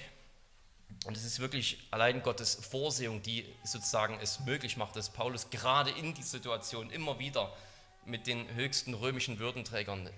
Und 1.04 1.16
es 1.16 1.24
ist 1.24 1.38
wirklich 1.38 1.78
allein 1.92 2.24
Gottes 2.24 2.56
Vorsehung, 2.56 3.22
die 3.22 3.46
sozusagen 3.62 4.18
es 4.20 4.40
möglich 4.40 4.76
macht, 4.76 4.96
dass 4.96 5.10
Paulus 5.10 5.48
gerade 5.48 5.92
in 5.92 6.12
die 6.12 6.24
Situation 6.24 6.90
immer 6.90 7.20
wieder 7.20 7.56
mit 8.04 8.26
den 8.26 8.52
höchsten 8.56 8.94
römischen 8.94 9.38
Würdenträgern 9.38 10.10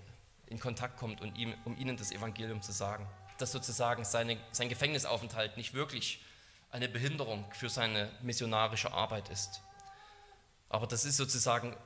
in 0.47 0.59
Kontakt 0.59 0.97
kommt, 0.97 1.21
und 1.21 1.35
um 1.67 1.77
ihnen 1.77 1.99
das 1.99 2.13
Evangelium 2.13 2.63
zu 2.63 2.73
sagen. 2.73 3.07
Dass 3.41 3.53
sozusagen 3.53 4.05
seine, 4.05 4.39
sein 4.53 4.69
Gefängnisaufenthalt 4.69 5.57
nicht 5.57 5.75
wirklich 5.75 6.21
eine 6.71 6.89
Behinderung 6.89 7.45
für 7.53 7.69
seine 7.69 8.11
missionarische 8.23 8.93
Arbeit 8.93 9.29
ist. 9.31 9.63
Aber 10.69 10.87
das 10.87 11.05
ist 11.05 11.17
sozusagen 11.17 11.77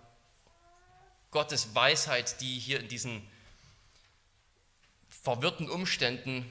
Gottes 1.31 1.75
Weisheit, 1.75 2.41
die 2.41 2.59
hier 2.59 2.81
in 2.81 2.89
diesen 2.89 3.27
verwirrten 5.09 5.71
Umständen 5.71 6.51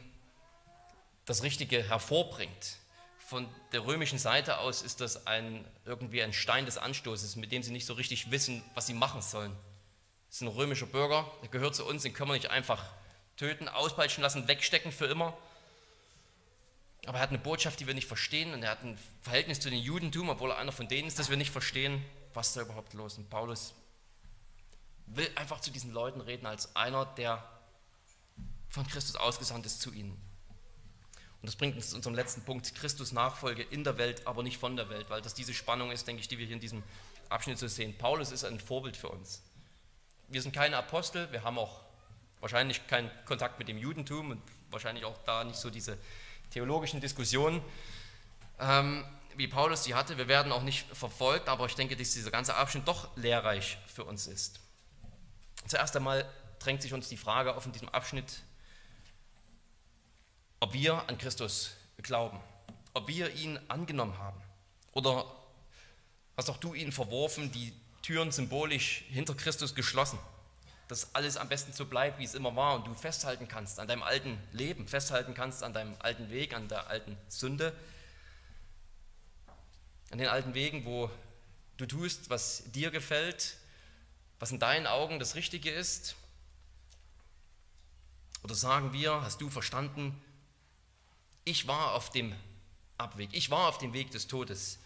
das 1.25 1.43
Richtige 1.43 1.83
hervorbringt. 1.83 2.77
Von 3.19 3.47
der 3.71 3.85
römischen 3.85 4.19
Seite 4.19 4.57
aus 4.59 4.81
ist 4.81 4.99
das 4.99 5.27
ein, 5.27 5.65
irgendwie 5.85 6.23
ein 6.23 6.33
Stein 6.33 6.65
des 6.65 6.77
Anstoßes, 6.77 7.35
mit 7.35 7.51
dem 7.51 7.61
sie 7.61 7.71
nicht 7.71 7.85
so 7.85 7.93
richtig 7.93 8.31
wissen, 8.31 8.63
was 8.73 8.87
sie 8.87 8.93
machen 8.93 9.21
sollen. 9.21 9.55
Das 10.27 10.37
ist 10.37 10.41
ein 10.41 10.47
römischer 10.47 10.85
Bürger, 10.85 11.31
der 11.41 11.49
gehört 11.49 11.75
zu 11.75 11.85
uns, 11.85 12.03
den 12.03 12.13
können 12.13 12.29
wir 12.29 12.35
nicht 12.35 12.49
einfach 12.49 12.83
töten, 13.43 13.67
auspeitschen 13.67 14.21
lassen, 14.21 14.47
wegstecken 14.47 14.93
für 14.93 15.05
immer. 15.05 15.37
Aber 17.05 17.17
er 17.17 17.21
hat 17.23 17.29
eine 17.29 17.39
Botschaft, 17.39 17.81
die 17.81 17.87
wir 17.87 17.93
nicht 17.93 18.07
verstehen 18.07 18.53
und 18.53 18.63
er 18.63 18.71
hat 18.71 18.83
ein 18.83 18.97
Verhältnis 19.21 19.59
zu 19.59 19.69
den 19.69 19.79
Judentum, 19.79 20.29
obwohl 20.29 20.51
er 20.51 20.57
einer 20.57 20.71
von 20.71 20.87
denen 20.87 21.09
ist, 21.09 21.19
dass 21.19 21.29
wir 21.29 21.35
nicht 21.35 21.51
verstehen, 21.51 22.01
was 22.33 22.47
ist 22.49 22.57
da 22.57 22.61
überhaupt 22.61 22.93
los. 22.93 23.17
Und 23.17 23.29
Paulus 23.29 23.73
will 25.07 25.29
einfach 25.35 25.59
zu 25.59 25.71
diesen 25.71 25.91
Leuten 25.91 26.21
reden 26.21 26.45
als 26.45 26.73
einer, 26.77 27.05
der 27.05 27.43
von 28.69 28.87
Christus 28.87 29.17
ausgesandt 29.17 29.65
ist 29.65 29.81
zu 29.81 29.91
ihnen. 29.91 30.11
Und 30.11 31.47
das 31.47 31.57
bringt 31.57 31.75
uns 31.75 31.89
zu 31.89 31.97
unserem 31.97 32.15
letzten 32.15 32.43
Punkt, 32.43 32.73
Christus 32.75 33.11
Nachfolge 33.11 33.63
in 33.63 33.83
der 33.83 33.97
Welt, 33.97 34.25
aber 34.25 34.41
nicht 34.41 34.57
von 34.57 34.77
der 34.77 34.89
Welt, 34.89 35.09
weil 35.09 35.21
das 35.21 35.33
diese 35.33 35.53
Spannung 35.53 35.91
ist, 35.91 36.07
denke 36.07 36.21
ich, 36.21 36.29
die 36.29 36.37
wir 36.37 36.45
hier 36.45 36.55
in 36.55 36.61
diesem 36.61 36.81
Abschnitt 37.27 37.59
so 37.59 37.67
sehen. 37.67 37.97
Paulus 37.97 38.31
ist 38.31 38.45
ein 38.45 38.61
Vorbild 38.61 38.95
für 38.95 39.09
uns. 39.09 39.41
Wir 40.29 40.41
sind 40.41 40.55
keine 40.55 40.77
Apostel, 40.77 41.29
wir 41.33 41.43
haben 41.43 41.59
auch 41.59 41.82
wahrscheinlich 42.43 42.85
keinen 42.87 43.09
Kontakt 43.23 43.57
mit 43.57 43.69
dem 43.69 43.77
Judentum 43.77 44.31
und 44.31 44.41
wahrscheinlich 44.69 45.05
auch 45.05 45.17
da 45.25 45.45
nicht 45.45 45.57
so 45.57 45.69
diese 45.69 45.97
theologischen 46.51 46.99
Diskussionen, 46.99 47.61
ähm, 48.59 49.05
wie 49.37 49.47
Paulus 49.47 49.83
die 49.83 49.95
hatte. 49.95 50.17
Wir 50.17 50.27
werden 50.27 50.51
auch 50.51 50.61
nicht 50.61 50.85
verfolgt, 50.93 51.47
aber 51.47 51.65
ich 51.67 51.75
denke, 51.75 51.95
dass 51.95 52.11
dieser 52.11 52.31
ganze 52.31 52.55
Abschnitt 52.55 52.85
doch 52.85 53.15
lehrreich 53.15 53.77
für 53.87 54.03
uns 54.03 54.27
ist. 54.27 54.59
Zuerst 55.67 55.95
einmal 55.95 56.29
drängt 56.59 56.81
sich 56.81 56.93
uns 56.93 57.07
die 57.07 57.15
Frage 57.15 57.55
auf 57.55 57.65
in 57.65 57.71
diesem 57.71 57.87
Abschnitt, 57.87 58.41
ob 60.59 60.73
wir 60.73 61.07
an 61.07 61.17
Christus 61.17 61.77
glauben, 62.01 62.41
ob 62.93 63.07
wir 63.07 63.33
ihn 63.35 63.57
angenommen 63.69 64.17
haben 64.17 64.41
oder 64.91 65.33
hast 66.35 66.49
auch 66.49 66.57
du 66.57 66.73
ihn 66.73 66.91
verworfen, 66.91 67.53
die 67.53 67.73
Türen 68.01 68.33
symbolisch 68.33 69.05
hinter 69.07 69.33
Christus 69.33 69.75
geschlossen, 69.75 70.19
dass 70.93 71.15
alles 71.15 71.37
am 71.37 71.49
besten 71.49 71.73
so 71.73 71.87
bleibt, 71.87 72.19
wie 72.19 72.23
es 72.23 72.35
immer 72.35 72.55
war 72.55 72.75
und 72.75 72.85
du 72.85 72.93
festhalten 72.93 73.47
kannst 73.47 73.79
an 73.79 73.87
deinem 73.87 74.03
alten 74.03 74.37
Leben, 74.51 74.87
festhalten 74.87 75.33
kannst 75.33 75.63
an 75.63 75.73
deinem 75.73 75.95
alten 75.97 76.29
Weg, 76.29 76.53
an 76.53 76.67
der 76.67 76.85
alten 76.85 77.17
Sünde, 77.29 77.75
an 80.11 80.19
den 80.19 80.27
alten 80.27 80.53
Wegen, 80.53 80.85
wo 80.85 81.09
du 81.77 81.87
tust, 81.87 82.29
was 82.29 82.71
dir 82.73 82.91
gefällt, 82.91 83.57
was 84.37 84.51
in 84.51 84.59
deinen 84.59 84.85
Augen 84.85 85.17
das 85.17 85.33
Richtige 85.33 85.71
ist. 85.71 86.15
Oder 88.43 88.53
sagen 88.53 88.93
wir, 88.93 89.19
hast 89.21 89.41
du 89.41 89.49
verstanden, 89.49 90.21
ich 91.43 91.65
war 91.65 91.93
auf 91.93 92.11
dem 92.11 92.35
Abweg, 92.99 93.31
ich 93.31 93.49
war 93.49 93.67
auf 93.67 93.79
dem 93.79 93.93
Weg 93.93 94.11
des 94.11 94.27
Todes. 94.27 94.77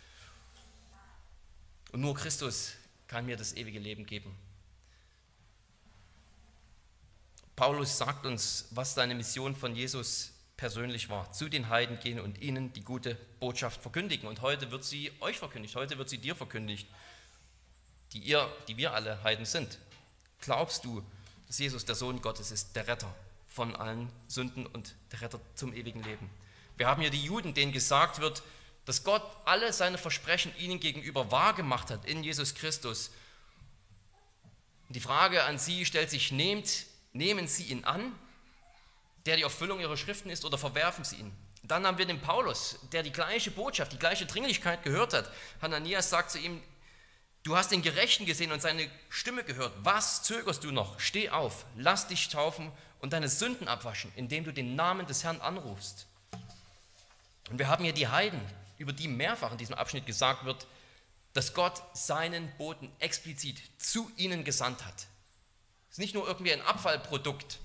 Und 1.91 1.99
nur 1.99 2.16
Christus 2.16 2.76
kann 3.10 3.26
mir 3.26 3.36
das 3.36 3.51
ewige 3.58 3.80
Leben 3.80 4.05
geben. 4.05 4.47
Paulus 7.58 7.97
sagt 7.97 8.28
uns, 8.28 8.68
was 8.70 8.93
seine 8.93 9.16
Mission 9.16 9.55
von 9.55 9.76
Jesus 9.76 10.32
persönlich 10.58 11.10
war. 11.10 11.32
Zu 11.32 11.49
den 11.49 11.70
Heiden 11.70 11.99
gehen 11.99 12.20
und 12.20 12.39
ihnen 12.39 12.72
die 12.72 12.84
gute 12.84 13.16
Botschaft 13.39 13.82
verkündigen. 13.82 14.30
Und 14.30 14.41
heute 14.43 14.70
wird 14.70 14.84
sie 14.84 15.12
euch 15.22 15.39
verkündigt, 15.39 15.76
heute 15.76 15.97
wird 15.97 16.08
sie 16.08 16.20
dir 16.20 16.36
verkündigt, 16.36 16.88
die, 18.14 18.20
ihr, 18.20 18.47
die 18.68 18.78
wir 18.78 18.93
alle 18.93 19.24
Heiden 19.24 19.45
sind. 19.45 19.80
Glaubst 20.39 20.86
du, 20.86 21.03
dass 21.47 21.58
Jesus 21.58 21.84
der 21.84 21.95
Sohn 21.95 22.22
Gottes 22.22 22.51
ist, 22.51 22.76
der 22.76 22.88
Retter 22.88 23.14
von 23.47 23.76
allen 23.76 24.12
Sünden 24.28 24.68
und 24.68 24.93
der 25.12 25.22
Retter 25.22 25.39
zum 25.55 25.74
ewigen 25.74 26.03
Leben? 26.03 26.30
Wir 26.78 26.88
haben 26.88 27.01
hier 27.01 27.10
die 27.10 27.24
Juden, 27.24 27.55
denen 27.55 27.72
gesagt 27.72 28.20
wird, 28.20 28.43
dass 28.86 29.03
Gott 29.03 29.24
alle 29.45 29.74
seine 29.74 29.97
Versprechen 29.97 30.55
ihnen 30.60 30.80
gegenüber 30.80 31.32
wahrgemacht 31.32 31.89
hat 31.89 32.05
in 32.05 32.24
Jesus 32.24 32.53
Christus. 32.53 33.10
Die 34.89 34.99
Frage 34.99 35.43
an 35.43 35.58
sie 35.58 35.86
stellt 35.86 36.12
sich, 36.12 36.32
nehmt, 36.32 36.86
nehmen 37.14 37.47
sie 37.47 37.64
ihn 37.64 37.84
an, 37.84 38.14
der 39.26 39.36
die 39.36 39.43
Erfüllung 39.43 39.80
ihrer 39.80 39.97
Schriften 39.97 40.30
ist, 40.30 40.45
oder 40.45 40.58
verwerfen 40.58 41.03
sie 41.03 41.18
ihn? 41.18 41.32
Dann 41.64 41.86
haben 41.86 41.97
wir 41.97 42.05
den 42.05 42.22
Paulus, 42.22 42.80
der 42.93 43.03
die 43.03 43.12
gleiche 43.12 43.51
Botschaft, 43.51 43.91
die 43.91 43.99
gleiche 43.99 44.26
Dringlichkeit 44.26 44.84
gehört 44.84 45.14
hat. 45.14 45.30
Hananias 45.62 46.10
sagt 46.10 46.32
zu 46.32 46.39
ihm, 46.39 46.62
du 47.43 47.58
hast 47.58 47.72
den 47.72 47.82
Gerechten 47.82 48.26
gesehen 48.26 48.51
und 48.51 48.62
seine 48.62 48.89
Stimme 49.10 49.43
gehört. 49.43 49.74
Was 49.84 50.24
zögerst 50.24 50.64
du 50.64 50.72
noch? 50.72 50.99
Steh 50.99 51.30
auf, 51.30 51.66
lass 51.76 52.08
dich 52.08 52.30
taufen 52.30 52.72
und 52.99 53.14
deine 53.14 53.28
Sünden 53.28 53.68
abwaschen, 53.68 54.12
indem 54.16 54.45
du 54.45 54.53
den 54.53 54.76
Namen 54.76 55.08
des 55.08 55.24
Herrn 55.24 55.41
anrufst. 55.41 56.08
Und 57.49 57.60
wir 57.60 57.68
haben 57.68 57.84
hier 57.84 57.93
die 57.93 58.08
Heiden, 58.08 58.41
über 58.78 58.93
die 58.93 59.08
mehrfach 59.08 59.51
in 59.51 59.58
diesem 59.58 59.76
Abschnitt 59.76 60.05
gesagt 60.05 60.45
wird, 60.45 60.68
dass 61.34 61.53
Gott 61.53 61.82
seinen 61.93 62.49
Boten 62.58 62.91
explizit 62.99 63.62
zu 63.78 64.12
ihnen 64.18 64.43
gesandt 64.43 64.86
hat. 64.86 65.08
Ist 65.98 66.02
nicht 66.02 66.14
nur 66.14 66.28
irgendwie 66.28 66.54
ein 66.54 66.62
Abfallprodukt, 66.62 67.58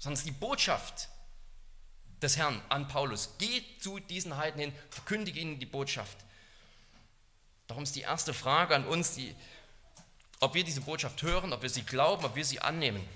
sondern 0.00 0.14
es 0.14 0.18
ist 0.18 0.26
die 0.26 0.32
Botschaft 0.32 1.08
des 2.20 2.36
Herrn 2.36 2.60
an 2.70 2.88
Paulus. 2.88 3.38
Geht 3.38 3.80
zu 3.80 4.00
diesen 4.00 4.36
Heiden 4.36 4.60
hin, 4.60 4.74
verkündige 4.90 5.38
ihnen 5.38 5.60
die 5.60 5.66
Botschaft. 5.66 6.16
Darum 7.68 7.84
ist 7.84 7.94
die 7.94 8.00
erste 8.00 8.34
Frage 8.34 8.74
an 8.74 8.84
uns, 8.84 9.14
die, 9.14 9.32
ob 10.40 10.54
wir 10.54 10.64
diese 10.64 10.80
Botschaft 10.80 11.22
hören, 11.22 11.52
ob 11.52 11.62
wir 11.62 11.70
sie 11.70 11.84
glauben, 11.84 12.24
ob 12.24 12.34
wir 12.34 12.44
sie 12.44 12.58
annehmen. 12.58 13.08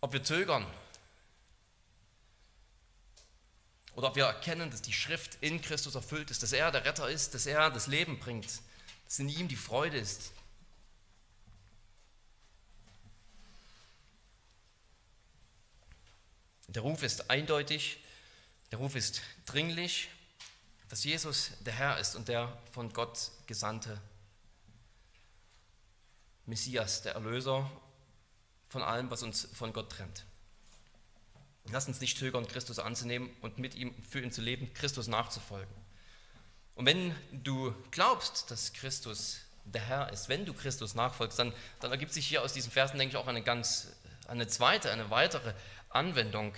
Ob 0.00 0.14
wir 0.14 0.24
zögern, 0.24 0.66
oder 3.96 4.08
ob 4.08 4.16
wir 4.16 4.24
erkennen, 4.24 4.70
dass 4.70 4.80
die 4.80 4.94
Schrift 4.94 5.36
in 5.42 5.60
Christus 5.60 5.94
erfüllt 5.94 6.30
ist, 6.30 6.42
dass 6.42 6.54
er 6.54 6.72
der 6.72 6.86
Retter 6.86 7.10
ist, 7.10 7.34
dass 7.34 7.44
er 7.44 7.70
das 7.70 7.86
Leben 7.86 8.18
bringt, 8.18 8.62
dass 9.04 9.18
in 9.18 9.28
ihm 9.28 9.48
die 9.48 9.56
Freude 9.56 9.98
ist. 9.98 10.32
Der 16.68 16.82
Ruf 16.82 17.02
ist 17.02 17.30
eindeutig, 17.30 17.98
der 18.70 18.78
Ruf 18.78 18.96
ist 18.96 19.22
dringlich, 19.44 20.08
dass 20.88 21.04
Jesus 21.04 21.52
der 21.60 21.72
Herr 21.72 21.98
ist 21.98 22.14
und 22.16 22.28
der 22.28 22.56
von 22.72 22.92
Gott 22.92 23.30
gesandte 23.46 24.00
Messias, 26.46 27.02
der 27.02 27.14
Erlöser 27.14 27.70
von 28.68 28.82
allem, 28.82 29.10
was 29.10 29.22
uns 29.22 29.48
von 29.52 29.72
Gott 29.72 29.90
trennt. 29.90 30.24
Lass 31.70 31.88
uns 31.88 32.00
nicht 32.00 32.18
zögern, 32.18 32.46
Christus 32.46 32.78
anzunehmen 32.78 33.30
und 33.40 33.58
mit 33.58 33.74
ihm 33.74 33.94
für 34.04 34.20
ihn 34.20 34.30
zu 34.30 34.40
leben, 34.40 34.72
Christus 34.74 35.08
nachzufolgen. 35.08 35.74
Und 36.76 36.86
wenn 36.86 37.14
du 37.32 37.74
glaubst, 37.90 38.50
dass 38.50 38.72
Christus 38.72 39.38
der 39.64 39.82
Herr 39.82 40.12
ist, 40.12 40.28
wenn 40.28 40.46
du 40.46 40.54
Christus 40.54 40.94
nachfolgst, 40.94 41.38
dann, 41.38 41.52
dann 41.80 41.90
ergibt 41.90 42.12
sich 42.12 42.26
hier 42.26 42.42
aus 42.42 42.52
diesen 42.52 42.70
Versen, 42.70 42.98
denke 42.98 43.16
ich, 43.16 43.16
auch 43.16 43.26
eine 43.26 43.42
ganz, 43.42 43.88
eine 44.28 44.46
zweite, 44.46 44.92
eine 44.92 45.10
weitere 45.10 45.54
Anwendung. 45.96 46.54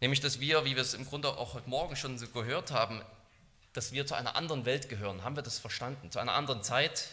Nämlich, 0.00 0.20
dass 0.20 0.40
wir, 0.40 0.64
wie 0.64 0.76
wir 0.76 0.82
es 0.82 0.94
im 0.94 1.06
Grunde 1.06 1.28
auch 1.28 1.54
heute 1.54 1.68
Morgen 1.68 1.96
schon 1.96 2.18
so 2.18 2.26
gehört 2.28 2.70
haben, 2.70 3.02
dass 3.72 3.92
wir 3.92 4.06
zu 4.06 4.14
einer 4.14 4.36
anderen 4.36 4.64
Welt 4.64 4.88
gehören. 4.88 5.22
Haben 5.24 5.36
wir 5.36 5.42
das 5.42 5.58
verstanden? 5.58 6.10
Zu 6.10 6.18
einer 6.18 6.34
anderen 6.34 6.62
Zeit, 6.62 7.08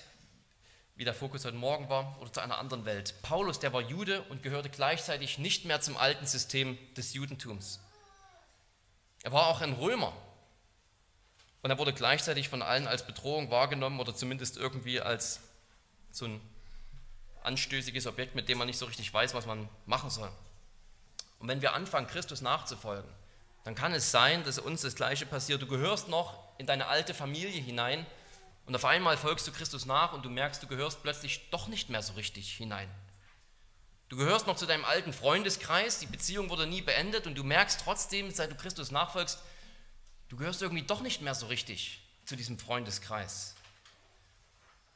wie 0.95 1.05
der 1.05 1.13
Fokus 1.13 1.45
heute 1.45 1.57
Morgen 1.57 1.89
war, 1.89 2.17
oder 2.21 2.33
zu 2.33 2.39
einer 2.39 2.57
anderen 2.57 2.85
Welt. 2.85 3.13
Paulus, 3.21 3.59
der 3.59 3.73
war 3.73 3.81
Jude 3.81 4.21
und 4.23 4.41
gehörte 4.41 4.69
gleichzeitig 4.69 5.37
nicht 5.37 5.65
mehr 5.65 5.81
zum 5.81 5.97
alten 5.97 6.25
System 6.25 6.77
des 6.95 7.13
Judentums. 7.13 7.79
Er 9.23 9.31
war 9.31 9.47
auch 9.47 9.61
ein 9.61 9.73
Römer. 9.73 10.13
Und 11.61 11.69
er 11.69 11.77
wurde 11.77 11.93
gleichzeitig 11.93 12.49
von 12.49 12.61
allen 12.61 12.87
als 12.87 13.05
Bedrohung 13.05 13.51
wahrgenommen 13.51 13.99
oder 13.99 14.15
zumindest 14.15 14.57
irgendwie 14.57 15.01
als 15.01 15.41
so 16.11 16.25
ein 16.25 16.41
anstößiges 17.43 18.07
Objekt, 18.07 18.35
mit 18.35 18.49
dem 18.49 18.57
man 18.57 18.67
nicht 18.67 18.77
so 18.77 18.85
richtig 18.85 19.13
weiß, 19.13 19.33
was 19.33 19.45
man 19.45 19.67
machen 19.85 20.09
soll. 20.09 20.31
Und 21.39 21.47
wenn 21.47 21.61
wir 21.61 21.73
anfangen, 21.73 22.07
Christus 22.07 22.41
nachzufolgen, 22.41 23.09
dann 23.63 23.75
kann 23.75 23.93
es 23.93 24.11
sein, 24.11 24.43
dass 24.43 24.59
uns 24.59 24.81
das 24.81 24.95
Gleiche 24.95 25.25
passiert. 25.25 25.61
Du 25.61 25.67
gehörst 25.67 26.07
noch 26.07 26.39
in 26.57 26.65
deine 26.65 26.88
alte 26.88 27.13
Familie 27.13 27.61
hinein 27.61 28.05
und 28.65 28.75
auf 28.75 28.85
einmal 28.85 29.17
folgst 29.17 29.47
du 29.47 29.51
Christus 29.51 29.85
nach 29.85 30.13
und 30.13 30.25
du 30.25 30.29
merkst, 30.29 30.63
du 30.63 30.67
gehörst 30.67 31.03
plötzlich 31.03 31.49
doch 31.51 31.67
nicht 31.67 31.89
mehr 31.89 32.01
so 32.01 32.13
richtig 32.13 32.51
hinein. 32.53 32.89
Du 34.09 34.15
gehörst 34.15 34.47
noch 34.47 34.55
zu 34.55 34.65
deinem 34.65 34.85
alten 34.85 35.11
Freundeskreis, 35.11 35.99
die 35.99 36.05
Beziehung 36.05 36.49
wurde 36.49 36.65
nie 36.65 36.81
beendet 36.81 37.27
und 37.27 37.35
du 37.35 37.43
merkst 37.43 37.81
trotzdem, 37.83 38.31
seit 38.31 38.51
du 38.51 38.55
Christus 38.55 38.91
nachfolgst, 38.91 39.39
du 40.29 40.38
gehörst 40.38 40.61
irgendwie 40.61 40.83
doch 40.83 41.01
nicht 41.01 41.21
mehr 41.21 41.35
so 41.35 41.47
richtig 41.47 42.01
zu 42.25 42.35
diesem 42.35 42.57
Freundeskreis. 42.57 43.55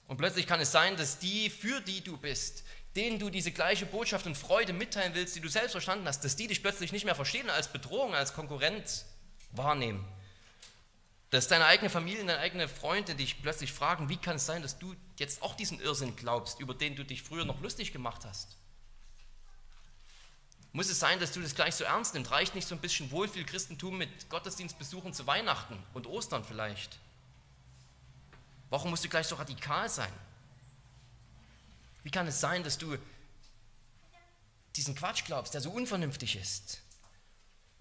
Und 0.07 0.17
plötzlich 0.17 0.47
kann 0.47 0.59
es 0.59 0.71
sein, 0.71 0.97
dass 0.97 1.19
die, 1.19 1.49
für 1.49 1.81
die 1.81 2.01
du 2.01 2.17
bist, 2.17 2.63
denen 2.95 3.19
du 3.19 3.29
diese 3.29 3.51
gleiche 3.51 3.85
Botschaft 3.85 4.25
und 4.25 4.35
Freude 4.35 4.73
mitteilen 4.73 5.13
willst, 5.13 5.35
die 5.35 5.41
du 5.41 5.47
selbst 5.47 5.71
verstanden 5.71 6.07
hast, 6.07 6.23
dass 6.23 6.35
die 6.35 6.47
dich 6.47 6.61
plötzlich 6.61 6.91
nicht 6.91 7.05
mehr 7.05 7.15
verstehen 7.15 7.49
als 7.49 7.69
Bedrohung, 7.69 8.13
als 8.13 8.33
Konkurrent 8.33 9.05
wahrnehmen. 9.51 10.05
Dass 11.29 11.47
deine 11.47 11.65
eigene 11.65 11.89
Familie, 11.89 12.25
deine 12.25 12.39
eigene 12.39 12.67
Freunde 12.67 13.15
dich 13.15 13.41
plötzlich 13.41 13.71
fragen, 13.71 14.09
wie 14.09 14.17
kann 14.17 14.35
es 14.35 14.45
sein, 14.45 14.61
dass 14.61 14.77
du 14.77 14.93
jetzt 15.17 15.41
auch 15.41 15.55
diesen 15.55 15.79
Irrsinn 15.79 16.17
glaubst, 16.17 16.59
über 16.59 16.73
den 16.73 16.97
du 16.97 17.05
dich 17.05 17.23
früher 17.23 17.45
noch 17.45 17.61
lustig 17.61 17.93
gemacht 17.93 18.25
hast? 18.25 18.57
Muss 20.73 20.89
es 20.89 20.99
sein, 20.99 21.19
dass 21.19 21.31
du 21.31 21.41
das 21.41 21.55
gleich 21.55 21.75
so 21.75 21.83
ernst 21.85 22.13
nimmst? 22.13 22.31
Reicht 22.31 22.55
nicht 22.55 22.67
so 22.67 22.75
ein 22.75 22.81
bisschen 22.81 23.11
wohlfühl 23.11 23.45
Christentum 23.45 23.97
mit 23.97 24.29
Gottesdienstbesuchen 24.29 25.13
zu 25.13 25.27
Weihnachten 25.27 25.77
und 25.93 26.07
Ostern 26.07 26.43
vielleicht? 26.43 26.97
Warum 28.69 28.89
musst 28.89 29.03
du 29.03 29.09
gleich 29.09 29.27
so 29.27 29.35
radikal 29.35 29.89
sein? 29.89 30.11
Wie 32.03 32.11
kann 32.11 32.27
es 32.27 32.39
sein, 32.39 32.63
dass 32.63 32.77
du 32.77 32.97
diesen 34.75 34.95
Quatsch 34.95 35.25
glaubst, 35.25 35.53
der 35.53 35.61
so 35.61 35.69
unvernünftig 35.71 36.35
ist? 36.35 36.81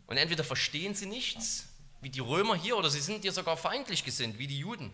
Und 0.07 0.17
entweder 0.17 0.45
verstehen 0.45 0.95
sie 0.95 1.07
nichts, 1.07 1.69
wie 2.01 2.11
die 2.11 2.21
Römer 2.21 2.57
hier, 2.57 2.77
oder 2.77 2.91
sie 2.91 3.01
sind 3.01 3.25
dir 3.25 3.33
sogar 3.33 3.57
feindlich 3.57 4.05
gesinnt, 4.05 4.39
wie 4.39 4.47
die 4.47 4.59
Juden. 4.59 4.91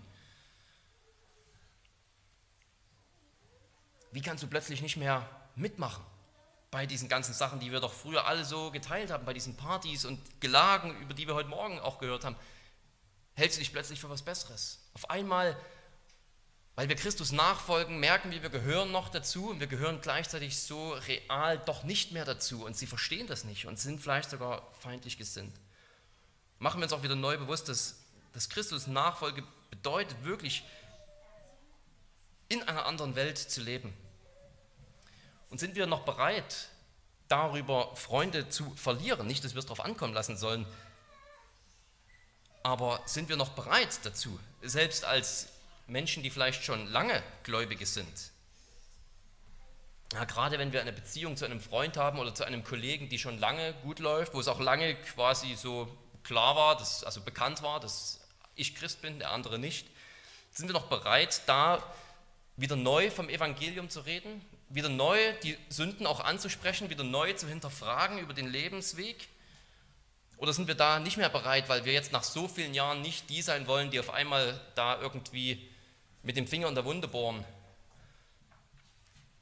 Wie 4.12 4.22
kannst 4.22 4.42
du 4.42 4.46
plötzlich 4.46 4.82
nicht 4.82 4.96
mehr 4.96 5.28
mitmachen 5.56 6.04
bei 6.70 6.86
diesen 6.86 7.08
ganzen 7.08 7.32
Sachen, 7.32 7.60
die 7.60 7.72
wir 7.72 7.80
doch 7.80 7.92
früher 7.92 8.26
alle 8.26 8.44
so 8.44 8.70
geteilt 8.70 9.10
haben, 9.10 9.24
bei 9.24 9.32
diesen 9.32 9.56
Partys 9.56 10.04
und 10.04 10.20
Gelagen, 10.40 10.98
über 11.00 11.14
die 11.14 11.26
wir 11.26 11.34
heute 11.34 11.48
Morgen 11.48 11.78
auch 11.80 11.98
gehört 11.98 12.24
haben? 12.24 12.36
Hältst 13.34 13.56
du 13.56 13.60
dich 13.60 13.72
plötzlich 13.72 14.00
für 14.00 14.10
was 14.10 14.22
Besseres? 14.22 14.80
Auf 14.94 15.10
einmal 15.10 15.58
weil 16.76 16.90
wir 16.90 16.96
Christus 16.96 17.32
nachfolgen, 17.32 17.98
merken 17.98 18.30
wir, 18.30 18.42
wir 18.42 18.50
gehören 18.50 18.92
noch 18.92 19.08
dazu 19.08 19.48
und 19.48 19.60
wir 19.60 19.66
gehören 19.66 20.02
gleichzeitig 20.02 20.60
so 20.60 20.92
real 20.92 21.58
doch 21.58 21.84
nicht 21.84 22.12
mehr 22.12 22.26
dazu 22.26 22.66
und 22.66 22.76
sie 22.76 22.86
verstehen 22.86 23.26
das 23.26 23.44
nicht 23.44 23.66
und 23.66 23.78
sind 23.78 24.00
vielleicht 24.00 24.28
sogar 24.28 24.70
feindlich 24.80 25.16
gesinnt. 25.16 25.56
Machen 26.58 26.80
wir 26.80 26.84
uns 26.84 26.92
auch 26.92 27.02
wieder 27.02 27.16
neu 27.16 27.38
bewusst, 27.38 27.70
dass, 27.70 27.96
dass 28.34 28.50
Christus 28.50 28.86
Nachfolge 28.86 29.42
bedeutet, 29.70 30.22
wirklich 30.22 30.64
in 32.48 32.62
einer 32.62 32.84
anderen 32.84 33.16
Welt 33.16 33.38
zu 33.38 33.62
leben. 33.62 33.94
Und 35.48 35.58
sind 35.58 35.76
wir 35.76 35.86
noch 35.86 36.04
bereit, 36.04 36.68
darüber 37.28 37.96
Freunde 37.96 38.50
zu 38.50 38.70
verlieren? 38.74 39.26
Nicht, 39.26 39.44
dass 39.44 39.54
wir 39.54 39.60
es 39.60 39.66
darauf 39.66 39.80
ankommen 39.80 40.12
lassen 40.12 40.36
sollen, 40.36 40.66
aber 42.62 43.00
sind 43.06 43.30
wir 43.30 43.36
noch 43.36 43.50
bereit 43.50 44.00
dazu, 44.02 44.38
selbst 44.60 45.04
als 45.04 45.48
Menschen, 45.87 46.22
die 46.22 46.30
vielleicht 46.30 46.64
schon 46.64 46.87
lange 46.89 47.22
Gläubige 47.43 47.87
sind. 47.87 48.32
Ja, 50.12 50.24
gerade 50.24 50.59
wenn 50.59 50.72
wir 50.72 50.80
eine 50.80 50.93
Beziehung 50.93 51.37
zu 51.37 51.45
einem 51.45 51.61
Freund 51.61 51.97
haben 51.97 52.18
oder 52.18 52.34
zu 52.34 52.45
einem 52.45 52.62
Kollegen, 52.62 53.09
die 53.09 53.18
schon 53.18 53.39
lange 53.39 53.74
gut 53.82 53.99
läuft, 53.99 54.34
wo 54.34 54.41
es 54.41 54.49
auch 54.49 54.61
lange 54.61 54.95
quasi 54.95 55.55
so 55.55 55.89
klar 56.22 56.57
war, 56.57 56.76
dass, 56.76 57.03
also 57.05 57.20
bekannt 57.20 57.62
war, 57.62 57.80
dass 57.80 58.20
ich 58.55 58.74
Christ 58.74 59.03
bin, 59.03 59.18
der 59.18 59.30
andere 59.30 59.59
nicht, 59.59 59.87
sind 60.53 60.68
wir 60.68 60.74
noch 60.74 60.87
bereit, 60.87 61.43
da 61.47 61.82
wieder 62.57 62.76
neu 62.76 63.11
vom 63.11 63.28
Evangelium 63.28 63.91
zu 63.91 64.01
reden, 64.01 64.41
wieder 64.68 64.89
neu 64.89 65.18
die 65.43 65.57
Sünden 65.68 66.07
auch 66.07 66.20
anzusprechen, 66.20 66.89
wieder 66.89 67.05
neu 67.05 67.32
zu 67.34 67.49
hinterfragen 67.49 68.18
über 68.18 68.32
den 68.32 68.49
Lebensweg? 68.49 69.28
Oder 70.39 70.53
sind 70.53 70.68
wir 70.68 70.74
da 70.74 70.99
nicht 70.99 71.16
mehr 71.16 71.28
bereit, 71.28 71.68
weil 71.68 71.84
wir 71.84 71.93
jetzt 71.93 72.12
nach 72.12 72.24
so 72.24 72.49
vielen 72.49 72.74
Jahren 72.74 73.03
nicht 73.03 73.30
die 73.30 73.43
sein 73.43 73.66
wollen, 73.66 73.91
die 73.91 74.01
auf 74.01 74.11
einmal 74.11 74.61
da 74.74 75.01
irgendwie 75.01 75.68
mit 76.26 76.36
dem 76.36 76.48
Finger 76.48 76.66
in 76.68 76.74
der 76.74 76.84
Wunde 76.84 77.06
bohren? 77.06 77.44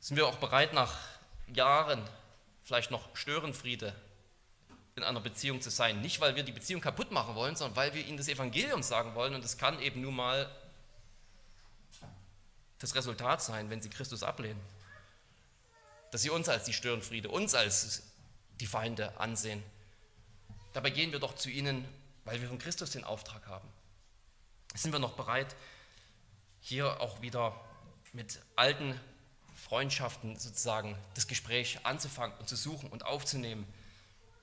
Sind 0.01 0.19
wir 0.19 0.27
auch 0.27 0.37
bereit, 0.37 0.75
nach 0.75 0.95
Jahren 1.55 2.07
vielleicht 2.63 2.91
noch 2.91 3.17
Störenfriede 3.17 3.95
in 4.95 5.03
einer 5.03 5.21
Beziehung 5.21 5.63
zu 5.63 5.71
sein? 5.71 6.03
Nicht, 6.03 6.21
weil 6.21 6.37
wir 6.37 6.43
die 6.43 6.53
Beziehung 6.53 6.83
kaputt 6.83 7.11
machen 7.11 7.37
wollen, 7.37 7.57
sondern 7.57 7.75
weil 7.75 7.95
wir 7.95 8.05
ihnen 8.05 8.19
das 8.19 8.29
Evangelium 8.29 8.83
sagen 8.83 9.15
wollen. 9.15 9.35
Und 9.35 9.43
das 9.43 9.57
kann 9.57 9.81
eben 9.81 10.03
nun 10.03 10.15
mal 10.15 10.55
das 12.81 12.95
Resultat 12.95 13.41
sein, 13.43 13.71
wenn 13.71 13.81
sie 13.81 13.89
Christus 13.89 14.23
ablehnen. 14.23 14.61
Dass 16.11 16.21
sie 16.21 16.29
uns 16.29 16.51
als 16.51 16.65
die 16.65 16.75
Störenfriede, 16.75 17.31
uns 17.31 17.55
als 17.55 18.03
die 18.61 18.67
Feinde 18.67 19.19
ansehen. 19.19 19.63
Dabei 20.75 20.91
gehen 20.91 21.13
wir 21.13 21.19
doch 21.19 21.35
zu 21.35 21.49
ihnen, 21.49 21.89
weil 22.27 22.43
wir 22.43 22.49
von 22.49 22.59
Christus 22.59 22.91
den 22.91 23.05
Auftrag 23.05 23.47
haben. 23.47 23.69
Sind 24.75 24.93
wir 24.93 24.99
noch 24.99 25.15
bereit, 25.15 25.57
hier 26.67 27.03
auch 27.03 27.21
wieder 27.21 27.55
mit 28.15 28.41
alten 28.57 28.99
Freundschaften 29.55 30.39
sozusagen 30.39 30.97
das 31.15 31.27
Gespräch 31.27 31.79
anzufangen 31.83 32.35
und 32.39 32.49
zu 32.49 32.57
suchen 32.57 32.89
und 32.89 33.05
aufzunehmen, 33.05 33.67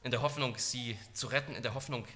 in 0.03 0.11
der 0.11 0.21
Hoffnung, 0.21 0.55
sie 0.59 0.99
zu 1.13 1.25
retten, 1.25 1.55
in 1.55 1.63
der 1.63 1.73
Hoffnung, 1.73 2.07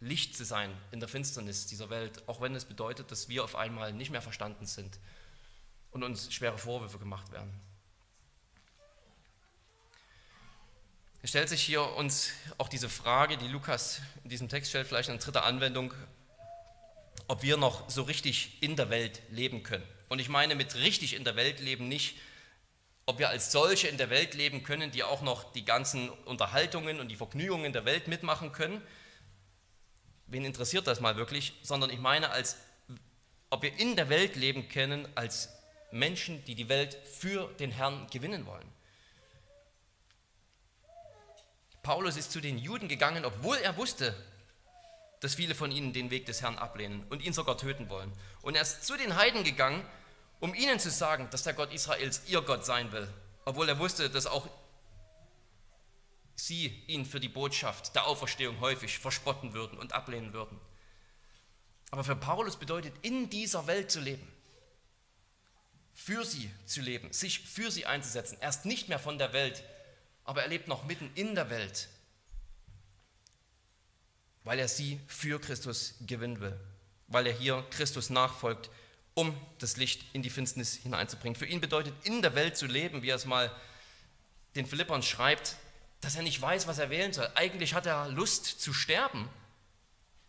Licht 0.00 0.36
zu 0.36 0.44
sein 0.44 0.76
in 0.90 0.98
der 0.98 1.08
Finsternis 1.08 1.66
dieser 1.66 1.88
Welt, 1.88 2.28
auch 2.28 2.40
wenn 2.40 2.54
es 2.56 2.64
bedeutet, 2.64 3.12
dass 3.12 3.28
wir 3.28 3.44
auf 3.44 3.54
einmal 3.54 3.92
nicht 3.92 4.10
mehr 4.10 4.22
verstanden 4.22 4.66
sind 4.66 4.98
und 5.92 6.02
uns 6.02 6.32
schwere 6.34 6.58
Vorwürfe 6.58 6.98
gemacht 6.98 7.30
werden. 7.30 7.52
Es 11.22 11.30
stellt 11.30 11.48
sich 11.48 11.62
hier 11.62 11.82
uns 11.94 12.30
auch 12.58 12.68
diese 12.68 12.88
Frage, 12.88 13.38
die 13.38 13.48
Lukas 13.48 14.00
in 14.24 14.30
diesem 14.30 14.48
Text 14.48 14.70
stellt, 14.70 14.88
vielleicht 14.88 15.08
in 15.08 15.18
dritter 15.18 15.44
Anwendung, 15.44 15.94
ob 17.26 17.42
wir 17.42 17.56
noch 17.56 17.90
so 17.90 18.02
richtig 18.02 18.62
in 18.62 18.76
der 18.76 18.90
Welt 18.90 19.20
leben 19.30 19.62
können. 19.62 19.86
Und 20.08 20.20
ich 20.20 20.28
meine 20.28 20.54
mit 20.54 20.74
richtig 20.76 21.14
in 21.14 21.24
der 21.24 21.36
Welt 21.36 21.60
leben 21.60 21.88
nicht, 21.88 22.16
ob 23.06 23.18
wir 23.18 23.30
als 23.30 23.52
solche 23.52 23.88
in 23.88 23.96
der 23.96 24.10
Welt 24.10 24.34
leben 24.34 24.62
können, 24.62 24.90
die 24.90 25.02
auch 25.02 25.22
noch 25.22 25.52
die 25.52 25.64
ganzen 25.64 26.10
Unterhaltungen 26.10 27.00
und 27.00 27.08
die 27.08 27.16
Vergnügungen 27.16 27.72
der 27.72 27.84
Welt 27.84 28.06
mitmachen 28.06 28.52
können. 28.52 28.82
Wen 30.26 30.44
interessiert 30.44 30.86
das 30.86 31.00
mal 31.00 31.16
wirklich? 31.16 31.54
Sondern 31.62 31.90
ich 31.90 31.98
meine, 31.98 32.30
als 32.30 32.56
ob 33.50 33.62
wir 33.62 33.78
in 33.78 33.96
der 33.96 34.10
Welt 34.10 34.36
leben 34.36 34.68
können 34.68 35.08
als 35.14 35.48
Menschen, 35.90 36.44
die 36.44 36.54
die 36.54 36.68
Welt 36.68 36.94
für 36.94 37.48
den 37.54 37.70
Herrn 37.70 38.06
gewinnen 38.10 38.44
wollen. 38.44 38.70
Paulus 41.82 42.18
ist 42.18 42.32
zu 42.32 42.42
den 42.42 42.58
Juden 42.58 42.88
gegangen, 42.88 43.24
obwohl 43.24 43.56
er 43.56 43.76
wusste, 43.78 44.14
dass 45.20 45.34
viele 45.34 45.54
von 45.54 45.72
ihnen 45.72 45.92
den 45.92 46.10
Weg 46.10 46.26
des 46.26 46.42
Herrn 46.42 46.58
ablehnen 46.58 47.04
und 47.10 47.22
ihn 47.22 47.32
sogar 47.32 47.58
töten 47.58 47.88
wollen. 47.88 48.12
Und 48.42 48.54
er 48.54 48.62
ist 48.62 48.84
zu 48.84 48.96
den 48.96 49.16
Heiden 49.16 49.44
gegangen, 49.44 49.84
um 50.40 50.54
ihnen 50.54 50.78
zu 50.78 50.90
sagen, 50.90 51.28
dass 51.30 51.42
der 51.42 51.54
Gott 51.54 51.72
Israels 51.72 52.22
ihr 52.26 52.42
Gott 52.42 52.64
sein 52.64 52.92
will, 52.92 53.08
obwohl 53.44 53.68
er 53.68 53.78
wusste, 53.78 54.08
dass 54.08 54.26
auch 54.26 54.48
sie 56.36 56.84
ihn 56.86 57.04
für 57.04 57.18
die 57.18 57.28
Botschaft 57.28 57.94
der 57.96 58.06
Auferstehung 58.06 58.60
häufig 58.60 58.98
verspotten 58.98 59.54
würden 59.54 59.76
und 59.78 59.92
ablehnen 59.92 60.32
würden. 60.32 60.60
Aber 61.90 62.04
für 62.04 62.14
Paulus 62.14 62.56
bedeutet, 62.56 62.94
in 63.02 63.28
dieser 63.30 63.66
Welt 63.66 63.90
zu 63.90 64.00
leben, 64.00 64.26
für 65.94 66.24
sie 66.24 66.48
zu 66.64 66.80
leben, 66.80 67.12
sich 67.12 67.40
für 67.40 67.72
sie 67.72 67.86
einzusetzen. 67.86 68.38
Er 68.40 68.50
ist 68.50 68.64
nicht 68.64 68.88
mehr 68.88 69.00
von 69.00 69.18
der 69.18 69.32
Welt, 69.32 69.64
aber 70.22 70.42
er 70.42 70.48
lebt 70.48 70.68
noch 70.68 70.84
mitten 70.84 71.10
in 71.14 71.34
der 71.34 71.50
Welt 71.50 71.88
weil 74.48 74.60
er 74.60 74.68
sie 74.68 74.98
für 75.06 75.38
Christus 75.38 75.92
gewinnen 76.06 76.40
will, 76.40 76.58
weil 77.06 77.26
er 77.26 77.34
hier 77.34 77.66
Christus 77.68 78.08
nachfolgt, 78.08 78.70
um 79.12 79.38
das 79.58 79.76
Licht 79.76 80.06
in 80.14 80.22
die 80.22 80.30
Finsternis 80.30 80.72
hineinzubringen. 80.72 81.36
Für 81.36 81.44
ihn 81.44 81.60
bedeutet 81.60 81.92
in 82.04 82.22
der 82.22 82.34
Welt 82.34 82.56
zu 82.56 82.64
leben, 82.64 83.02
wie 83.02 83.10
er 83.10 83.16
es 83.16 83.26
mal 83.26 83.54
den 84.54 84.64
Philippern 84.64 85.02
schreibt, 85.02 85.56
dass 86.00 86.16
er 86.16 86.22
nicht 86.22 86.40
weiß, 86.40 86.66
was 86.66 86.78
er 86.78 86.88
wählen 86.88 87.12
soll. 87.12 87.30
Eigentlich 87.34 87.74
hat 87.74 87.84
er 87.84 88.08
Lust 88.08 88.46
zu 88.46 88.72
sterben 88.72 89.28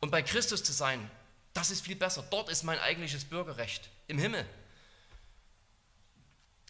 und 0.02 0.12
bei 0.12 0.22
Christus 0.22 0.66
zu 0.66 0.74
sein. 0.74 1.10
Das 1.54 1.72
ist 1.72 1.86
viel 1.86 1.96
besser. 1.96 2.22
Dort 2.30 2.50
ist 2.50 2.64
mein 2.64 2.80
eigentliches 2.80 3.24
Bürgerrecht 3.24 3.90
im 4.08 4.20
Himmel. 4.20 4.46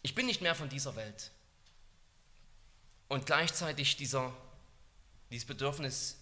Ich 0.02 0.14
bin 0.14 0.26
nicht 0.26 0.40
mehr 0.40 0.54
von 0.54 0.68
dieser 0.68 0.94
Welt. 0.94 1.32
Und 3.08 3.26
gleichzeitig 3.26 3.96
dieser, 3.96 4.32
dieses 5.32 5.48
Bedürfnis 5.48 6.19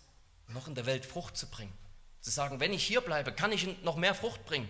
noch 0.48 0.66
in 0.66 0.74
der 0.74 0.86
Welt 0.86 1.06
Frucht 1.06 1.36
zu 1.36 1.46
bringen, 1.46 1.72
Zu 2.20 2.30
sagen, 2.30 2.60
wenn 2.60 2.72
ich 2.72 2.84
hier 2.84 3.00
bleibe, 3.00 3.32
kann 3.32 3.52
ich 3.52 3.82
noch 3.82 3.96
mehr 3.96 4.14
Frucht 4.14 4.44
bringen. 4.44 4.68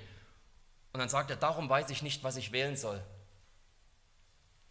Und 0.92 1.00
dann 1.00 1.08
sagt 1.08 1.30
er, 1.30 1.36
darum 1.36 1.68
weiß 1.68 1.90
ich 1.90 2.02
nicht, 2.02 2.22
was 2.24 2.36
ich 2.36 2.52
wählen 2.52 2.76
soll. 2.76 3.02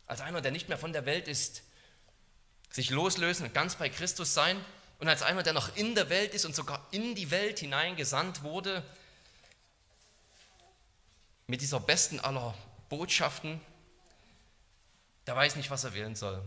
Als 0.06 0.22
einer, 0.22 0.42
der 0.42 0.52
nicht 0.52 0.70
mehr 0.70 0.78
von 0.78 0.94
der 0.94 1.06
Welt 1.06 1.28
ist, 1.28 1.64
sich 2.70 2.90
loslösen 2.90 3.46
und 3.48 3.54
ganz 3.54 3.76
bei 3.76 3.90
Christus 3.90 4.34
sein. 4.34 4.64
Und 5.00 5.08
als 5.08 5.22
einer, 5.22 5.44
der 5.44 5.54
noch 5.54 5.76
in 5.76 5.96
der 5.96 6.10
Welt 6.10 6.34
ist 6.34 6.46
und 6.46 6.56
sogar 6.56 6.86
in 6.92 7.16
die 7.16 7.32
Welt 7.32 7.60
hineingesandt 7.60 8.44
wurde, 8.44 8.84
mit 11.48 11.62
dieser 11.62 11.80
besten 11.80 12.20
aller 12.20 12.54
Botschaften, 12.90 13.62
der 15.26 15.36
weiß 15.36 15.56
nicht, 15.56 15.70
was 15.72 15.84
er 15.84 15.94
wählen 15.94 16.16
soll. 16.16 16.42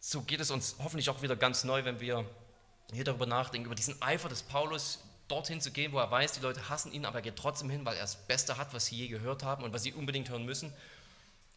So 0.00 0.22
geht 0.22 0.40
es 0.40 0.50
uns 0.50 0.76
hoffentlich 0.78 1.10
auch 1.10 1.22
wieder 1.22 1.36
ganz 1.36 1.64
neu, 1.64 1.84
wenn 1.84 2.00
wir 2.00 2.28
hier 2.92 3.04
darüber 3.04 3.26
nachdenken, 3.26 3.66
über 3.66 3.74
diesen 3.74 4.00
Eifer 4.00 4.28
des 4.28 4.42
Paulus, 4.42 5.00
dorthin 5.28 5.60
zu 5.60 5.72
gehen, 5.72 5.92
wo 5.92 5.98
er 5.98 6.10
weiß, 6.10 6.32
die 6.32 6.40
Leute 6.40 6.68
hassen 6.68 6.92
ihn, 6.92 7.04
aber 7.04 7.18
er 7.18 7.22
geht 7.22 7.36
trotzdem 7.36 7.68
hin, 7.68 7.84
weil 7.84 7.96
er 7.96 8.02
das 8.02 8.26
Beste 8.26 8.58
hat, 8.58 8.72
was 8.72 8.86
sie 8.86 8.96
je 8.96 9.08
gehört 9.08 9.42
haben 9.42 9.64
und 9.64 9.72
was 9.72 9.82
sie 9.82 9.92
unbedingt 9.92 10.30
hören 10.30 10.44
müssen. 10.44 10.72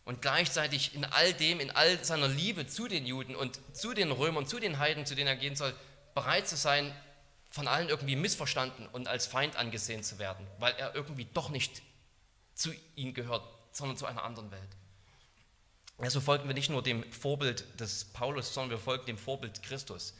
Und 0.05 0.23
gleichzeitig 0.23 0.95
in 0.95 1.05
all 1.05 1.33
dem, 1.33 1.59
in 1.59 1.69
all 1.69 2.03
seiner 2.03 2.27
Liebe 2.27 2.65
zu 2.65 2.87
den 2.87 3.05
Juden 3.05 3.35
und 3.35 3.59
zu 3.75 3.93
den 3.93 4.11
Römern, 4.11 4.47
zu 4.47 4.59
den 4.59 4.79
Heiden, 4.79 5.05
zu 5.05 5.13
denen 5.13 5.27
er 5.27 5.35
gehen 5.35 5.55
soll, 5.55 5.73
bereit 6.15 6.47
zu 6.47 6.57
sein, 6.57 6.91
von 7.51 7.67
allen 7.67 7.89
irgendwie 7.89 8.15
missverstanden 8.15 8.87
und 8.87 9.07
als 9.07 9.27
Feind 9.27 9.55
angesehen 9.55 10.03
zu 10.03 10.19
werden, 10.19 10.45
weil 10.59 10.73
er 10.75 10.95
irgendwie 10.95 11.25
doch 11.25 11.49
nicht 11.49 11.81
zu 12.55 12.71
ihnen 12.95 13.13
gehört, 13.13 13.43
sondern 13.71 13.97
zu 13.97 14.05
einer 14.05 14.23
anderen 14.23 14.51
Welt. 14.51 14.69
Ja, 16.01 16.09
so 16.09 16.21
folgen 16.21 16.47
wir 16.47 16.53
nicht 16.53 16.69
nur 16.69 16.81
dem 16.81 17.03
Vorbild 17.11 17.79
des 17.79 18.05
Paulus, 18.05 18.53
sondern 18.53 18.71
wir 18.71 18.77
folgen 18.77 19.05
dem 19.05 19.17
Vorbild 19.17 19.61
Christus. 19.63 20.13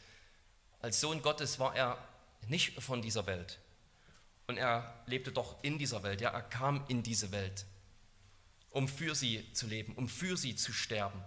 Als 0.82 1.02
Sohn 1.02 1.22
Gottes 1.22 1.60
war 1.60 1.76
er 1.76 1.98
nicht 2.48 2.82
von 2.82 3.02
dieser 3.02 3.26
Welt. 3.26 3.60
Und 4.48 4.58
er 4.58 4.94
lebte 5.06 5.32
doch 5.32 5.64
in 5.64 5.78
dieser 5.78 6.04
Welt. 6.04 6.22
Ja, 6.22 6.32
er 6.32 6.42
kam 6.42 6.84
in 6.88 7.04
diese 7.04 7.32
Welt, 7.32 7.66
um 8.72 8.88
für 8.88 9.14
sie 9.14 9.52
zu 9.54 9.68
leben, 9.68 9.94
um 9.96 10.10
für 10.10 10.38
sie 10.38 10.56
zu 10.56 10.74
sterben. 10.74 11.22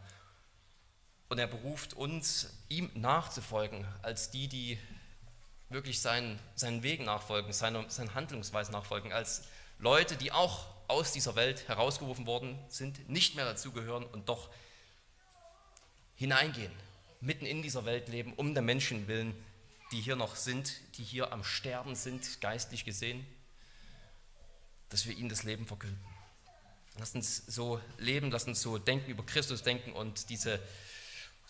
Und 1.28 1.38
er 1.38 1.46
beruft 1.46 1.94
uns, 1.94 2.52
ihm 2.68 2.90
nachzufolgen, 2.94 3.86
als 4.02 4.30
die, 4.30 4.48
die 4.48 4.78
wirklich 5.68 6.00
seinen, 6.00 6.38
seinen 6.54 6.82
Wegen 6.82 7.04
nachfolgen, 7.04 7.52
seiner, 7.52 7.88
seinen 7.90 8.14
Handlungsweisen 8.14 8.72
nachfolgen, 8.72 9.12
als 9.12 9.44
Leute, 9.78 10.16
die 10.16 10.32
auch 10.32 10.66
aus 10.88 11.12
dieser 11.12 11.36
Welt 11.36 11.68
herausgerufen 11.68 12.26
worden 12.26 12.58
sind, 12.68 13.08
nicht 13.08 13.34
mehr 13.34 13.44
dazugehören 13.44 14.04
und 14.04 14.28
doch 14.28 14.50
hineingehen, 16.16 16.72
mitten 17.22 17.46
in 17.46 17.62
dieser 17.62 17.86
Welt 17.86 18.08
leben, 18.08 18.34
um 18.34 18.52
der 18.52 18.62
Menschen 18.62 19.08
willen, 19.08 19.34
die 19.92 20.00
hier 20.00 20.16
noch 20.16 20.36
sind, 20.36 20.74
die 20.98 21.02
hier 21.02 21.32
am 21.32 21.44
Sterben 21.44 21.94
sind, 21.94 22.40
geistlich 22.40 22.84
gesehen, 22.84 23.26
dass 24.90 25.06
wir 25.06 25.16
ihnen 25.16 25.28
das 25.28 25.42
Leben 25.42 25.66
verkünden. 25.66 25.98
Lasst 26.98 27.14
uns 27.14 27.38
so 27.46 27.80
leben, 27.98 28.30
lasst 28.30 28.48
uns 28.48 28.60
so 28.60 28.76
denken, 28.76 29.10
über 29.10 29.24
Christus 29.24 29.62
denken 29.62 29.92
und 29.92 30.28
diese, 30.28 30.60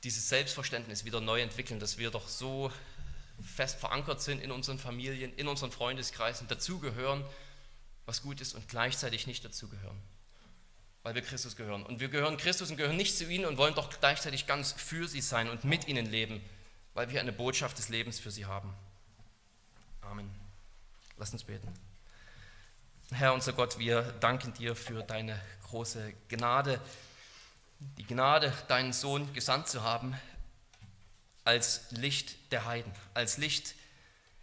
dieses 0.04 0.28
Selbstverständnis 0.28 1.04
wieder 1.04 1.20
neu 1.20 1.40
entwickeln, 1.40 1.80
dass 1.80 1.98
wir 1.98 2.10
doch 2.10 2.28
so 2.28 2.70
fest 3.42 3.80
verankert 3.80 4.22
sind 4.22 4.40
in 4.40 4.52
unseren 4.52 4.78
Familien, 4.78 5.34
in 5.34 5.48
unseren 5.48 5.72
Freundeskreisen, 5.72 6.46
dazugehören 6.46 7.24
was 8.06 8.22
gut 8.22 8.40
ist 8.40 8.54
und 8.54 8.68
gleichzeitig 8.68 9.26
nicht 9.26 9.44
dazugehören, 9.44 9.98
weil 11.02 11.14
wir 11.14 11.22
Christus 11.22 11.56
gehören. 11.56 11.82
Und 11.82 12.00
wir 12.00 12.08
gehören 12.08 12.36
Christus 12.36 12.70
und 12.70 12.76
gehören 12.76 12.96
nicht 12.96 13.16
zu 13.16 13.24
ihnen 13.24 13.44
und 13.44 13.58
wollen 13.58 13.74
doch 13.74 13.90
gleichzeitig 13.98 14.46
ganz 14.46 14.72
für 14.72 15.08
sie 15.08 15.20
sein 15.20 15.48
und 15.48 15.64
mit 15.64 15.88
ihnen 15.88 16.06
leben, 16.06 16.40
weil 16.94 17.10
wir 17.10 17.20
eine 17.20 17.32
Botschaft 17.32 17.78
des 17.78 17.88
Lebens 17.88 18.20
für 18.20 18.30
sie 18.30 18.46
haben. 18.46 18.72
Amen. 20.02 20.30
Lass 21.16 21.32
uns 21.32 21.44
beten. 21.44 21.68
Herr 23.10 23.34
unser 23.34 23.52
Gott, 23.52 23.78
wir 23.78 24.02
danken 24.20 24.54
dir 24.54 24.74
für 24.74 25.02
deine 25.02 25.38
große 25.68 26.14
Gnade, 26.28 26.80
die 27.98 28.06
Gnade, 28.06 28.52
deinen 28.68 28.92
Sohn 28.92 29.32
gesandt 29.34 29.68
zu 29.68 29.82
haben 29.82 30.16
als 31.44 31.90
Licht 31.90 32.52
der 32.52 32.64
Heiden, 32.64 32.92
als 33.14 33.36
Licht 33.36 33.74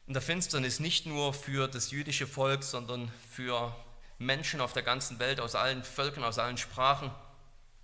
in 0.07 0.13
der 0.13 0.21
Finsternis 0.21 0.79
nicht 0.79 1.05
nur 1.05 1.33
für 1.33 1.67
das 1.67 1.91
jüdische 1.91 2.27
Volk, 2.27 2.63
sondern 2.63 3.11
für 3.29 3.75
Menschen 4.19 4.61
auf 4.61 4.73
der 4.73 4.83
ganzen 4.83 5.17
Welt, 5.19 5.39
aus 5.39 5.55
allen 5.55 5.83
Völkern, 5.83 6.23
aus 6.23 6.37
allen 6.37 6.57
Sprachen. 6.57 7.09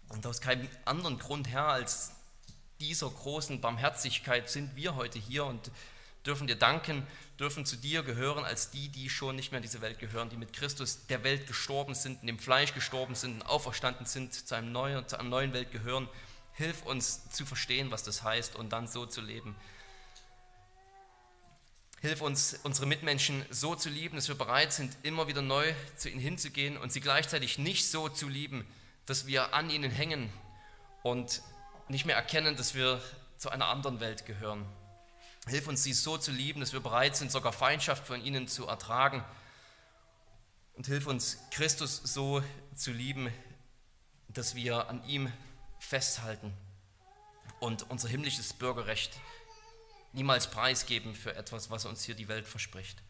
Und 0.10 0.26
aus 0.28 0.42
keinem 0.42 0.70
anderen 0.84 1.18
Grund, 1.18 1.48
Herr, 1.48 1.68
als 1.68 2.12
dieser 2.80 3.10
großen 3.10 3.62
Barmherzigkeit 3.62 4.50
sind 4.50 4.76
wir 4.76 4.96
heute 4.96 5.18
hier 5.18 5.46
und 5.46 5.72
dürfen 6.26 6.48
dir 6.48 6.56
danken, 6.56 7.06
dürfen 7.40 7.66
zu 7.66 7.76
dir 7.78 8.04
gehören 8.04 8.44
als 8.44 8.72
die, 8.72 8.90
die 8.90 9.10
schon 9.10 9.36
nicht 9.36 9.52
mehr 9.52 9.60
in 9.60 9.64
diese 9.64 9.82
Welt 9.82 10.00
gehören, 10.00 10.30
die 10.30 10.38
mit 10.38 10.54
Christus 10.54 11.06
der 11.08 11.24
Welt 11.24 11.48
gestorben 11.48 11.96
sind, 11.96 12.22
in 12.22 12.28
dem 12.28 12.40
Fleisch 12.40 12.74
gestorben 12.74 13.16
sind, 13.16 13.44
auferstanden 13.44 14.06
sind, 14.06 14.34
zu, 14.34 14.56
einem 14.56 14.72
neuen, 14.72 15.08
zu 15.08 15.18
einer 15.20 15.30
neuen 15.30 15.54
Welt 15.54 15.72
gehören. 15.72 16.10
Hilf 16.54 16.84
uns 16.84 17.30
zu 17.30 17.46
verstehen, 17.46 17.92
was 17.92 18.04
das 18.04 18.24
heißt 18.24 18.56
und 18.56 18.72
dann 18.72 18.88
so 18.88 19.06
zu 19.06 19.22
leben, 19.22 19.56
Hilf 22.06 22.22
uns, 22.22 22.60
unsere 22.62 22.86
Mitmenschen 22.86 23.44
so 23.50 23.74
zu 23.74 23.90
lieben, 23.90 24.16
dass 24.16 24.28
wir 24.28 24.36
bereit 24.36 24.72
sind, 24.72 24.96
immer 25.02 25.28
wieder 25.28 25.42
neu 25.42 25.74
zu 25.98 26.08
ihnen 26.08 26.20
hinzugehen 26.20 26.78
und 26.78 26.94
sie 26.94 27.02
gleichzeitig 27.02 27.58
nicht 27.58 27.90
so 27.90 28.10
zu 28.10 28.30
lieben, 28.30 28.64
dass 29.08 29.26
wir 29.26 29.56
an 29.56 29.72
ihnen 29.72 29.90
hängen 29.90 30.30
und 31.02 31.42
nicht 31.88 32.06
mehr 32.06 32.16
erkennen, 32.16 32.58
dass 32.58 32.76
wir 32.76 33.02
zu 33.40 33.50
einer 33.50 33.70
anderen 33.70 34.02
Welt 34.02 34.28
gehören. 34.28 34.68
Hilf 35.48 35.68
uns, 35.68 35.82
sie 35.82 35.94
so 35.94 36.16
zu 36.20 36.32
lieben, 36.32 36.60
dass 36.60 36.74
wir 36.74 36.80
bereit 36.80 37.16
sind, 37.16 37.32
sogar 37.32 37.52
Feindschaft 37.52 38.06
von 38.06 38.24
ihnen 38.24 38.48
zu 38.48 38.68
ertragen. 38.68 39.26
Und 40.76 40.86
hilf 40.86 41.08
uns, 41.08 41.40
Christus 41.50 42.02
so 42.04 42.44
zu 42.76 42.92
lieben, 42.92 43.34
dass 44.28 44.54
wir 44.54 44.90
an 44.90 45.04
ihm 45.06 45.34
festhalten 45.80 46.54
und 47.60 47.90
unser 47.90 48.10
himmlisches 48.10 48.54
Bürgerrecht 48.54 49.20
niemals 50.16 50.50
preisgeben 50.50 51.14
für 51.14 51.36
etwas, 51.36 51.70
was 51.70 51.86
uns 51.86 52.04
hier 52.04 52.16
die 52.16 52.28
Welt 52.28 52.48
verspricht. 52.48 53.02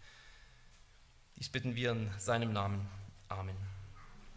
Dies 1.37 1.49
bitten 1.49 1.75
wir 1.75 1.91
in 1.91 2.09
seinem 2.17 2.51
Namen. 2.51 2.87
Amen. 3.29 3.74